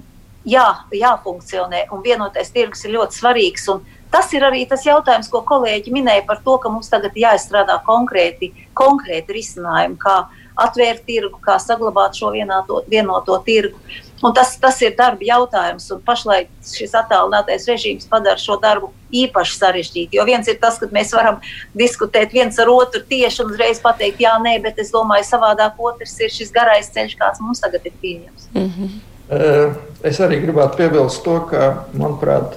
jā, 0.46 0.66
jāfunkcionē, 0.94 1.86
un 1.92 2.02
vienotais 2.04 2.52
tirgus 2.54 2.84
ir 2.86 2.96
ļoti 2.96 3.20
svarīgs. 3.20 3.68
Tas 4.10 4.30
ir 4.32 4.46
arī 4.46 4.62
tas 4.70 4.86
jautājums, 4.86 5.28
ko 5.28 5.42
kolēģi 5.44 5.92
minēja 5.92 6.24
par 6.28 6.40
to, 6.44 6.56
ka 6.62 6.70
mums 6.70 6.88
tagad 6.88 7.16
jāizstrādā 7.18 7.80
konkrēti, 7.84 8.52
konkrēti 8.78 9.34
risinājumi, 9.34 9.98
kā 10.00 10.20
atvērt 10.56 11.02
tirgu, 11.04 11.40
kā 11.42 11.58
saglabāt 11.60 12.16
šo 12.16 12.30
vienāto, 12.32 12.80
vienoto 12.88 13.36
tirgu. 13.44 13.76
Un 14.24 14.32
tas, 14.32 14.54
tas 14.56 14.78
ir 14.80 14.94
darba 14.96 15.26
jautājums, 15.26 15.90
un 15.92 15.98
pašlaik 16.06 16.48
šis 16.64 16.94
attālinātais 16.96 17.66
režīms 17.68 18.06
padara 18.08 18.40
šo 18.40 18.56
darbu 18.62 18.88
īpaši 19.12 19.58
sarežģītu. 19.58 20.16
Jo 20.16 20.24
viens 20.24 20.48
ir 20.48 20.56
tas, 20.62 20.78
ka 20.80 20.88
mēs 20.94 21.12
varam 21.12 21.42
diskutēt 21.76 22.32
viens 22.32 22.56
ar 22.62 22.70
otru 22.72 23.02
tieši 23.10 23.42
un 23.44 23.52
uzreiz 23.52 23.82
pateikt, 23.84 24.22
jā, 24.24 24.32
nē, 24.40 24.56
bet 24.64 24.80
es 24.80 24.94
domāju, 24.94 25.26
savādāk 25.28 25.76
otrs 25.90 26.16
ir 26.24 26.32
šis 26.32 26.54
garais 26.54 26.88
ceļš, 26.94 27.18
kāds 27.20 27.44
mums 27.44 27.60
tagad 27.60 27.84
ir 27.84 28.00
pieejams. 28.00 28.48
Mm 28.54 28.70
-hmm. 28.70 28.96
Es 29.26 30.20
arī 30.22 30.38
gribētu 30.38 30.78
piebilst 30.78 31.24
to, 31.24 31.40
ka, 31.50 31.70
manuprāt, 31.98 32.54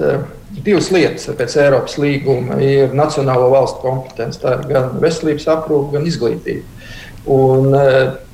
divas 0.53 0.91
lietas 0.93 1.25
pēc 1.39 1.55
Eiropas 1.63 1.95
līguma 1.97 2.59
ir 2.61 2.93
nacionālo 2.97 3.47
valstu 3.53 3.81
kompetence. 3.81 4.41
Tā 4.43 4.59
ir 4.59 4.67
gan 4.69 4.91
veselības 5.01 5.47
aprūpe, 5.55 5.95
gan 5.95 6.05
izglītība. 6.05 6.65
Un, 7.29 7.73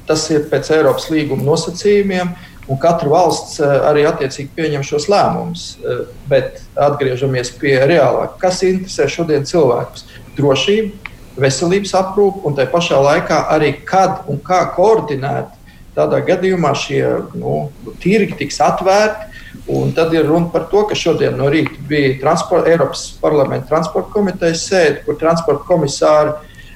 tas 0.08 0.26
ir 0.34 0.46
pēc 0.52 0.70
Eiropas 0.76 1.08
līguma 1.14 1.46
nosacījumiem 1.46 2.34
un 2.68 2.80
katra 2.82 3.10
valsts 3.10 3.60
eh, 3.62 3.74
arī 3.90 4.06
attiecīgi 4.10 4.54
pieņem 4.58 4.86
šos 4.86 5.10
lēmumus. 5.12 5.66
Eh, 5.82 6.06
bet 6.30 6.62
atgriežamies 6.88 7.54
pie 7.60 7.78
reālā. 7.90 8.30
Kas 8.42 8.64
interesē 8.66 9.10
šodien 9.12 9.46
cilvēkus? 9.48 10.08
Drošība, 10.38 11.14
veselības 11.42 11.94
aprūpe 12.00 12.46
un 12.48 12.58
tā 12.58 12.66
pašā 12.72 13.00
laikā 13.02 13.46
arī 13.54 13.76
kad 13.88 14.26
un 14.32 14.42
kā 14.44 14.64
koordinēt. 14.76 15.54
Tādā 15.96 16.20
gadījumā 16.28 16.74
šie 16.76 17.04
nu, 17.40 17.70
tirgi 18.04 18.36
tiks 18.44 18.60
atvērti. 18.64 19.32
Un 19.72 19.94
tad 19.96 20.12
ir 20.14 20.28
runa 20.28 20.52
par 20.54 20.68
to, 20.70 20.84
ka 20.90 20.98
šodien 21.00 21.38
no 21.40 21.48
rīta 21.50 21.80
bija 21.90 22.18
transport, 22.22 22.68
Eiropas 22.70 23.08
parlamenta 23.22 23.72
transporta 23.72 24.12
komitejas 24.14 24.66
sēde, 24.68 25.00
kur 25.06 25.18
transporta 25.18 25.64
komisāri 25.66 26.36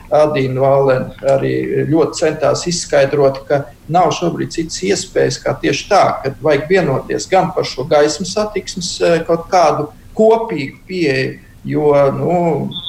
Adīna 0.10 0.64
Valēna 0.64 1.34
arī 1.36 1.54
ļoti 1.90 2.18
centās 2.18 2.64
izskaidrot, 2.70 3.44
ka 3.46 3.62
nav 3.94 4.10
šobrīd 4.18 4.56
citas 4.56 4.80
iespējas 4.88 5.38
kā 5.44 5.54
tieši 5.62 5.86
tā, 5.92 6.02
ka 6.24 6.34
vajag 6.42 6.66
vienoties 6.72 7.28
gan 7.30 7.52
par 7.54 7.68
šo 7.68 7.86
gaismas 7.90 8.34
satiksmes 8.34 8.96
eh, 9.06 9.20
kaut 9.28 9.46
kādu 9.52 9.90
kopīgu 10.18 10.82
pieeju. 10.90 11.38
Jo, 11.70 11.92
nu, 12.16 12.36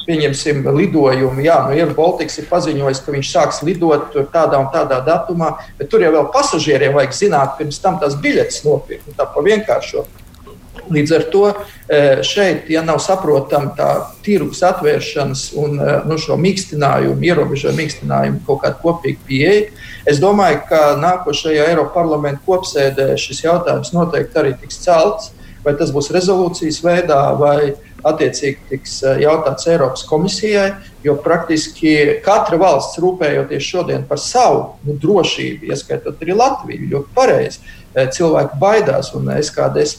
pieņemsim, 0.07 0.63
lidojumu. 0.73 1.43
Jā, 1.45 1.59
nu, 1.67 1.75
Air 1.75 1.93
Baltics 1.97 2.39
ir 2.41 2.47
paziņojis, 2.49 3.03
ka 3.05 3.13
viņš 3.13 3.33
sāks 3.35 3.61
lidot 3.67 4.15
tādā 4.33 4.61
un 4.61 4.71
tādā 4.73 5.01
datumā, 5.05 5.53
bet 5.77 5.91
tur 5.91 6.01
jau 6.05 6.25
pasažieriem 6.33 6.95
vajag 6.97 7.13
zināt, 7.19 7.55
pirms 7.59 7.81
tam 7.83 7.99
tās 8.01 8.17
biļetes 8.21 8.63
nopirkt. 8.65 9.13
Tā 9.17 9.27
pa 9.29 9.45
vienkāršotu. 9.45 10.21
Līdz 10.91 11.11
ar 11.15 11.25
to 11.31 11.43
e, 11.51 11.99
šeit, 12.25 12.69
ja 12.71 12.81
nav 12.83 12.99
saprotama 13.03 13.73
tā 13.77 13.89
tirgus 14.25 14.63
atvēršanas 14.65 15.43
un 15.59 15.77
e, 15.79 15.97
nu, 16.07 16.17
šo 16.19 16.37
mīkstinājumu, 16.41 17.21
ierobežojumu 17.27 17.79
mīkstinājumu 17.79 18.41
kaut 18.47 18.63
kāda 18.63 18.79
kopīga 18.81 19.27
pieeja, 19.27 19.67
es 20.09 20.19
domāju, 20.23 20.63
ka 20.71 20.81
nākošajā 20.99 21.69
Eiropas 21.69 21.95
parlamenta 21.95 22.43
kopsēdē 22.47 23.11
šis 23.19 23.43
jautājums 23.45 23.93
noteikti 23.95 24.41
arī 24.41 24.55
tiks 24.63 24.81
celts. 24.83 25.31
Vai 25.61 25.75
tas 25.77 25.91
būs 25.93 26.07
rezolūcijas 26.09 26.79
veidā, 26.81 27.19
vai 27.37 27.75
attiecīgi 28.07 28.69
tiks 28.69 28.97
e, 29.03 29.15
jautāts 29.25 29.67
Eiropas 29.71 30.05
komisijai, 30.09 30.71
jo 31.05 31.17
praktiski 31.23 31.95
katra 32.25 32.59
valsts 32.61 33.01
rūpējoties 33.01 33.67
šodien 33.73 34.07
par 34.09 34.21
savu 34.21 34.77
nu, 34.85 34.97
drošību, 35.01 35.71
ieskaitot 35.71 36.21
arī 36.21 36.37
Latviju, 36.37 36.89
ļoti 36.95 37.15
pareizi 37.17 37.61
Eh, 37.91 38.07
cilvēki 38.07 38.55
baidās. 38.55 39.09
Un 39.17 39.27
es 39.35 39.49
kādreiz 39.51 39.97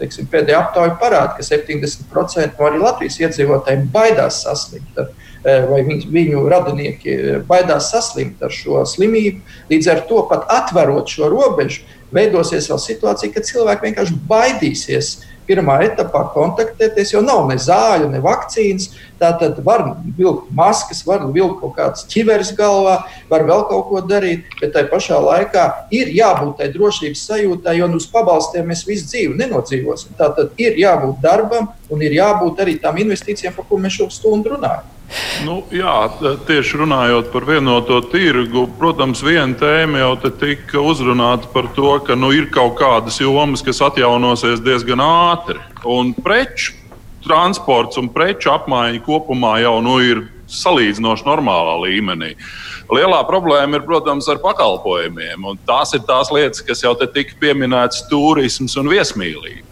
pēdējā 0.00 0.58
aptaujā 0.58 0.96
parādīju, 0.98 1.36
ka 1.36 1.44
70% 1.46 2.58
no 2.58 2.66
arī 2.66 2.80
Latvijas 2.82 3.20
iedzīvotājiem 3.20 3.84
baidās 3.94 4.40
saslimt. 4.42 4.98
Ar, 4.98 5.12
eh, 5.44 5.66
vai 5.70 5.84
viņu, 5.86 6.08
viņu 6.16 6.42
radinieki 6.50 7.14
eh, 7.14 7.38
baidās 7.46 7.92
saslimt 7.92 8.42
ar 8.42 8.50
šo 8.50 8.82
slimību. 8.82 9.38
Līdz 9.70 9.90
ar 9.92 10.02
to 10.10 10.24
pat 10.26 10.50
atverot 10.50 11.06
šo 11.06 11.30
robežu, 11.30 11.86
veidosies 12.10 12.66
vēl 12.72 12.82
situācija, 12.82 13.30
kad 13.36 13.46
cilvēki 13.46 13.86
vienkārši 13.86 14.18
baidīsies 14.26 15.14
pirmā 15.48 15.78
etapā 15.86 16.26
kontaktēties, 16.34 17.14
jo 17.14 17.22
nav 17.24 17.46
ne 17.48 17.56
zāļu, 17.60 18.10
ne 18.12 18.20
vakcīnas. 18.24 18.90
Tātad 19.18 19.56
var 19.66 19.82
vilkt 20.18 20.52
maskas, 20.54 21.00
var 21.06 21.24
vilkt 21.34 21.58
kaut 21.62 21.74
kādas 21.78 22.04
ķiveres 22.10 22.52
galvā, 22.58 23.00
var 23.30 23.46
vēl 23.48 23.64
kaut 23.70 23.88
ko 23.88 24.02
darīt, 24.06 24.46
bet 24.60 24.76
tai 24.76 24.84
pašā 24.90 25.18
laikā 25.24 25.64
ir 25.94 26.12
jābūt 26.14 26.60
tai 26.60 26.68
drošības 26.74 27.24
sajūtai, 27.30 27.78
jo 27.80 27.90
uz 27.98 28.06
pabalstiem 28.12 28.70
mēs 28.70 28.84
visu 28.86 29.08
dzīvi 29.10 29.40
nenodzīvosim. 29.40 30.14
Tātad 30.20 30.54
ir 30.60 30.78
jābūt 30.78 31.18
darbam 31.24 31.72
un 31.90 32.06
ir 32.06 32.14
jābūt 32.20 32.62
arī 32.62 32.78
tām 32.78 33.00
investīcijām, 33.02 33.56
par 33.56 33.66
kurām 33.66 33.88
mēs 33.88 33.98
šo 33.98 34.12
stundu 34.14 34.54
runājam. 34.54 34.97
Nu, 35.46 35.62
jā, 35.72 35.94
tieši 36.48 36.82
runājot 36.82 37.30
par 37.32 37.46
vienoto 37.48 38.00
tirgu, 38.12 38.66
protams, 38.78 39.22
viena 39.24 39.56
tēma 39.56 40.02
jau 40.02 40.10
tika 40.26 40.82
uzrunāta 40.84 41.48
par 41.52 41.70
to, 41.76 41.94
ka 42.04 42.16
nu, 42.18 42.32
ir 42.36 42.50
kaut 42.52 42.76
kādas 42.80 43.16
jomas, 43.22 43.64
kas 43.64 43.80
atjaunosies 43.86 44.60
diezgan 44.64 45.00
ātri. 45.00 45.62
Un 45.88 46.12
preču 46.12 46.76
transports 47.24 47.98
un 48.00 48.10
preču 48.12 48.52
apmaiņa 48.52 49.00
kopumā 49.06 49.58
jau 49.62 49.78
nu, 49.84 49.96
ir 50.04 50.26
salīdzinoši 50.48 51.26
normālā 51.28 51.76
līmenī. 51.84 52.34
Lielā 52.92 53.20
problēma 53.28 53.78
ir, 53.78 53.84
protams, 53.88 54.28
ar 54.32 54.40
pakalpojumiem. 54.44 55.44
Tās 55.68 55.92
ir 55.96 56.04
tās 56.08 56.32
lietas, 56.32 56.64
kas 56.64 56.84
jau 56.84 56.94
te 56.96 57.08
tika 57.12 57.36
pieminētas- 57.40 58.06
turisms 58.12 58.76
un 58.80 58.88
viesmīlība. 58.88 59.67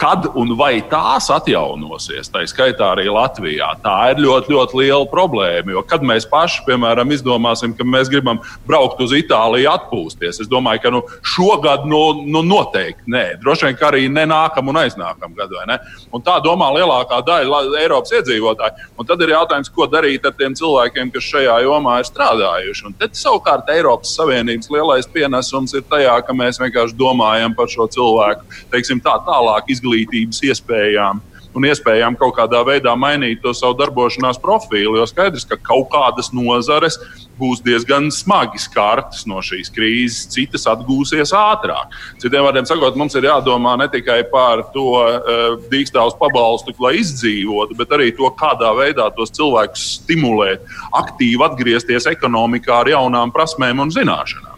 Kad 0.00 0.30
un 0.40 0.54
vai 0.56 0.80
tās 0.88 1.26
atjaunosies, 1.28 2.30
tā 2.32 2.40
skaitā 2.48 2.86
arī 2.94 3.10
Latvijā, 3.12 3.68
tā 3.84 3.96
ir 4.14 4.22
ļoti, 4.24 4.54
ļoti 4.54 4.78
liela 4.80 5.04
problēma. 5.10 5.74
Jo 5.74 5.82
kad 5.84 6.00
mēs 6.06 6.24
paši, 6.30 6.62
piemēram, 6.64 7.12
izdomāsim, 7.12 7.74
ka 7.76 7.84
mēs 7.84 8.08
gribam 8.08 8.40
braukt 8.68 9.02
uz 9.04 9.12
Itāliju, 9.12 9.68
atpūsties, 9.68 10.40
es 10.40 10.48
domāju, 10.48 10.80
ka 10.80 10.92
nu, 10.94 11.02
šogad 11.20 11.84
nu, 11.90 12.00
nu, 12.24 12.40
noteikti 12.46 13.12
nē. 13.12 13.24
Droši 13.42 13.68
vien, 13.68 13.76
ka 13.76 13.90
arī 13.90 14.06
ne 14.08 14.24
nākamā 14.30 14.72
un 14.72 14.80
aiznākamā 14.86 15.36
gada. 15.36 15.76
Un 16.16 16.24
tā 16.24 16.38
domā 16.40 16.70
lielākā 16.78 17.20
daļa 17.26 17.60
Eiropas 17.82 18.16
iedzīvotāju. 18.16 18.88
Un 18.96 19.10
tad 19.10 19.20
ir 19.20 19.34
jautājums, 19.34 19.68
ko 19.68 19.84
darīt 19.90 20.24
ar 20.24 20.32
tiem 20.38 20.56
cilvēkiem, 20.56 21.12
kas 21.12 21.28
šajā 21.28 21.58
jomā 21.66 21.98
ir 22.00 22.08
strādājuši. 22.08 22.86
Un 22.88 22.96
tad 22.96 23.20
savukārt 23.20 23.68
Eiropas 23.76 24.16
Savienības 24.16 24.72
lielais 24.72 25.12
pienesums 25.12 25.76
ir 25.76 25.84
tajā, 25.92 26.16
ka 26.24 26.36
mēs 26.40 26.62
vienkārši 26.62 26.96
domājam 26.96 27.52
par 27.58 27.68
šo 27.68 27.84
cilvēku 27.92 28.48
teiksim, 28.72 29.04
tā, 29.04 29.18
tālāk 29.28 29.68
izglītību 29.68 29.89
izglītības 29.90 30.44
iespējām 30.50 31.26
un 31.50 31.64
iespējām 31.66 32.14
kaut 32.14 32.36
kādā 32.36 32.60
veidā 32.62 32.92
mainīt 32.94 33.40
to 33.42 33.50
savu 33.50 33.74
darbošanās 33.80 34.38
profilu. 34.38 34.94
Jo 35.00 35.06
skaidrs, 35.10 35.42
ka 35.50 35.56
kaut 35.58 35.88
kādas 35.90 36.30
nozares 36.30 37.00
būs 37.40 37.58
diezgan 37.64 38.06
smagi 38.14 38.60
skartas 38.60 39.24
no 39.26 39.40
šīs 39.42 39.72
krīzes, 39.74 40.28
citas 40.30 40.68
atgūsies 40.70 41.32
ātrāk. 41.34 41.90
Citiem 42.22 42.46
vārdiem 42.46 42.68
sakot, 42.68 42.94
mums 43.00 43.16
ir 43.18 43.26
jādomā 43.26 43.74
ne 43.80 43.88
tikai 43.90 44.20
par 44.30 44.62
to 44.70 44.86
uh, 45.00 45.56
dīkstāvus 45.72 46.14
pabalstu, 46.20 46.76
lai 46.84 47.00
izdzīvotu, 47.00 47.74
bet 47.80 47.96
arī 47.98 48.12
to, 48.14 48.30
kādā 48.38 48.70
veidā 48.78 49.08
tos 49.16 49.34
cilvēkus 49.34 49.88
stimulēt, 50.04 50.62
aktīvi 51.02 51.48
atgriezties 51.48 52.06
ekonomikā 52.14 52.84
ar 52.84 52.94
jaunām 52.94 53.34
prasmēm 53.34 53.82
un 53.82 53.90
zināšanām. 53.96 54.49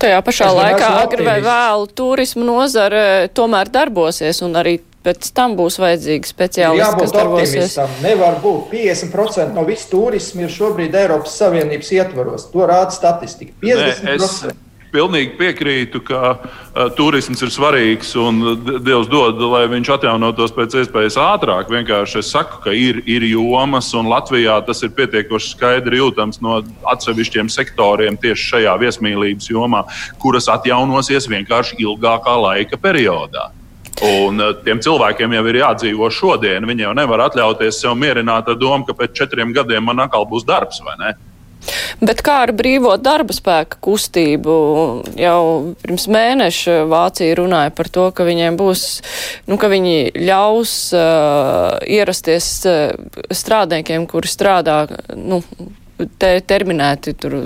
Tajā 0.00 0.20
pašā 0.24 0.46
es 0.48 0.56
laikā 0.56 0.92
agri 1.02 1.26
vai 1.26 1.40
vēlu 1.44 1.90
turismu 1.96 2.46
nozare 2.46 3.28
tomēr 3.36 3.68
darbosies 3.72 4.40
un 4.46 4.56
arī 4.60 4.78
pēc 5.04 5.30
tam 5.36 5.56
būs 5.58 5.78
vajadzīgi 5.80 6.28
speciālisti, 6.28 6.96
kas 7.02 7.14
darbosies. 7.14 7.76
Nevar 8.04 8.40
būt 8.42 8.72
50% 8.72 9.56
no 9.56 9.64
visu 9.68 9.88
turismu 9.92 10.44
ir 10.46 10.52
šobrīd 10.52 10.96
Eiropas 11.02 11.36
Savienības 11.40 11.92
ietvaros. 11.96 12.48
To 12.52 12.66
rāda 12.68 12.96
statistika. 12.96 13.56
50%. 13.64 14.04
Ne, 14.04 14.16
es 14.16 14.42
pilnīgi 14.92 15.36
piekrītu, 15.38 16.02
ka 16.06 16.20
uh, 16.34 16.88
turisms 16.96 17.42
ir 17.44 17.52
svarīgs 17.52 18.12
un 18.20 18.40
Dievs 18.84 19.10
dod, 19.10 19.40
lai 19.52 19.64
viņš 19.70 19.92
atjaunotos 19.96 20.54
pēc 20.56 20.76
iespējas 20.82 21.18
ātrāk. 21.20 21.70
Vienkārši 21.72 22.20
es 22.22 22.32
saku, 22.34 22.60
ka 22.64 22.74
ir, 22.76 23.02
ir 23.10 23.26
jomas, 23.30 23.92
un 23.98 24.10
Latvijā 24.10 24.58
tas 24.66 24.82
ir 24.86 24.94
pietiekoši 24.96 25.54
skaidri 25.54 26.00
jūtams 26.02 26.42
no 26.44 26.60
atsevišķiem 26.92 27.50
sektoriem 27.52 28.18
tieši 28.20 28.50
šajā 28.54 28.76
viesmīlības 28.82 29.50
jomā, 29.52 29.86
kuras 30.22 30.50
atjaunosies 30.52 31.30
vienkārši 31.30 31.80
ilgākā 31.84 32.36
laika 32.44 32.80
periodā. 32.80 33.50
Un 34.06 34.40
uh, 34.40 34.54
tiem 34.64 34.80
cilvēkiem 34.80 35.34
jau 35.36 35.42
ir 35.50 35.58
jādzīvo 35.60 36.12
šodien. 36.14 36.68
Viņi 36.68 36.86
jau 36.86 36.94
nevar 36.96 37.26
atļauties 37.26 37.82
sev 37.82 37.98
mierināt 38.00 38.48
ar 38.48 38.56
domu, 38.60 38.86
ka 38.88 38.96
pēc 38.96 39.18
četriem 39.22 39.52
gadiem 39.56 39.84
man 39.90 40.06
atkal 40.06 40.24
būs 40.28 40.46
darbs, 40.48 40.80
vai 40.86 40.96
ne? 41.02 41.16
Bet 42.00 42.22
kā 42.24 42.40
ar 42.46 42.52
brīvo 42.56 42.94
darba 43.00 43.34
spēka 43.36 43.80
kustību? 43.84 44.54
Jau 45.20 45.40
pirms 45.82 46.06
mēneša 46.12 46.76
Vācija 46.90 47.36
runāja 47.40 47.74
par 47.76 47.90
to, 47.92 48.08
ka 48.16 48.26
viņiem 48.28 48.56
būs, 48.60 48.86
nu, 49.50 49.58
ka 49.60 49.70
viņi 49.72 50.14
ļaus 50.16 50.74
uh, 50.96 51.76
ierasties 51.84 52.48
uh, 52.68 52.94
strādniekiem, 53.30 54.08
kuri 54.10 54.30
strādā, 54.30 54.82
nu, 55.16 55.42
te, 56.20 56.32
terminēti 56.40 57.14
tur 57.20 57.36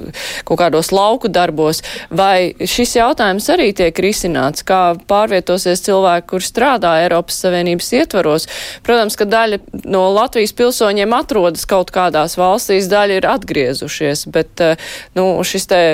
kaut 0.47 0.61
kādos 0.61 0.93
lauku 0.95 1.31
darbos. 1.33 1.83
Vai 2.15 2.55
šis 2.61 2.97
jautājums 2.99 3.49
arī 3.53 3.71
tiek 3.77 3.99
risināts, 4.05 4.65
kā 4.67 4.95
pārvietosies 5.11 5.85
cilvēki, 5.87 6.29
kur 6.35 6.45
strādā 6.45 6.97
Eiropas 7.05 7.41
Savienības 7.45 7.93
ietvaros? 8.01 8.49
Protams, 8.87 9.19
ka 9.19 9.29
daļa 9.29 9.61
no 9.91 10.07
Latvijas 10.15 10.55
pilsoņiem 10.57 11.17
atrodas 11.17 11.67
kaut 11.69 11.93
kādās 11.95 12.39
valstīs, 12.41 12.91
daļa 12.93 13.21
ir 13.21 13.31
atgriezušies, 13.35 14.27
bet 14.35 14.65
eh, 14.65 14.91
nu, 15.19 15.31
šis 15.47 15.71
te 15.71 15.85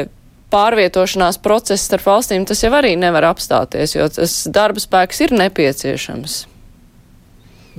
pārvietošanās 0.51 1.39
process 1.43 1.87
starp 1.87 2.09
valstīm, 2.11 2.47
tas 2.49 2.63
jau 2.65 2.73
arī 2.75 2.97
nevar 2.99 3.31
apstāties, 3.31 3.95
jo 3.97 4.09
tas 4.11 4.43
darba 4.51 4.83
spēks 4.83 5.27
ir 5.27 5.37
nepieciešams. 5.39 6.41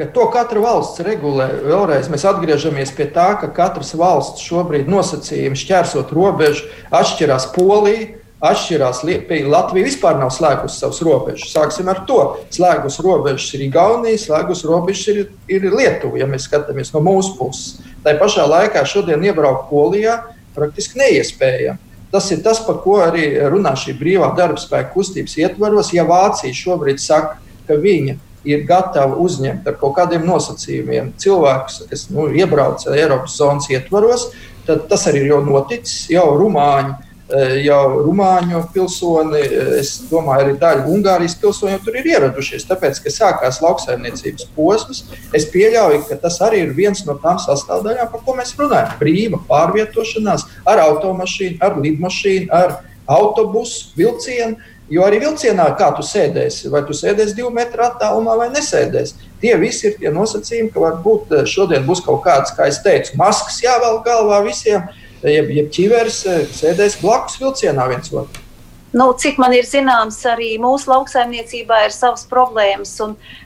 Bet 0.02 0.16
to 0.18 0.24
katra 0.34 0.58
valsts 0.64 1.04
regulē. 1.06 1.46
Vēlreiz 1.62 2.08
mēs 2.10 2.24
atgriežamies 2.26 2.90
pie 2.98 3.06
tā, 3.14 3.36
ka 3.38 3.52
katras 3.54 3.92
valsts 3.94 4.42
šobrīd 4.42 4.88
nosacījumi 4.90 5.60
šķērsot 5.62 6.10
robežu 6.18 6.72
atšķirās 6.90 7.46
Polija. 7.54 8.08
Atšķirās 8.42 9.04
Latvija 9.06 9.86
vispār 9.86 10.18
nav 10.18 10.32
slēgusi 10.34 10.80
savus 10.82 11.04
robežas. 11.06 11.52
Sāksim 11.54 11.92
ar 11.94 12.02
to. 12.10 12.18
Slēgus 12.50 12.98
robežas 13.06 13.46
ir 13.54 13.68
Igaunija, 13.68 14.18
slēgus 14.24 14.66
robežas 14.66 15.12
ir, 15.14 15.20
ir 15.46 15.70
Lietuva, 15.70 16.18
ja 16.18 16.26
mēs 16.26 16.50
skatāmies 16.50 16.90
no 16.96 17.04
mūsu 17.06 17.36
puses. 17.38 17.78
Tā 18.02 18.16
pašā 18.18 18.48
laikā 18.50 18.82
šodien 18.90 19.22
iebraukt 19.30 19.70
Polijā 19.70 20.18
praktiski 20.58 20.98
neiespējami. 21.04 21.78
Tas 22.10 22.34
ir 22.34 22.42
tas, 22.42 22.58
par 22.66 22.82
ko 22.82 22.98
arī 23.06 23.36
runā 23.54 23.78
šī 23.78 23.94
brīvā 24.02 24.34
darba 24.34 24.58
spēka 24.58 24.96
kustības 24.98 25.38
ietvaros. 25.46 25.94
Ja 25.94 26.10
Vācija 26.10 26.58
šobrīd 26.58 26.98
saka, 27.06 27.38
ka 27.70 27.78
viņa 27.78 28.18
ir 28.48 28.66
gatava 28.70 29.20
uzņemt 29.22 29.68
ar 29.68 29.78
kaut 29.82 29.96
kādiem 30.00 30.26
nosacījumiem 30.26 31.14
cilvēkus, 31.22 31.84
kas 31.92 32.08
nu, 32.14 32.28
iebrauc 32.34 32.88
Eiropas 32.90 33.38
zonas 33.38 33.70
ietvaros, 33.70 34.30
tad 34.66 34.88
tas 34.90 35.08
arī 35.10 35.26
ir 35.26 35.34
jau 35.34 35.42
noticis. 35.46 36.10
Jau 36.14 36.28
Rumāņi 36.40 37.12
Eh, 37.32 37.62
jau 37.64 38.02
Rumāņu 38.04 38.60
pilsoni, 38.74 39.40
eh, 39.40 39.68
es 39.80 39.92
domāju, 40.10 40.44
arī 40.44 40.56
daļa 40.60 40.88
Ungārijas 40.92 41.38
pilsoņu 41.40 41.78
tur 41.86 41.96
ir 41.96 42.10
ieradušies. 42.12 42.66
Tāpēc, 42.68 43.00
ka 43.00 43.14
sākās 43.14 43.62
lauksaimniecības 43.64 44.50
posms, 44.56 45.04
es 45.34 45.46
pieļauju, 45.54 46.10
ka 46.10 46.18
tas 46.20 46.40
arī 46.44 46.66
ir 46.66 46.74
viens 46.76 47.06
no 47.06 47.16
tām 47.24 47.40
sastāvdaļām, 47.40 48.12
par 48.12 48.24
ko 48.26 48.36
mēs 48.36 48.52
runājam. 48.60 48.98
Brīva 49.00 49.40
pārvietošanās 49.48 50.44
ar 50.68 50.84
automašīnu, 50.90 51.58
ar 51.62 51.80
lidmašīnu, 51.80 52.50
ar 52.52 52.82
autobusu, 53.08 53.94
vilcienu. 53.96 54.58
Jo 54.92 55.06
arī 55.08 55.22
vilcienā, 55.24 55.70
kā 55.80 55.88
tu 55.96 56.04
sēdēsi, 56.04 56.68
vai 56.72 56.82
tu 56.84 56.96
sēdēsi 56.98 57.38
divu 57.38 57.52
metru 57.56 57.86
attālumā 57.86 58.36
vai 58.42 58.50
nesēdēsi. 58.52 59.30
Tie 59.40 59.54
visi 59.62 59.88
ir 59.88 59.96
tie 60.02 60.12
nosacījumi, 60.12 60.72
ka 60.74 60.84
varbūt 60.84 61.32
eh, 61.38 61.46
šodien 61.48 61.88
būs 61.88 62.04
kaut 62.04 62.26
kāds, 62.26 62.52
kā 62.58 62.68
es 62.68 62.82
teicu, 62.84 63.16
maskas 63.22 63.62
jāvelk 63.64 64.04
galvā 64.06 64.42
visiem 64.44 64.84
jeb, 65.24 65.48
jeb 65.56 65.72
ķivers 65.72 66.22
eh, 66.28 66.42
sēdēs 66.60 67.00
blakus 67.02 67.40
vilcienā 67.40 67.88
viens 67.94 68.12
otram. 68.12 68.48
Nu, 68.92 69.06
cik 69.16 69.38
man 69.40 69.54
ir 69.56 69.64
zināms, 69.64 70.18
arī 70.28 70.58
mūsu 70.60 70.90
lauksaimniecībā 70.92 71.86
ir 71.86 71.94
savas 71.96 72.26
problēmas. 72.28 72.98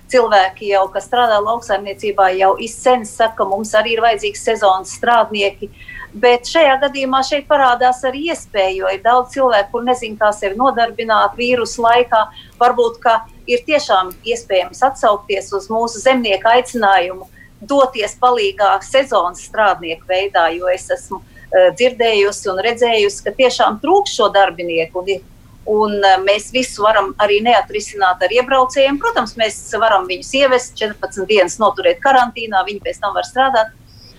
Cilvēki, 0.10 0.72
jau, 0.72 0.88
kas 0.94 1.06
strādā 1.06 1.38
lauksaimniecībā, 1.46 2.32
jau 2.40 2.56
izsmeļas, 2.62 3.12
saka, 3.20 3.44
ka 3.44 3.48
mums 3.52 3.76
arī 3.78 3.94
ir 3.94 4.02
vajadzīgi 4.02 4.42
sezonas 4.42 4.96
strādnieki. 4.98 5.70
Bet 6.16 6.48
šajā 6.48 6.78
gadījumā 6.80 7.20
šeit 7.28 7.48
parādās 7.50 8.00
arī 8.08 8.30
iespēja, 8.32 8.72
jo 8.78 8.92
ir 8.94 9.02
daudz 9.04 9.34
cilvēku, 9.34 9.74
kur 9.74 9.84
nezina, 9.84 10.16
kā 10.22 10.32
sevi 10.32 10.56
nodarbināt 10.56 11.36
vīrusu 11.36 11.84
laikā. 11.84 12.22
Varbūt 12.62 13.04
ir 13.52 13.64
tiešām 13.68 14.14
iespējams 14.24 14.84
atsaukties 14.88 15.52
uz 15.54 15.68
mūsu 15.68 16.00
zemnieku 16.00 16.48
aicinājumu 16.54 17.28
doties 17.60 18.16
palīdzīgā 18.22 18.78
sezonas 18.86 19.44
strādnieku 19.50 20.08
veidā, 20.08 20.48
jo 20.56 20.72
es 20.72 20.88
esmu 20.94 21.20
Eh, 21.56 21.70
dzirdējusi 21.78 22.50
un 22.52 22.60
redzējusi, 22.66 23.22
ka 23.24 23.32
tiešām 23.38 23.78
trūks 23.84 24.16
šo 24.18 24.28
darbinieku. 24.34 25.04
Un, 25.04 25.28
un 25.72 25.94
eh, 26.02 26.18
mēs 26.26 26.50
visu 26.56 26.84
varam 26.84 27.14
arī 27.22 27.38
neatrisināt 27.46 28.24
ar 28.26 28.34
iebraucējiem. 28.34 28.98
Protams, 29.00 29.36
mēs 29.40 29.60
varam 29.80 30.08
viņus 30.10 30.34
ievest 30.42 30.76
14 30.82 31.30
dienas, 31.30 31.60
noturēt 31.62 32.02
karantīnā, 32.04 32.66
viņi 32.68 32.84
pēc 32.84 33.00
tam 33.04 33.16
var 33.16 33.28
strādāt. 33.30 33.72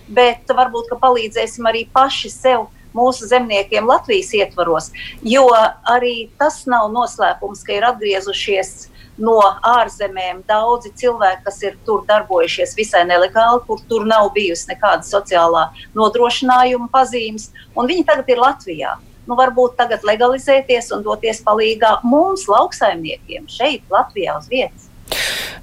Bet 0.07 0.47
varbūt 0.47 0.93
palīdzēsim 1.01 1.67
arī 1.67 1.87
paši 1.93 2.31
sev 2.31 2.67
mūsu 2.97 3.27
zemniekiem 3.29 3.87
Latvijas 3.87 4.31
ietvaros, 4.33 4.91
jo 5.21 5.47
arī 5.87 6.29
tas 6.39 6.63
nav 6.69 6.87
noslēpums, 6.93 7.63
ka 7.65 7.75
ir 7.75 7.85
atgriezušies 7.91 8.87
no 9.17 9.37
ārzemēm 9.65 10.43
daudzi 10.47 10.93
cilvēki, 10.97 11.43
kas 11.45 11.59
ir 11.65 11.77
tur 11.85 12.03
darbojušies 12.09 12.75
visai 12.77 13.03
nelegāli, 13.09 13.63
kur 13.67 13.81
tur 13.89 14.05
nav 14.09 14.31
bijusi 14.35 14.71
nekāda 14.71 15.05
sociālā 15.07 15.67
nodrošinājuma 15.97 16.89
pazīmes, 16.93 17.49
un 17.75 17.89
viņi 17.89 18.05
tagad 18.07 18.29
ir 18.33 18.43
Latvijā. 18.43 18.97
Nu, 19.27 19.35
varbūt 19.35 19.75
tagad 19.75 20.05
legalizēties 20.07 20.93
un 20.95 21.01
doties 21.03 21.41
palīdzīgā 21.43 21.97
mums, 22.07 22.45
lauksaimniekiem, 22.47 23.49
šeit, 23.51 23.83
Latvijā, 23.91 24.37
uz 24.39 24.47
vietas. 24.47 24.86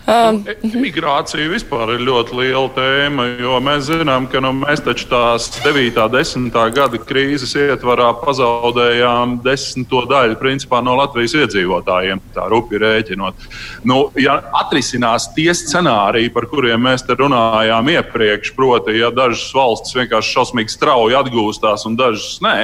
Um, 0.05 0.43
Migrācija 0.77 1.47
vispār 1.49 1.95
ir 1.95 2.03
ļoti 2.05 2.35
liela 2.37 2.67
tēma, 2.77 3.25
jo 3.41 3.57
mēs 3.65 3.87
zinām, 3.89 4.27
ka 4.29 4.43
nu, 4.45 4.51
mēs 4.59 4.83
taču 4.85 5.07
tās 5.09 5.47
9. 5.65 5.97
un 6.03 6.13
10. 6.13 6.59
gada 6.77 7.01
krīzes 7.01 7.55
ietvarā 7.57 8.11
pazaudējām 8.21 9.39
desmito 9.47 10.03
daļu 10.11 10.37
principā, 10.43 10.83
no 10.85 10.99
Latvijas 10.99 11.33
iedzīvotājiem. 11.41 12.21
Tā 12.37 12.45
rupi 12.53 12.83
rēķinot. 12.83 13.49
Nu, 13.89 14.11
ja 14.21 14.37
atrisinās 14.61 15.31
tie 15.33 15.49
scenāriji, 15.57 16.35
par 16.37 16.51
kuriem 16.53 16.85
mēs 16.85 17.07
te 17.09 17.17
runājām 17.17 17.89
iepriekš, 17.97 18.53
proti, 18.59 18.99
ja 19.01 19.09
dažas 19.09 19.47
valstis 19.57 19.97
vienkārši 20.03 20.37
šausmīgi 20.37 20.77
strauji 20.77 21.17
atgūstās 21.17 21.89
un 21.89 21.97
dažas 21.97 22.43
nē, 22.45 22.59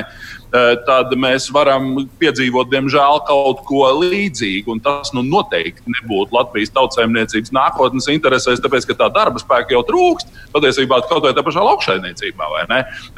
tad 0.51 1.13
mēs 1.19 1.47
varam 1.55 1.93
piedzīvot, 2.21 2.71
diemžēl, 2.73 3.21
kaut 3.29 3.63
ko 3.69 3.85
līdzīgu. 4.01 4.75
Un 4.75 4.83
tas 4.83 5.13
nu, 5.15 5.23
noteikti 5.27 5.95
nebūtu 5.95 6.35
Latvijas 6.35 6.73
tautsēmniecības 6.75 7.55
nākotnes 7.55 8.11
interesēs, 8.11 8.63
tāpēc 8.63 8.89
ka 8.89 8.99
tā 8.99 9.11
darba 9.15 9.43
spēka 9.43 9.77
jau 9.77 9.85
trūkst. 9.87 10.35
Patiesībā 10.55 11.01
kaut 11.07 11.23
vai 11.27 11.33
tā 11.37 11.45
pašā 11.47 11.63
lauksaimniecībā. 11.69 12.51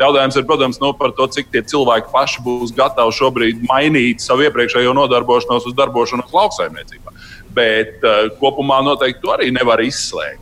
Jautājums 0.00 0.36
ir, 0.36 0.46
protams, 0.48 0.80
nu, 0.82 0.92
par 0.98 1.16
to, 1.16 1.28
cik 1.32 1.48
tie 1.54 1.64
cilvēki 1.72 2.12
paši 2.12 2.44
būs 2.44 2.76
gatavi 2.76 3.16
šobrīd 3.16 3.66
mainīt 3.70 4.24
savu 4.24 4.46
iepriekšējo 4.48 4.92
nodarbošanos 4.98 5.70
uz 5.70 5.76
darbošanos 5.78 6.36
lauksaimniecībā. 6.36 7.16
Bet 7.56 8.04
uh, 8.04 8.28
kopumā 8.40 8.80
noteikti 8.84 9.24
to 9.24 9.32
arī 9.34 9.50
nevar 9.54 9.80
izslēgt. 9.84 10.41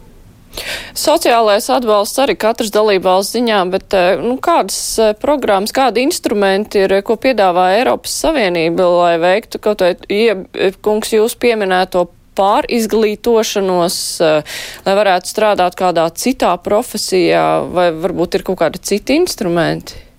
Sociālais 0.99 1.69
atbalsts 1.71 2.19
arī 2.23 2.35
katras 2.41 2.73
dalībvalsts 2.75 3.37
ziņā, 3.37 3.61
bet 3.73 3.95
eh, 3.97 4.21
nu, 4.21 4.37
kādas 4.43 4.81
eh, 4.99 5.13
programmas, 5.21 5.73
kādi 5.75 6.05
instrumenti 6.05 6.85
ir, 6.85 6.97
ko 7.07 7.17
piedāvā 7.21 7.71
Eiropas 7.79 8.17
Savienība, 8.25 8.89
lai 8.99 9.15
veiktu 9.23 9.63
kaut 9.63 9.85
vai, 9.85 9.95
ja, 10.11 10.37
kungs, 10.83 11.15
jūs 11.15 11.39
pieminēto 11.41 12.09
pārizglītošanos, 12.41 13.97
eh, 14.27 14.61
lai 14.87 14.99
varētu 15.01 15.33
strādāt 15.33 15.79
kādā 15.79 16.07
citā 16.19 16.53
profesijā, 16.63 17.47
vai 17.71 17.91
varbūt 17.95 18.41
ir 18.41 18.47
kaut 18.51 18.63
kādi 18.65 18.83
citi 18.93 19.19
instrumenti? 19.21 20.10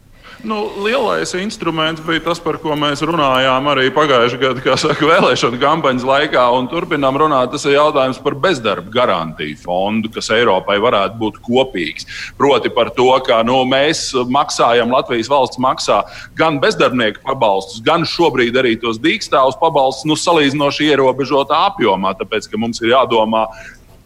Nu, 0.43 0.71
lielais 0.83 1.33
instruments 1.37 2.01
bija 2.01 2.23
tas, 2.25 2.39
par 2.41 2.57
ko 2.57 2.73
mēs 2.73 3.03
runājām 3.05 3.67
arī 3.69 3.91
pagājušā 3.93 4.39
gada 4.41 4.75
saka, 4.79 5.05
vēlēšanu 5.05 5.59
kampaņas 5.61 6.05
laikā. 6.07 6.45
Turpinām 6.71 7.19
runāt, 7.21 7.51
tas 7.53 7.67
ir 7.69 7.75
jautājums 7.75 8.17
par 8.23 8.33
bezdarba 8.41 8.89
garantiju 8.89 9.59
fondu, 9.61 10.09
kas 10.09 10.31
Eiropai 10.33 10.79
varētu 10.81 11.19
būt 11.21 11.37
kopīgs. 11.45 12.07
Proti 12.39 12.71
par 12.73 12.89
to, 12.95 13.11
ka 13.27 13.43
nu, 13.45 13.59
mēs 13.69 14.07
maksājam, 14.33 14.89
Latvijas 14.95 15.29
valsts 15.29 15.61
maksā 15.61 15.99
gan 16.39 16.57
bezdarbnieku 16.63 17.21
pabalstus, 17.27 17.83
gan 17.85 18.07
šobrīd 18.07 18.57
arī 18.57 18.73
tos 18.81 18.97
dīkstāvus 19.03 19.59
pabalstus 19.61 20.09
nu, 20.09 20.17
salīdzinoši 20.17 20.89
ierobežotā 20.89 21.67
apjomā. 21.69 22.15
Tāpēc 22.17 22.49
mums 22.57 22.81
ir 22.81 22.95
jādomā, 22.95 23.45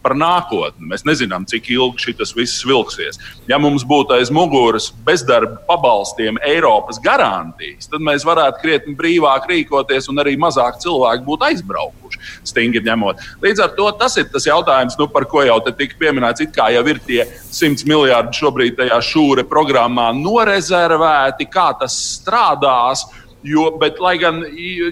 par 0.06 0.14
nākotni. 0.18 0.86
Mēs 0.92 1.02
nezinām, 1.08 1.46
cik 1.50 1.72
ilgi 1.74 2.06
šis 2.06 2.34
viss 2.36 2.64
vilksies. 2.66 3.18
Ja 3.50 3.58
mums 3.62 3.82
būtu 3.86 4.14
aiz 4.14 4.30
muguras 4.30 4.92
bezdarba 5.06 5.58
pabalstiem 5.66 6.38
Eiropas 6.46 7.00
garantijas, 7.02 7.90
tad 7.90 8.04
mēs 8.06 8.26
varētu 8.26 8.62
krietni 8.62 8.94
brīvāk 8.98 9.48
rīkoties 9.50 10.06
un 10.12 10.22
arī 10.22 10.36
mazāk 10.38 10.78
cilvēku 10.84 11.26
būtu 11.26 11.48
aizbraukuši. 11.50 12.22
Stingri 12.46 12.84
ņemot. 12.86 13.22
Līdz 13.42 13.64
ar 13.64 13.74
to 13.76 13.88
tas 13.98 14.16
ir 14.20 14.30
tas 14.30 14.46
jautājums, 14.46 14.96
nu, 15.00 15.08
par 15.10 15.26
ko 15.30 15.42
jau 15.46 15.58
tika 15.66 15.98
pieminēts. 15.98 16.44
It 16.46 16.54
kā 16.54 16.70
jau 16.74 16.84
ir 16.86 17.02
tie 17.06 17.24
100 17.26 17.86
miljardi 17.88 18.38
šobrīd 18.38 18.78
tajā 18.78 19.00
šūre 19.10 19.46
programmā 19.50 20.12
norezervēti, 20.16 21.48
kā 21.50 21.72
tas 21.80 21.96
strādās. 22.20 23.06
Jo, 23.46 23.68
bet, 23.78 24.00
lai 24.02 24.16
gan 24.18 24.40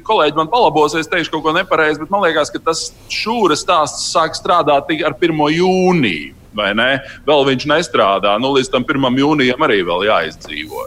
kolēģi 0.07 0.39
man 0.39 0.51
palabos, 0.53 0.95
es 0.99 1.11
teikšu 1.11 1.33
kaut 1.33 1.43
ko 1.49 1.55
nepareizi, 1.57 1.99
bet 2.03 2.13
man 2.13 2.23
liekas, 2.23 2.53
ka 2.55 2.61
tas 2.63 2.87
šūra 3.11 3.57
stāsts 3.59 4.13
sāk 4.15 4.39
strādāt 4.39 4.87
tikai 4.91 5.09
ar 5.11 5.17
1. 5.19 5.43
jūniju. 5.57 6.35
Vēl 6.55 7.43
viņš 7.51 7.67
nestrādā. 7.67 8.37
Nu, 8.39 8.53
līdz 8.55 8.71
tam 8.71 8.87
1. 8.87 9.19
jūnijam 9.19 9.67
arī 9.67 9.81
vēl 9.89 10.07
jāizdzīvo. 10.07 10.87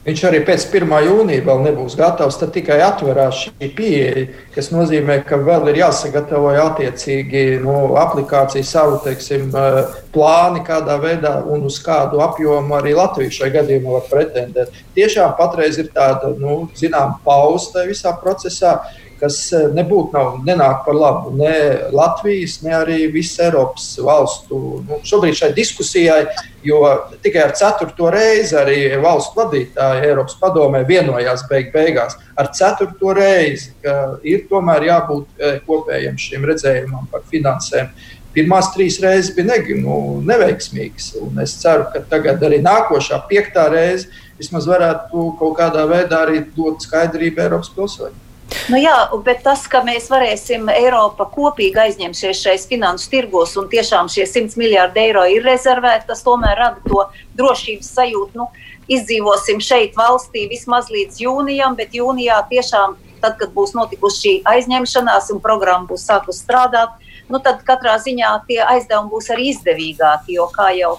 Viņš 0.00 0.20
arī 0.24 0.38
pēc 0.48 0.62
1. 0.72 0.92
jūnija 1.04 1.42
vēl 1.44 1.58
nebūs 1.66 1.92
gatavs. 1.98 2.38
Tad 2.40 2.54
tikai 2.54 2.78
atverās 2.80 3.42
šī 3.42 3.68
pieeja, 3.76 4.22
kas 4.54 4.70
nozīmē, 4.72 5.18
ka 5.28 5.36
vēl 5.44 5.68
ir 5.74 5.82
jāsagatavo 5.82 6.54
attiecīgi 6.62 7.58
nu, 7.60 7.74
aplikācija, 8.00 8.64
savu 8.64 8.96
teiksim, 9.04 9.50
eh, 9.52 9.82
plāni, 10.14 10.64
kādā 10.64 10.96
veidā 11.02 11.34
un 11.44 11.68
uz 11.68 11.76
kādu 11.84 12.22
apjomu 12.24 12.78
arī 12.78 12.94
Latvija 12.96 13.36
šajā 13.36 13.52
gadījumā 13.58 13.98
var 13.98 14.08
pretendēt. 14.08 14.72
Tiešām 14.96 15.36
patreiz 15.36 15.76
ir 15.78 15.92
tāda 15.92 16.32
nu, 16.38 16.70
zināmā 16.74 17.20
pauze 17.24 17.84
visā 17.84 18.16
procesā 18.24 18.78
kas 19.20 19.38
eh, 19.56 19.66
nebūtu 19.76 20.16
nav, 20.16 20.38
nenāk 20.46 20.84
par 20.86 20.96
labu 20.96 21.32
ne 21.36 21.54
Latvijas, 21.94 22.60
ne 22.64 22.74
arī 22.78 23.00
visas 23.12 23.44
Eiropas 23.46 23.88
valstu. 24.04 24.60
Nu, 24.88 25.00
šobrīd 25.06 25.36
šai 25.38 25.50
diskusijai, 25.56 26.22
jo 26.66 26.80
tikai 27.24 27.44
ar 27.46 27.56
ceturto 27.58 28.10
reizi 28.12 28.56
arī 28.60 28.78
valstu 29.02 29.42
vadītāji 29.42 30.06
Eiropas 30.08 30.38
padomē 30.40 30.84
vienojās 30.88 31.44
beig 31.50 31.72
beigās 31.74 32.16
ar 32.38 32.50
ceturto 32.56 33.14
reizi, 33.16 33.74
ka 33.84 34.16
ir 34.26 34.46
tomēr 34.50 34.88
jābūt 34.88 35.44
eh, 35.44 35.60
kopējiem 35.66 36.18
šiem 36.20 36.48
redzējumam 36.50 37.10
par 37.12 37.26
finansēm. 37.30 37.92
Pirmās 38.30 38.68
trīs 38.70 39.00
reizes 39.02 39.32
bija 39.34 39.48
ne, 39.48 39.78
nu, 39.82 39.94
neveiksmīgas, 40.22 41.12
es 41.42 41.54
ceru, 41.58 41.88
ka 41.90 42.04
tagad 42.12 42.44
arī 42.46 42.60
nākošā, 42.62 43.24
piektā 43.26 43.66
reize, 43.72 44.06
vismaz 44.38 44.70
varētu 44.70 45.32
kaut 45.40 45.56
kādā 45.58 45.82
veidā 45.90 46.22
arī 46.28 46.44
dot 46.54 46.86
skaidrību 46.86 47.42
Eiropas 47.42 47.72
pilsoņiem. 47.74 48.29
Nu 48.70 48.78
jā, 48.78 48.94
bet 49.24 49.44
tas, 49.46 49.62
ka 49.70 49.82
mēs 49.86 50.08
varēsim 50.10 50.68
Eiropa 50.72 51.26
kopīgi 51.30 51.78
aizņemties 51.84 52.42
šais 52.44 52.66
finansu 52.70 53.10
tirgos 53.12 53.56
un 53.60 53.68
tiešām 53.70 54.10
šie 54.10 54.26
100 54.26 54.58
miljardi 54.58 55.04
eiro 55.04 55.22
ir 55.30 55.46
rezervēti, 55.46 56.08
tas 56.08 56.24
tomēr 56.26 56.58
rada 56.58 56.82
to 56.86 57.04
drošības 57.38 57.92
sajūtu. 57.98 58.38
Nu, 58.40 58.48
izdzīvosim 58.90 59.62
šeit 59.62 59.94
valstī 59.98 60.48
vismaz 60.50 60.90
līdz 60.90 61.22
jūnijam, 61.22 61.76
bet 61.78 61.94
jūnijā 61.94 62.40
tiešām, 62.50 62.96
tad, 63.22 63.36
kad 63.38 63.54
būs 63.54 63.74
notikusi 63.76 64.20
šī 64.24 64.34
aizņemšanās 64.50 65.30
un 65.34 65.42
programma 65.44 65.86
būs 65.90 66.08
sākusi 66.08 66.42
strādāt, 66.42 66.96
nu, 67.30 67.38
tad 67.38 67.62
katrā 67.66 67.94
ziņā 68.02 68.32
tie 68.48 68.58
aizdevumi 68.64 69.12
būs 69.12 69.30
arī 69.34 69.50
izdevīgāki, 69.54 70.34
jo, 70.38 70.48
kā 70.54 70.72
jau 70.78 70.96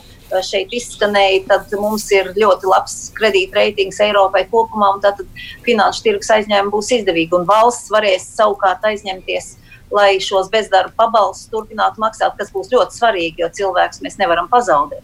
šeit 0.47 0.73
izskanēja, 0.75 1.45
tad 1.49 1.73
mums 1.79 2.07
ir 2.15 2.31
ļoti 2.37 2.69
labs 2.71 2.97
kredītreitings 3.17 3.99
Eiropai 4.07 4.45
kopumā, 4.51 4.93
un 4.95 5.01
tad 5.03 5.19
finanšu 5.65 6.05
tirgus 6.07 6.31
aizņēmumi 6.37 6.73
būs 6.73 6.93
izdevīgi, 6.99 7.35
un 7.37 7.49
valsts 7.49 7.91
varēs 7.93 8.29
savukārt 8.37 8.87
aizņemties 8.91 9.57
lai 9.91 10.19
šos 10.23 10.49
bezdarba 10.51 10.93
pabalstus 10.95 11.49
turpinātu 11.51 12.01
maksāt, 12.01 12.35
kas 12.39 12.51
būs 12.53 12.71
ļoti 12.71 12.95
svarīgi, 12.95 13.43
jo 13.43 13.49
cilvēks 13.59 14.01
mēs 14.05 14.17
nevaram 14.21 14.47
pazaudēt. 14.51 15.03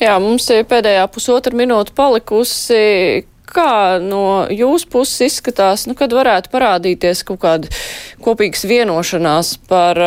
Jā, 0.00 0.14
mums 0.22 0.46
ir 0.54 0.64
pēdējā 0.68 1.04
pusotra 1.12 1.52
minūte 1.56 1.92
palikusi 1.96 2.80
kā 3.52 3.98
no 4.02 4.46
jūsu 4.50 4.88
puses 4.92 5.26
izskatās, 5.30 5.86
nu, 5.90 5.96
kad 5.98 6.12
varētu 6.14 6.52
parādīties 6.52 7.24
kaut 7.28 7.42
kāda 7.44 7.70
kopīgas 8.20 8.64
vienošanās 8.68 9.54
par 9.70 9.98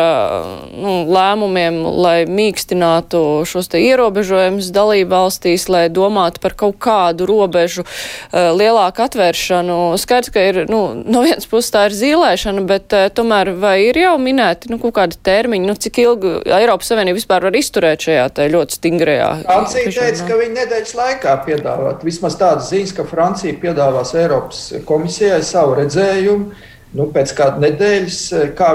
nu, 0.74 0.96
lēmumiem, 1.10 1.80
lai 2.04 2.18
mīkstinātu 2.30 3.44
šos 3.50 3.72
te 3.74 3.82
ierobežojumus 3.84 4.70
dalību 4.74 5.10
valstīs, 5.14 5.68
lai 5.72 5.88
domātu 5.94 6.42
par 6.44 6.56
kaut 6.58 6.78
kādu 6.84 7.28
robežu 7.30 7.86
lielāku 8.32 9.06
atvēršanu. 9.08 9.80
Skaidrs, 10.02 10.34
ka 10.34 10.46
ir, 10.52 10.62
nu, 10.70 10.82
no 11.04 11.24
vienas 11.26 11.50
puses 11.50 11.74
tā 11.74 11.88
ir 11.90 11.98
zīlēšana, 11.98 12.66
bet 12.70 12.94
tomēr 13.18 13.54
vai 13.60 13.76
ir 13.88 14.00
jau 14.04 14.16
minēti, 14.22 14.70
nu, 14.74 14.80
kaut 14.82 14.96
kādi 15.00 15.20
termiņi, 15.26 15.70
nu, 15.70 15.78
cik 15.80 16.02
ilgi 16.04 16.36
Eiropas 16.60 16.94
Savienība 16.94 17.18
vispār 17.20 17.50
var 17.50 17.58
izturēt 17.58 18.08
šajā 18.08 18.30
ļoti 18.54 18.78
stingrajā? 18.78 19.30
Francija 19.48 19.90
teica, 19.90 20.28
ka 20.30 20.38
viņi 20.40 20.58
nedēļas 20.60 20.94
laikā 21.00 21.36
piedāvāt. 21.48 22.06
Vismaz 22.06 22.38
tādas 22.40 22.70
ziņas, 22.70 22.94
ka 22.98 23.06
Francija 23.10 23.33
Francija 23.34 23.58
piedāvās 23.58 24.12
Eiropas 24.14 24.60
komisijai 24.86 25.40
savu 25.42 25.74
redzējumu. 25.80 26.52
Nu, 26.94 27.08
pēc 27.10 27.32
kāda 27.34 27.58
nedēļas, 27.64 28.18
kā, 28.54 28.68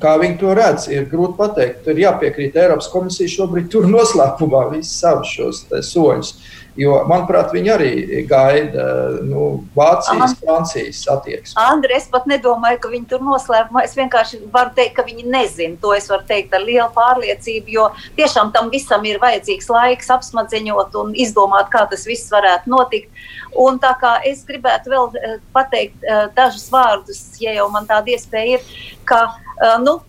kā 0.00 0.14
viņi 0.22 0.38
to 0.40 0.54
redz, 0.56 0.86
ir 0.88 1.10
grūti 1.10 1.36
pateikt. 1.36 1.82
Tur 1.84 1.92
ir 1.92 2.06
jāpiekrīt 2.06 2.56
Eiropas 2.56 2.88
komisija 2.88 3.28
šobrīd 3.28 3.68
tur 3.74 3.84
noslēpumā 3.92 4.70
visus 4.70 4.94
savus 5.02 5.34
šos 5.36 5.66
soļus. 5.84 6.32
Jo, 6.76 6.98
manuprāt, 7.08 7.54
viņi 7.56 7.70
arī 7.72 7.90
gaida 8.28 8.86
nu, 9.24 9.62
Vācijas, 9.76 10.32
Aha. 10.34 10.40
Francijas 10.42 10.98
attieksmi. 11.08 11.56
Andri, 11.60 11.96
es 11.96 12.04
pat 12.12 12.26
nedomāju, 12.28 12.80
ka 12.82 12.90
viņi 12.92 13.08
tur 13.12 13.24
noslēpumā. 13.24 13.84
Es 13.88 13.96
vienkārši 13.96 14.42
varu 14.52 14.74
teikt, 14.76 14.92
ka 14.98 15.04
viņi 15.06 15.24
nezina. 15.32 15.76
To 15.80 15.94
es 15.96 16.08
varu 16.12 16.24
teikt 16.28 16.52
ar 16.56 16.64
lielu 16.64 16.88
pārliecību, 16.96 17.72
jo 17.72 17.86
tiešām 18.16 18.52
tam 18.56 18.68
visam 18.72 19.04
ir 19.08 19.20
vajadzīgs 19.20 19.72
laiks 19.72 20.12
apsmadziņot 20.18 21.00
un 21.00 21.16
izdomāt, 21.16 21.72
kā 21.72 21.86
tas 21.88 22.04
viss 22.08 22.32
varētu 22.32 22.72
notikt. 22.72 23.24
Un 23.56 23.78
tā 23.80 23.92
kā 24.00 24.16
es 24.28 24.44
gribētu 24.48 24.92
vēl 24.92 25.08
uh, 25.08 25.36
pateikt 25.56 26.04
uh, 26.04 26.26
dažus 26.36 26.68
vārdus, 26.72 27.22
ja 27.40 27.54
jau 27.56 27.70
man 27.72 27.88
tāda 27.88 28.12
iespēja 28.12 28.58
ir, 28.58 28.74
ka 29.08 29.20
uh, 29.32 29.78
nu, 29.82 30.00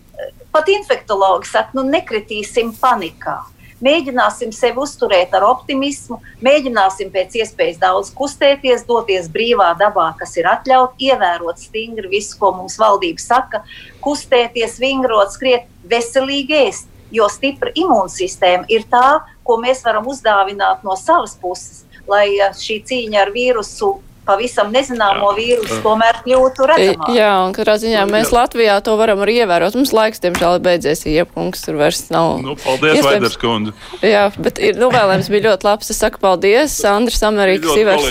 pat 0.52 0.68
infektologi 0.72 1.48
saka, 1.50 1.76
nu 1.78 1.86
nekritīsim 1.88 2.74
panikā. 2.80 3.38
Mēģināsim 3.84 4.50
sevi 4.50 4.80
uzturēt 4.82 5.34
ar 5.38 5.44
optimismu, 5.46 6.18
mēģināsim 6.42 7.12
pēc 7.14 7.36
iespējas 7.38 7.78
daudz 7.78 8.10
kustēties, 8.18 8.82
doties 8.88 9.28
brīvā 9.30 9.68
dabā, 9.78 10.08
kas 10.18 10.34
ir 10.40 10.48
atļauts, 10.50 10.98
ievērot 10.98 11.62
stingri 11.62 12.10
visu, 12.10 12.34
ko 12.40 12.50
mums 12.56 12.74
valdība 12.80 13.22
saka, 13.22 13.62
kustēties, 14.02 14.80
vingrot, 14.82 15.30
skriet, 15.36 15.70
veselīgi 15.86 16.58
ēst. 16.66 16.94
Jo 17.14 17.24
stipra 17.32 17.70
imūnsistēma 17.78 18.66
ir 18.68 18.82
tā, 18.90 19.22
ko 19.46 19.56
mēs 19.62 19.78
varam 19.86 20.10
uzdāvināt 20.10 20.82
no 20.84 20.92
savas 20.98 21.38
puses 21.40 21.86
lai 22.08 22.28
šī 22.56 22.80
cīņa 22.88 23.24
ar 23.24 23.32
vīrusu 23.34 23.90
pavisam 24.28 24.72
nezināmo 24.74 25.32
vīrusu 25.36 25.80
tomēr 25.84 26.20
kļūtu 26.26 26.68
redzamāk. 26.70 27.12
Jā, 27.16 27.32
un 27.46 27.54
katrā 27.56 27.78
ziņā 27.80 28.04
mēs 28.10 28.32
Latvijā 28.34 28.78
to 28.84 28.94
varam 29.00 29.22
arī 29.24 29.40
ievērot. 29.42 29.76
Mums 29.78 29.94
laiks, 29.96 30.22
diemžēl, 30.24 30.60
beidzies, 30.64 31.06
iepunks 31.08 31.64
tur 31.64 31.78
vairs 31.80 32.04
nav. 32.12 32.38
Nu, 32.44 32.56
paldies, 32.60 33.00
Vaiders 33.06 33.38
kundze. 33.40 33.74
Jā, 34.04 34.28
bet 34.36 34.60
ir, 34.62 34.78
novēlējums 34.80 35.30
bija 35.32 35.46
ļoti 35.48 35.68
labs. 35.68 35.92
Es 35.92 36.00
saku 36.02 36.20
paldies, 36.22 36.76
Andris 36.88 37.22
Amerikas, 37.26 37.74
Ivars 37.80 38.08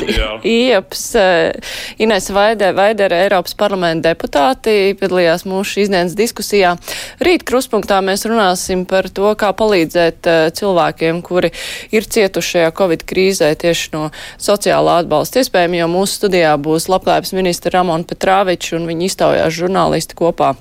Ieps, 0.48 1.04
eh, 1.20 1.76
Ines 2.04 2.30
Vaidere, 2.34 2.74
Vaidere, 2.78 3.22
Eiropas 3.28 3.56
parlamenta 3.58 4.12
deputāti, 4.12 4.96
piedalījās 4.98 5.46
mūsu 5.48 5.84
izdienas 5.84 6.16
diskusijā. 6.18 6.76
Rīt 7.24 7.46
kruspunktā 7.48 8.00
mēs 8.06 8.26
runāsim 8.30 8.86
par 8.90 9.10
to, 9.14 9.30
kā 9.40 9.52
palīdzēt 9.58 10.30
uh, 10.30 10.48
cilvēkiem, 10.56 11.22
kuri 11.26 11.52
ir 11.96 12.08
cietušajā 12.08 12.72
Covid 12.78 13.04
krīzē 13.08 13.52
tieši 13.60 13.94
no 13.96 14.04
sociālā 14.42 15.02
atbalsta 15.04 15.42
iespējami, 15.44 15.82
jo 15.82 15.90
mūsu 15.92 16.07
mūsu 16.08 16.22
studijā 16.22 16.54
būs 16.56 16.88
labklājības 16.88 17.34
ministra 17.36 17.74
Ramona 17.76 18.08
Petrāviča 18.08 18.78
un 18.78 18.88
viņa 18.88 19.10
iztaujās 19.10 19.58
žurnālisti 19.58 20.16
kopā 20.16 20.54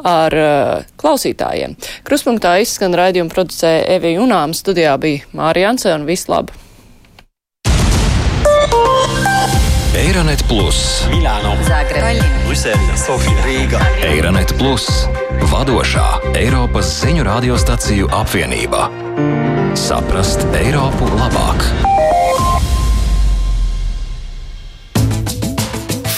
ar 0.00 0.32
uh, 0.32 0.88
klausītājiem. 0.96 1.76
Kruspunktā 2.08 2.56
izskan 2.64 2.96
raidījuma 2.96 3.32
producēja 3.32 3.84
Evija 3.98 4.22
Unām, 4.24 4.56
studijā 4.56 4.96
bija 4.96 5.28
Mārija 5.36 5.74
Anse 5.74 5.92
un 5.92 6.08
vislab! 6.08 6.54
Eironet 10.00 10.40
Plus, 10.48 11.04
Milāno, 11.12 11.52
Zagreba, 11.66 12.14
Brisele, 12.46 12.96
Sofija, 12.96 13.36
Rīga. 13.44 13.82
Eironet 14.08 14.56
Plus, 14.56 14.88
vadošā 15.52 16.08
Eiropas 16.40 16.96
ziņu 17.04 17.28
radiostaciju 17.28 18.10
apvienība. 18.22 18.88
Saprast 19.78 20.46
Eiropu 20.56 21.12
labāk! 21.20 21.68